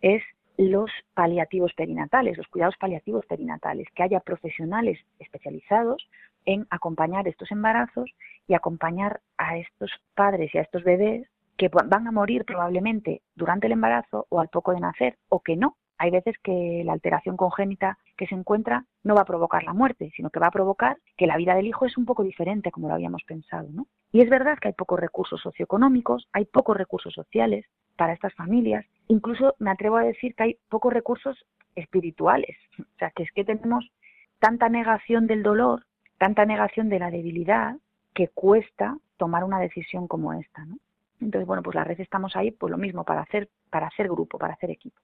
es 0.00 0.22
los 0.58 0.90
paliativos 1.14 1.72
perinatales, 1.74 2.38
los 2.38 2.46
cuidados 2.48 2.76
paliativos 2.78 3.26
perinatales, 3.26 3.88
que 3.94 4.02
haya 4.02 4.20
profesionales 4.20 4.98
especializados 5.18 6.08
en 6.44 6.66
acompañar 6.70 7.28
estos 7.28 7.50
embarazos 7.50 8.10
y 8.48 8.54
acompañar 8.54 9.20
a 9.36 9.58
estos 9.58 9.90
padres 10.14 10.54
y 10.54 10.58
a 10.58 10.62
estos 10.62 10.82
bebés 10.84 11.28
que 11.56 11.68
van 11.68 12.06
a 12.06 12.12
morir 12.12 12.44
probablemente 12.44 13.22
durante 13.34 13.66
el 13.66 13.72
embarazo 13.72 14.26
o 14.28 14.40
al 14.40 14.48
poco 14.48 14.72
de 14.72 14.80
nacer 14.80 15.18
o 15.28 15.40
que 15.40 15.56
no. 15.56 15.76
Hay 15.98 16.10
veces 16.10 16.36
que 16.42 16.82
la 16.84 16.92
alteración 16.92 17.36
congénita 17.36 17.98
que 18.18 18.26
se 18.26 18.34
encuentra 18.34 18.84
no 19.02 19.14
va 19.14 19.22
a 19.22 19.26
provocar 19.26 19.64
la 19.64 19.72
muerte, 19.72 20.12
sino 20.14 20.28
que 20.28 20.40
va 20.40 20.48
a 20.48 20.50
provocar 20.50 20.98
que 21.16 21.26
la 21.26 21.38
vida 21.38 21.54
del 21.54 21.66
hijo 21.66 21.86
es 21.86 21.96
un 21.96 22.04
poco 22.04 22.22
diferente 22.22 22.70
como 22.70 22.88
lo 22.88 22.94
habíamos 22.94 23.22
pensado, 23.24 23.68
¿no? 23.72 23.86
Y 24.12 24.20
es 24.20 24.28
verdad 24.28 24.58
que 24.60 24.68
hay 24.68 24.74
pocos 24.74 25.00
recursos 25.00 25.40
socioeconómicos, 25.40 26.28
hay 26.32 26.44
pocos 26.44 26.76
recursos 26.76 27.14
sociales 27.14 27.64
para 27.96 28.12
estas 28.12 28.34
familias, 28.34 28.84
incluso 29.08 29.54
me 29.58 29.70
atrevo 29.70 29.96
a 29.96 30.04
decir 30.04 30.34
que 30.34 30.42
hay 30.42 30.56
pocos 30.68 30.92
recursos 30.92 31.46
espirituales, 31.74 32.56
o 32.78 32.98
sea, 32.98 33.10
que 33.10 33.22
es 33.22 33.32
que 33.32 33.44
tenemos 33.44 33.90
tanta 34.38 34.68
negación 34.68 35.26
del 35.26 35.42
dolor, 35.42 35.86
tanta 36.18 36.44
negación 36.44 36.90
de 36.90 36.98
la 36.98 37.10
debilidad, 37.10 37.76
que 38.14 38.28
cuesta 38.28 38.98
tomar 39.16 39.44
una 39.44 39.60
decisión 39.60 40.08
como 40.08 40.34
esta, 40.34 40.64
¿no? 40.66 40.76
Entonces, 41.20 41.46
bueno, 41.46 41.62
pues 41.62 41.74
la 41.74 41.84
red 41.84 42.00
estamos 42.00 42.36
ahí, 42.36 42.50
pues 42.50 42.70
lo 42.70 42.78
mismo, 42.78 43.04
para 43.04 43.22
hacer, 43.22 43.48
para 43.70 43.86
hacer 43.86 44.08
grupo, 44.08 44.38
para 44.38 44.54
hacer 44.54 44.70
equipo. 44.70 45.00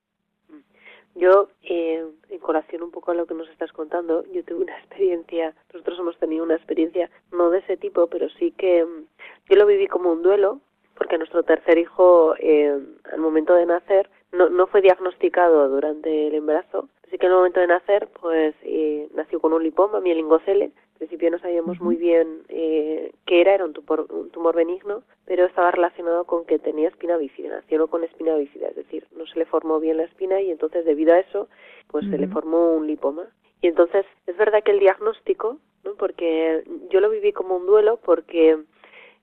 Yo, 1.14 1.48
eh, 1.62 2.06
en 2.30 2.38
colación 2.38 2.82
un 2.82 2.90
poco 2.90 3.10
a 3.10 3.14
lo 3.14 3.26
que 3.26 3.34
nos 3.34 3.48
estás 3.50 3.70
contando, 3.72 4.24
yo 4.32 4.44
tuve 4.44 4.64
una 4.64 4.78
experiencia, 4.78 5.54
nosotros 5.72 5.98
hemos 5.98 6.18
tenido 6.18 6.44
una 6.44 6.56
experiencia 6.56 7.10
no 7.32 7.50
de 7.50 7.58
ese 7.58 7.76
tipo, 7.76 8.06
pero 8.06 8.28
sí 8.30 8.52
que 8.52 8.84
mm, 8.84 9.06
yo 9.50 9.56
lo 9.56 9.66
viví 9.66 9.86
como 9.88 10.12
un 10.12 10.22
duelo, 10.22 10.60
porque 10.96 11.18
nuestro 11.18 11.42
tercer 11.42 11.78
hijo, 11.78 12.34
eh, 12.38 12.78
al 13.12 13.20
momento 13.20 13.54
de 13.54 13.66
nacer, 13.66 14.08
no, 14.30 14.48
no 14.48 14.66
fue 14.66 14.80
diagnosticado 14.80 15.68
durante 15.68 16.28
el 16.28 16.34
embarazo, 16.34 16.88
así 17.06 17.18
que 17.18 17.26
el 17.26 17.32
momento 17.32 17.60
de 17.60 17.66
nacer, 17.66 18.08
pues 18.20 18.54
eh, 18.62 19.08
nació 19.14 19.40
con 19.40 19.52
un 19.52 19.62
lipoma, 19.62 20.00
mielingocele, 20.00 20.72
principio 21.02 21.32
no 21.32 21.40
sabíamos 21.40 21.80
muy 21.80 21.96
bien 21.96 22.42
eh, 22.48 23.12
qué 23.26 23.40
era, 23.40 23.54
era 23.54 23.64
un 23.64 23.72
tumor, 23.72 24.06
un 24.08 24.30
tumor 24.30 24.54
benigno, 24.54 25.02
pero 25.26 25.46
estaba 25.46 25.72
relacionado 25.72 26.24
con 26.26 26.44
que 26.44 26.60
tenía 26.60 26.88
espina 26.88 27.16
bífida, 27.16 27.56
nació 27.56 27.88
con 27.88 28.04
espina 28.04 28.36
bífida, 28.36 28.68
es 28.68 28.76
decir, 28.76 29.04
no 29.16 29.26
se 29.26 29.36
le 29.36 29.44
formó 29.44 29.80
bien 29.80 29.96
la 29.96 30.04
espina 30.04 30.40
y 30.40 30.52
entonces 30.52 30.84
debido 30.84 31.12
a 31.12 31.18
eso, 31.18 31.48
pues 31.88 32.08
se 32.08 32.18
le 32.18 32.28
formó 32.28 32.74
un 32.74 32.86
lipoma. 32.86 33.26
Y 33.62 33.66
entonces 33.66 34.06
es 34.28 34.36
verdad 34.36 34.62
que 34.62 34.70
el 34.70 34.78
diagnóstico, 34.78 35.58
¿no? 35.82 35.94
porque 35.96 36.62
yo 36.90 37.00
lo 37.00 37.10
viví 37.10 37.32
como 37.32 37.56
un 37.56 37.66
duelo 37.66 37.98
porque 38.04 38.58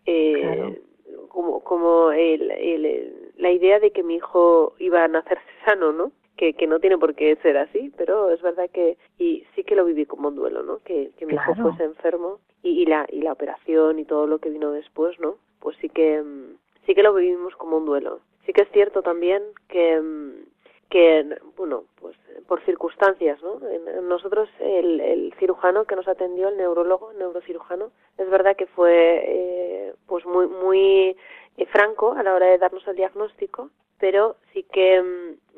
eh, 0.05 0.81
como, 1.29 1.63
como 1.63 2.11
el, 2.11 2.51
el, 2.51 3.31
la 3.37 3.51
idea 3.51 3.79
de 3.79 3.91
que 3.91 4.03
mi 4.03 4.15
hijo 4.15 4.73
iba 4.79 5.05
a 5.05 5.07
nacer 5.07 5.37
sano, 5.65 5.93
¿no? 5.93 6.11
Que, 6.39 6.53
que 6.53 6.67
no 6.67 6.79
tiene 6.79 6.97
por 6.97 7.15
qué 7.15 7.35
ser 7.41 7.57
así, 7.57 7.91
pero 7.97 8.31
es 8.31 8.41
verdad 8.41 8.69
que 8.71 8.97
y 9.17 9.43
sí 9.53 9.65
que 9.65 9.75
lo 9.75 9.83
viví 9.83 10.05
como 10.05 10.29
un 10.29 10.37
duelo, 10.37 10.63
¿no? 10.63 10.79
Que, 10.85 11.11
que 11.17 11.25
mi 11.25 11.33
hijo 11.33 11.53
fuese 11.53 11.83
enfermo 11.83 12.39
y, 12.63 12.81
y, 12.81 12.85
la 12.85 13.05
y 13.11 13.21
la 13.21 13.33
operación 13.33 13.99
y 13.99 14.05
todo 14.05 14.25
lo 14.25 14.39
que 14.39 14.49
vino 14.49 14.71
después, 14.71 15.19
¿no? 15.19 15.35
Pues 15.59 15.75
sí 15.81 15.89
que 15.89 16.21
mm, 16.21 16.55
sí 16.85 16.95
que 16.95 17.03
lo 17.03 17.13
vivimos 17.13 17.57
como 17.57 17.75
un 17.75 17.85
duelo. 17.85 18.21
Sí 18.45 18.53
que 18.53 18.61
es 18.61 18.71
cierto 18.71 19.01
también 19.01 19.43
que 19.67 19.99
mm, 19.99 20.45
que, 20.89 21.37
bueno, 21.57 21.83
pues 21.99 22.15
por 22.47 22.63
circunstancias, 22.65 23.39
¿no? 23.43 23.59
nosotros, 24.01 24.49
el, 24.59 24.99
el, 25.01 25.33
cirujano 25.37 25.85
que 25.85 25.95
nos 25.95 26.07
atendió, 26.07 26.47
el 26.47 26.57
neurólogo, 26.57 27.11
el 27.11 27.19
neurocirujano, 27.19 27.91
es 28.17 28.27
verdad 28.27 28.55
que 28.55 28.65
fue 28.65 29.21
eh, 29.23 29.93
pues 30.07 30.25
muy, 30.25 30.47
muy 30.47 31.15
eh, 31.57 31.65
franco 31.67 32.13
a 32.13 32.23
la 32.23 32.33
hora 32.33 32.47
de 32.47 32.57
darnos 32.57 32.87
el 32.87 32.95
diagnóstico, 32.95 33.69
pero 33.99 34.37
sí 34.51 34.63
que 34.63 34.99
mm, 34.99 35.49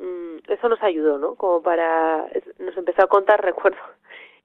eso 0.62 0.70
nos 0.70 0.84
ayudó, 0.84 1.18
¿no? 1.18 1.34
Como 1.34 1.64
para, 1.64 2.28
nos 2.60 2.78
empezó 2.78 3.02
a 3.02 3.08
contar, 3.08 3.42
recuerdo, 3.44 3.80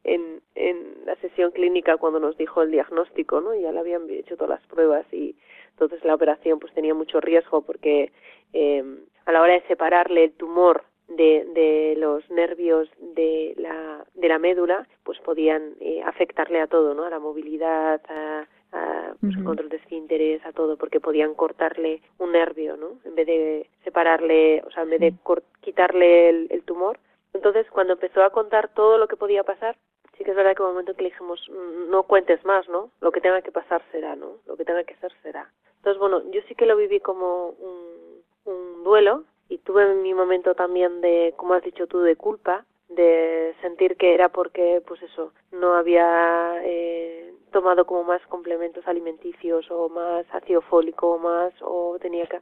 en, 0.03 0.41
en 0.55 1.05
la 1.05 1.15
sesión 1.17 1.51
clínica 1.51 1.99
cuando 1.99 2.19
nos 2.19 2.39
dijo 2.39 2.63
el 2.63 2.71
diagnóstico, 2.71 3.43
¿no? 3.43 3.55
Ya 3.55 3.71
le 3.71 3.81
habían 3.81 4.09
hecho 4.09 4.37
todas 4.37 4.61
las 4.61 4.67
pruebas 4.69 5.05
y 5.13 5.37
entonces 5.71 6.03
la 6.05 6.15
operación 6.15 6.59
pues 6.59 6.73
tenía 6.73 6.95
mucho 6.95 7.21
riesgo 7.21 7.61
porque 7.61 8.13
eh, 8.55 8.85
a 9.27 9.33
la 9.33 9.43
hora 9.43 9.55
de 9.55 9.67
separarle 9.67 10.25
el 10.25 10.33
tumor 10.33 10.85
de, 11.09 11.45
de 11.53 11.95
los 11.99 12.29
nervios 12.31 12.89
de 12.99 13.55
la, 13.59 14.05
de 14.15 14.29
la 14.29 14.39
médula, 14.39 14.89
pues 15.05 15.19
podían 15.21 15.75
eh, 15.81 16.03
afectarle 16.03 16.61
a 16.61 16.67
todo, 16.67 16.95
¿no? 16.95 17.05
A 17.05 17.11
la 17.11 17.19
movilidad, 17.19 18.01
a, 18.09 18.47
a 18.73 19.15
pues, 19.21 19.37
control 19.37 19.69
de 19.69 19.77
esfínteres, 19.77 20.45
a 20.45 20.53
todo, 20.53 20.77
porque 20.77 21.01
podían 21.01 21.35
cortarle 21.35 22.03
un 22.19 22.33
nervio, 22.33 22.77
¿no? 22.77 22.99
En 23.05 23.15
vez 23.15 23.27
de 23.27 23.71
separarle, 23.85 24.63
o 24.67 24.71
sea, 24.71 24.83
en 24.83 24.91
vez 24.91 25.01
de 25.01 25.15
quitarle 25.61 26.29
el, 26.29 26.47
el, 26.51 26.63
tumor. 26.63 26.99
Entonces, 27.33 27.67
cuando 27.71 27.95
empezó 27.95 28.23
a 28.23 28.31
contar 28.31 28.69
todo 28.69 28.99
lo 28.99 29.09
que 29.09 29.17
podía 29.17 29.45
pasar, 29.45 29.77
sí 30.17 30.25
que 30.25 30.31
es 30.31 30.37
verdad 30.37 30.55
que 30.55 30.63
en 30.63 30.69
un 30.69 30.73
momento 30.73 30.95
que 30.95 31.03
le 31.03 31.11
dijimos, 31.11 31.41
mm, 31.49 31.91
no 31.91 32.03
cuentes 32.05 32.45
más, 32.45 32.69
¿no? 32.69 32.91
Lo 33.01 33.13
que 33.13 33.21
tenga 33.21 33.43
que 33.43 33.53
pasar 33.53 33.83
será, 33.93 34.17
¿no? 34.17 34.39
Lo 34.47 34.57
que 34.57 34.65
tenga 34.65 34.85
que 34.85 34.97
ser 34.97 35.13
será. 35.23 35.51
Entonces, 35.79 36.01
bueno, 36.01 36.23
yo 36.31 36.41
sí 36.49 36.55
que 36.55 36.67
lo 36.67 36.77
viví 36.77 37.01
como 37.01 37.51
un, 37.51 38.23
un 38.45 38.85
duelo, 38.85 39.25
y 39.49 39.59
tuve 39.59 39.95
mi 39.95 40.15
momento 40.15 40.55
también 40.55 41.01
de, 41.01 41.35
como 41.37 41.55
has 41.55 41.63
dicho 41.63 41.87
tú, 41.87 42.01
de 42.01 42.17
culpa, 42.17 42.65
de 42.89 43.55
sentir 43.61 43.97
que 43.97 44.15
era 44.15 44.29
porque, 44.29 44.83
pues 44.87 45.03
eso, 45.03 45.33
no 45.53 45.75
había 45.75 46.61
eh, 46.65 47.33
tomado 47.53 47.87
como 47.87 48.05
más 48.05 48.21
complementos 48.27 48.87
alimenticios 48.87 49.71
o 49.71 49.89
más 49.89 50.27
ácido 50.33 50.61
fólico 50.63 51.13
o 51.13 51.19
más, 51.19 51.53
o 51.61 51.99
tenía 52.01 52.27
que... 52.27 52.41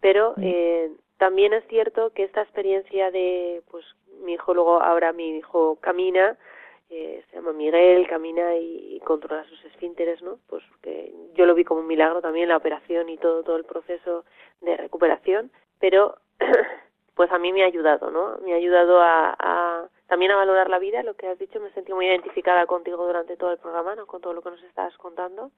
Pero 0.00 0.34
eh, 0.40 0.92
también 1.16 1.54
es 1.54 1.66
cierto 1.68 2.10
que 2.10 2.24
esta 2.24 2.42
experiencia 2.42 3.10
de, 3.10 3.62
pues 3.70 3.84
mi 4.22 4.34
hijo 4.34 4.52
luego, 4.52 4.82
ahora 4.82 5.12
mi 5.12 5.38
hijo 5.38 5.76
camina, 5.80 6.36
eh, 6.90 7.24
se 7.30 7.36
llama 7.36 7.52
Miguel, 7.52 8.06
camina 8.06 8.54
y, 8.56 8.96
y, 8.96 9.00
controla 9.00 9.44
sus 9.44 9.64
esfínteres, 9.64 10.22
¿no? 10.22 10.38
Pues 10.48 10.62
que 10.82 11.12
yo 11.34 11.46
lo 11.46 11.54
vi 11.54 11.64
como 11.64 11.80
un 11.80 11.86
milagro 11.86 12.20
también, 12.20 12.48
la 12.48 12.56
operación 12.58 13.08
y 13.08 13.16
todo, 13.16 13.42
todo 13.42 13.56
el 13.56 13.64
proceso 13.64 14.24
de 14.60 14.76
recuperación, 14.76 15.50
pero 15.80 16.16
pues 17.14 17.32
a 17.32 17.38
mí 17.38 17.52
me 17.52 17.62
ha 17.62 17.66
ayudado, 17.66 18.10
¿no? 18.10 18.38
Me 18.44 18.52
ha 18.52 18.56
ayudado 18.56 19.00
a, 19.00 19.34
a, 19.38 19.88
también 20.06 20.32
a 20.32 20.36
valorar 20.36 20.68
la 20.68 20.78
vida, 20.78 21.02
lo 21.02 21.14
que 21.14 21.28
has 21.28 21.38
dicho, 21.38 21.60
me 21.60 21.70
sentí 21.70 21.92
muy 21.92 22.06
identificada 22.06 22.66
contigo 22.66 23.06
durante 23.06 23.36
todo 23.36 23.52
el 23.52 23.58
programa, 23.58 23.94
¿no? 23.94 24.06
Con 24.06 24.20
todo 24.20 24.32
lo 24.32 24.42
que 24.42 24.50
nos 24.50 24.62
estabas 24.62 24.96
contando. 24.98 25.50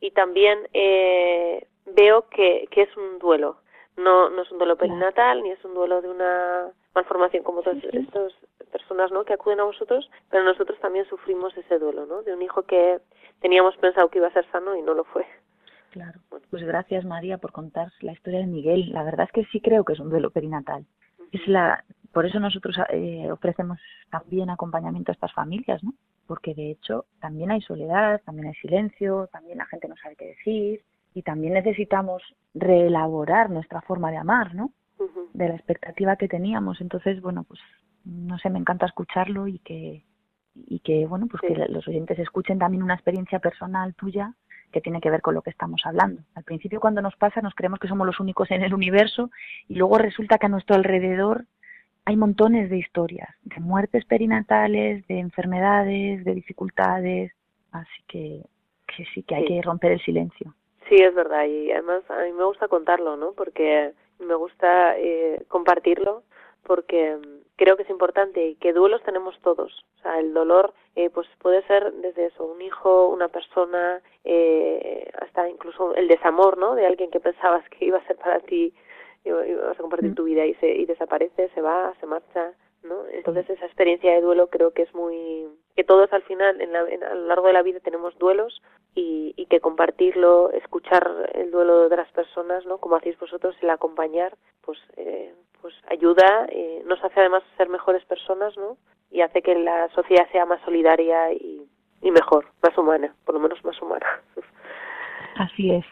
Y 0.00 0.10
también 0.10 0.68
eh, 0.72 1.66
veo 1.86 2.28
que, 2.28 2.68
que 2.70 2.82
es 2.82 2.96
un 2.96 3.18
duelo, 3.18 3.58
no, 3.96 4.28
no 4.30 4.42
es 4.42 4.50
un 4.50 4.58
duelo 4.58 4.76
perinatal, 4.76 5.42
ni 5.42 5.50
es 5.50 5.64
un 5.64 5.74
duelo 5.74 6.02
de 6.02 6.08
una 6.08 6.70
malformación 6.94 7.42
como 7.44 7.62
todas 7.62 7.82
estas 7.82 8.32
personas, 8.70 9.10
¿no? 9.12 9.24
Que 9.24 9.34
acuden 9.34 9.60
a 9.60 9.64
vosotros, 9.64 10.10
pero 10.30 10.44
nosotros 10.44 10.78
también 10.80 11.06
sufrimos 11.06 11.56
ese 11.56 11.78
duelo, 11.78 12.06
¿no? 12.06 12.22
De 12.22 12.34
un 12.34 12.42
hijo 12.42 12.62
que 12.62 13.00
teníamos 13.40 13.76
pensado 13.76 14.08
que 14.08 14.18
iba 14.18 14.28
a 14.28 14.32
ser 14.32 14.50
sano 14.50 14.76
y 14.76 14.82
no 14.82 14.94
lo 14.94 15.04
fue. 15.04 15.26
Claro. 15.90 16.18
Pues 16.50 16.64
gracias 16.64 17.04
María 17.04 17.38
por 17.38 17.52
contar 17.52 17.92
la 18.00 18.12
historia 18.12 18.40
de 18.40 18.46
Miguel. 18.46 18.90
La 18.92 19.04
verdad 19.04 19.26
es 19.26 19.32
que 19.32 19.44
sí 19.52 19.60
creo 19.60 19.84
que 19.84 19.92
es 19.92 20.00
un 20.00 20.10
duelo 20.10 20.30
perinatal. 20.30 20.84
Es 21.30 21.46
la, 21.46 21.84
por 22.14 22.24
eso 22.24 22.38
nosotros 22.38 22.76
eh, 22.90 23.30
ofrecemos 23.30 23.78
también 24.08 24.48
acompañamiento 24.48 25.10
a 25.10 25.14
estas 25.14 25.32
familias, 25.32 25.82
¿no? 25.82 25.92
Porque 26.26 26.54
de 26.54 26.70
hecho 26.70 27.06
también 27.20 27.50
hay 27.50 27.60
soledad, 27.60 28.22
también 28.24 28.46
hay 28.46 28.54
silencio, 28.54 29.28
también 29.32 29.58
la 29.58 29.66
gente 29.66 29.88
no 29.88 29.96
sabe 29.96 30.16
qué 30.16 30.26
decir 30.26 30.82
y 31.12 31.22
también 31.22 31.54
necesitamos 31.54 32.22
reelaborar 32.54 33.50
nuestra 33.50 33.82
forma 33.82 34.10
de 34.12 34.16
amar, 34.16 34.54
¿no? 34.54 34.70
De 35.32 35.48
la 35.48 35.56
expectativa 35.56 36.16
que 36.16 36.28
teníamos. 36.28 36.80
Entonces, 36.80 37.20
bueno, 37.20 37.44
pues 37.44 37.60
no 38.04 38.38
sé, 38.38 38.48
me 38.48 38.60
encanta 38.60 38.86
escucharlo 38.86 39.48
y 39.48 39.58
que 39.58 40.04
y 40.54 40.78
que 40.78 41.06
bueno, 41.06 41.26
pues 41.26 41.42
que 41.42 41.66
los 41.68 41.86
oyentes 41.88 42.18
escuchen 42.20 42.60
también 42.60 42.84
una 42.84 42.94
experiencia 42.94 43.40
personal 43.40 43.92
tuya 43.94 44.34
que 44.70 44.80
tiene 44.80 45.00
que 45.00 45.10
ver 45.10 45.20
con 45.20 45.34
lo 45.34 45.42
que 45.42 45.50
estamos 45.50 45.82
hablando. 45.84 46.22
Al 46.36 46.44
principio 46.44 46.80
cuando 46.80 47.02
nos 47.02 47.16
pasa 47.16 47.40
nos 47.40 47.54
creemos 47.54 47.80
que 47.80 47.88
somos 47.88 48.06
los 48.06 48.20
únicos 48.20 48.50
en 48.52 48.62
el 48.62 48.72
universo 48.72 49.30
y 49.68 49.74
luego 49.74 49.98
resulta 49.98 50.38
que 50.38 50.46
a 50.46 50.48
nuestro 50.48 50.76
alrededor 50.76 51.46
hay 52.04 52.16
montones 52.16 52.70
de 52.70 52.78
historias, 52.78 53.28
de 53.42 53.60
muertes 53.60 54.04
perinatales, 54.04 55.06
de 55.06 55.18
enfermedades, 55.18 56.24
de 56.24 56.34
dificultades, 56.34 57.32
así 57.72 58.02
que, 58.08 58.42
que 58.86 59.04
sí 59.14 59.22
que 59.22 59.34
hay 59.34 59.44
que 59.46 59.62
romper 59.62 59.92
el 59.92 60.00
silencio. 60.00 60.54
Sí, 60.88 60.96
es 60.96 61.14
verdad 61.14 61.46
y 61.46 61.72
además 61.72 62.02
a 62.10 62.22
mí 62.24 62.32
me 62.32 62.44
gusta 62.44 62.68
contarlo, 62.68 63.16
¿no? 63.16 63.32
Porque 63.32 63.92
me 64.18 64.34
gusta 64.34 64.98
eh, 64.98 65.42
compartirlo 65.48 66.22
porque 66.64 67.18
creo 67.56 67.76
que 67.76 67.84
es 67.84 67.90
importante 67.90 68.48
y 68.48 68.54
que 68.56 68.72
duelos 68.72 69.02
tenemos 69.02 69.38
todos. 69.40 69.84
O 69.98 70.02
sea, 70.02 70.18
el 70.18 70.34
dolor 70.34 70.74
eh, 70.96 71.10
pues 71.10 71.26
puede 71.38 71.62
ser 71.66 71.92
desde 71.94 72.26
eso, 72.26 72.44
un 72.44 72.60
hijo, 72.60 73.08
una 73.08 73.28
persona, 73.28 74.00
eh, 74.24 75.10
hasta 75.20 75.48
incluso 75.48 75.94
el 75.94 76.08
desamor, 76.08 76.58
¿no? 76.58 76.74
De 76.74 76.86
alguien 76.86 77.10
que 77.10 77.20
pensabas 77.20 77.66
que 77.70 77.86
iba 77.86 77.98
a 77.98 78.06
ser 78.06 78.16
para 78.16 78.40
ti, 78.40 78.74
ibas 79.24 79.78
a 79.78 79.82
compartir 79.82 80.10
mm. 80.10 80.14
tu 80.14 80.24
vida 80.24 80.44
y, 80.46 80.54
se, 80.54 80.68
y 80.74 80.86
desaparece, 80.86 81.48
se 81.54 81.60
va, 81.60 81.94
se 82.00 82.06
marcha, 82.06 82.52
¿no? 82.82 83.06
Entonces 83.12 83.48
esa 83.48 83.66
experiencia 83.66 84.12
de 84.12 84.20
duelo 84.20 84.48
creo 84.48 84.72
que 84.72 84.82
es 84.82 84.94
muy... 84.94 85.46
que 85.74 85.84
todos 85.84 86.12
al 86.12 86.22
final, 86.22 86.60
en 86.60 86.72
la, 86.72 86.80
a 86.80 87.14
lo 87.14 87.26
largo 87.26 87.46
de 87.46 87.54
la 87.54 87.62
vida 87.62 87.80
tenemos 87.80 88.16
duelos 88.18 88.62
y, 88.94 89.34
y 89.36 89.46
que 89.46 89.60
compartirlo, 89.60 90.50
escuchar 90.52 91.30
el 91.34 91.50
duelo 91.50 91.88
de 91.88 91.96
las 91.96 92.10
personas, 92.12 92.66
¿no? 92.66 92.78
Como 92.78 92.96
hacéis 92.96 93.18
vosotros, 93.18 93.56
el 93.60 93.70
acompañar, 93.70 94.36
pues... 94.62 94.78
Eh, 94.96 95.34
pues 95.64 95.74
ayuda, 95.88 96.44
eh, 96.50 96.82
nos 96.84 97.02
hace 97.02 97.20
además 97.20 97.42
ser 97.56 97.70
mejores 97.70 98.04
personas, 98.04 98.54
¿no? 98.58 98.76
Y 99.10 99.22
hace 99.22 99.40
que 99.40 99.54
la 99.54 99.88
sociedad 99.94 100.30
sea 100.30 100.44
más 100.44 100.60
solidaria 100.60 101.32
y, 101.32 101.66
y 102.02 102.10
mejor, 102.10 102.44
más 102.62 102.76
humana, 102.76 103.14
por 103.24 103.34
lo 103.34 103.40
menos 103.40 103.64
más 103.64 103.80
humana. 103.80 104.04
Así 105.38 105.70
es. 105.70 105.86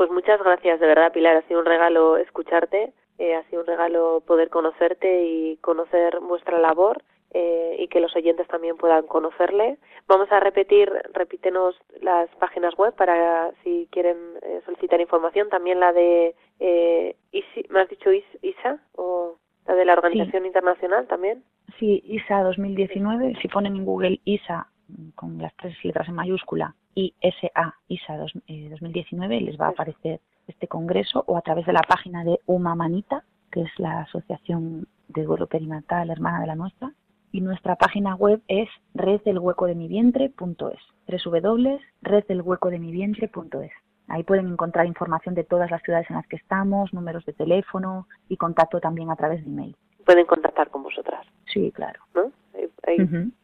Pues 0.00 0.10
muchas 0.10 0.42
gracias, 0.42 0.80
de 0.80 0.86
verdad, 0.86 1.12
Pilar. 1.12 1.36
Ha 1.36 1.42
sido 1.42 1.60
un 1.60 1.66
regalo 1.66 2.16
escucharte, 2.16 2.94
eh, 3.18 3.34
ha 3.34 3.42
sido 3.50 3.60
un 3.60 3.66
regalo 3.66 4.22
poder 4.26 4.48
conocerte 4.48 5.26
y 5.26 5.58
conocer 5.58 6.20
vuestra 6.20 6.58
labor 6.58 7.02
eh, 7.34 7.76
y 7.78 7.86
que 7.88 8.00
los 8.00 8.16
oyentes 8.16 8.48
también 8.48 8.78
puedan 8.78 9.06
conocerle. 9.06 9.76
Vamos 10.08 10.32
a 10.32 10.40
repetir, 10.40 10.90
repítenos 11.12 11.76
las 12.00 12.30
páginas 12.36 12.74
web 12.76 12.94
para 12.94 13.50
si 13.62 13.88
quieren 13.92 14.16
eh, 14.40 14.62
solicitar 14.64 15.02
información, 15.02 15.50
también 15.50 15.80
la 15.80 15.92
de, 15.92 16.34
eh, 16.60 17.16
ISI, 17.32 17.66
¿me 17.68 17.80
has 17.80 17.90
dicho 17.90 18.10
ISA 18.10 18.78
o 18.96 19.36
la 19.66 19.74
de 19.74 19.84
la 19.84 19.92
Organización 19.92 20.46
Internacional 20.46 21.08
también? 21.08 21.44
Sí, 21.78 22.02
ISA 22.06 22.42
2019, 22.42 23.34
si 23.42 23.48
ponen 23.48 23.76
en 23.76 23.84
Google 23.84 24.18
ISA 24.24 24.66
con 25.14 25.36
las 25.36 25.54
tres 25.56 25.76
letras 25.84 26.08
en 26.08 26.14
mayúscula 26.14 26.74
y 26.94 27.14
SA 27.20 27.74
ISA 27.88 28.16
2019 28.16 29.40
les 29.40 29.60
va 29.60 29.66
a 29.66 29.70
aparecer 29.70 30.20
este 30.46 30.68
congreso 30.68 31.24
o 31.26 31.36
a 31.36 31.42
través 31.42 31.66
de 31.66 31.72
la 31.72 31.82
página 31.82 32.22
de 32.24 32.40
Uma 32.46 32.74
Manita, 32.74 33.24
que 33.50 33.60
es 33.62 33.70
la 33.78 34.00
asociación 34.00 34.86
de 35.08 35.24
duelo 35.24 35.46
perinatal 35.46 36.10
hermana 36.10 36.40
de 36.40 36.46
la 36.46 36.56
nuestra, 36.56 36.92
y 37.32 37.40
nuestra 37.40 37.76
página 37.76 38.16
web 38.16 38.42
es 38.48 38.68
reddelhuecodemivientre.es 38.94 40.80
www.reddelhuecodemivientre.es 41.24 43.72
Ahí 44.10 44.24
pueden 44.24 44.48
encontrar 44.48 44.86
información 44.86 45.36
de 45.36 45.44
todas 45.44 45.70
las 45.70 45.82
ciudades 45.82 46.10
en 46.10 46.16
las 46.16 46.26
que 46.26 46.34
estamos, 46.34 46.92
números 46.92 47.24
de 47.26 47.32
teléfono 47.32 48.08
y 48.28 48.36
contacto 48.36 48.80
también 48.80 49.08
a 49.10 49.16
través 49.16 49.44
de 49.44 49.50
email. 49.50 49.76
Pueden 50.04 50.26
contactar 50.26 50.68
con 50.70 50.82
vosotras. 50.82 51.24
Sí, 51.46 51.70
claro. 51.70 52.00
¿No? 52.14 52.32
Hay, 52.86 52.96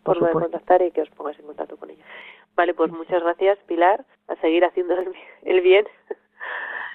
forma 0.03 0.27
de 0.27 0.33
contactar 0.33 0.83
y 0.83 0.91
que 0.91 1.03
os 1.03 1.11
pongáis 1.11 1.39
en 1.39 1.47
contacto 1.47 1.77
con 1.77 1.91
ella. 1.91 2.03
Vale, 2.57 2.73
pues 2.73 2.91
muchas 2.91 3.23
gracias, 3.23 3.59
Pilar, 3.67 4.05
a 4.29 4.37
seguir 4.37 4.65
haciendo 4.65 4.97
el 5.43 5.61
bien, 5.61 5.87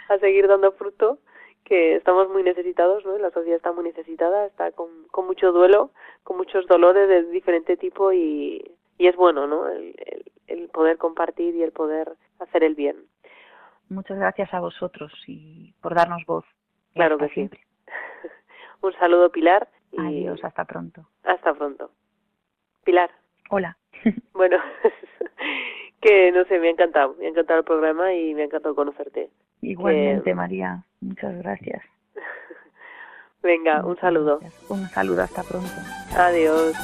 a 0.10 0.18
seguir 0.18 0.48
dando 0.48 0.72
fruto 0.74 1.20
que 1.64 1.96
estamos 1.96 2.28
muy 2.30 2.44
necesitados, 2.44 3.06
¿no? 3.06 3.18
La 3.18 3.30
sociedad 3.32 3.58
está 3.58 3.72
muy 3.72 3.84
necesitada, 3.84 4.48
está 4.48 4.72
con, 4.72 4.90
con 5.12 5.28
mucho 5.28 5.52
duelo, 5.52 5.92
con 6.24 6.38
muchos 6.38 6.68
dolores 6.68 7.08
de 7.08 7.24
diferente 7.32 7.78
tipo 7.78 8.12
y, 8.12 8.76
y 8.98 9.08
es 9.08 9.16
bueno, 9.16 9.48
¿no? 9.48 9.70
El, 9.70 9.96
el, 10.48 10.68
poder 10.70 10.98
compartir 10.98 11.56
y 11.56 11.64
el 11.64 11.72
poder 11.72 12.12
hacer 12.40 12.64
el 12.64 12.76
bien. 12.76 12.98
Muchas 13.88 14.18
gracias 14.18 14.54
a 14.54 14.60
vosotros 14.60 15.14
y 15.28 15.74
por 15.82 15.96
darnos 15.96 16.26
voz. 16.26 16.46
Claro 16.94 17.18
que 17.18 17.30
siempre. 17.30 17.60
sí. 17.60 18.28
Un 18.82 18.94
saludo, 18.94 19.32
Pilar. 19.32 19.70
Y 19.92 20.00
Adiós, 20.02 20.44
hasta 20.44 20.66
pronto. 20.66 21.08
Hasta 21.24 21.54
pronto. 21.54 21.92
Pilar. 22.84 23.12
Hola. 23.50 23.78
Bueno, 24.34 24.58
que 26.02 26.32
no 26.32 26.44
sé, 26.46 26.60
me 26.60 26.68
ha 26.68 26.72
encantado, 26.72 27.16
me 27.20 27.28
ha 27.28 27.30
encantado 27.30 27.60
el 27.60 27.66
programa 27.66 28.14
y 28.14 28.34
me 28.34 28.44
ha 28.44 28.46
encantado 28.46 28.76
conocerte. 28.76 29.30
Igualmente. 29.62 30.32
Eh, 30.32 30.36
María, 30.36 30.84
muchas 31.02 31.38
gracias. 31.38 31.84
Venga, 33.44 33.86
un 33.86 33.98
saludo. 33.98 34.40
Un 34.70 34.88
saludo, 34.90 35.24
hasta 35.24 35.44
pronto. 35.44 35.70
Adiós. 36.16 36.76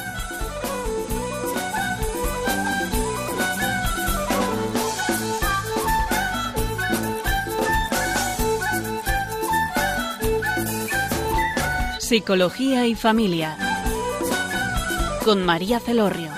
Psicología 11.98 12.86
y 12.86 12.94
familia 12.94 13.54
con 15.28 15.44
María 15.44 15.78
Celorrio. 15.78 16.37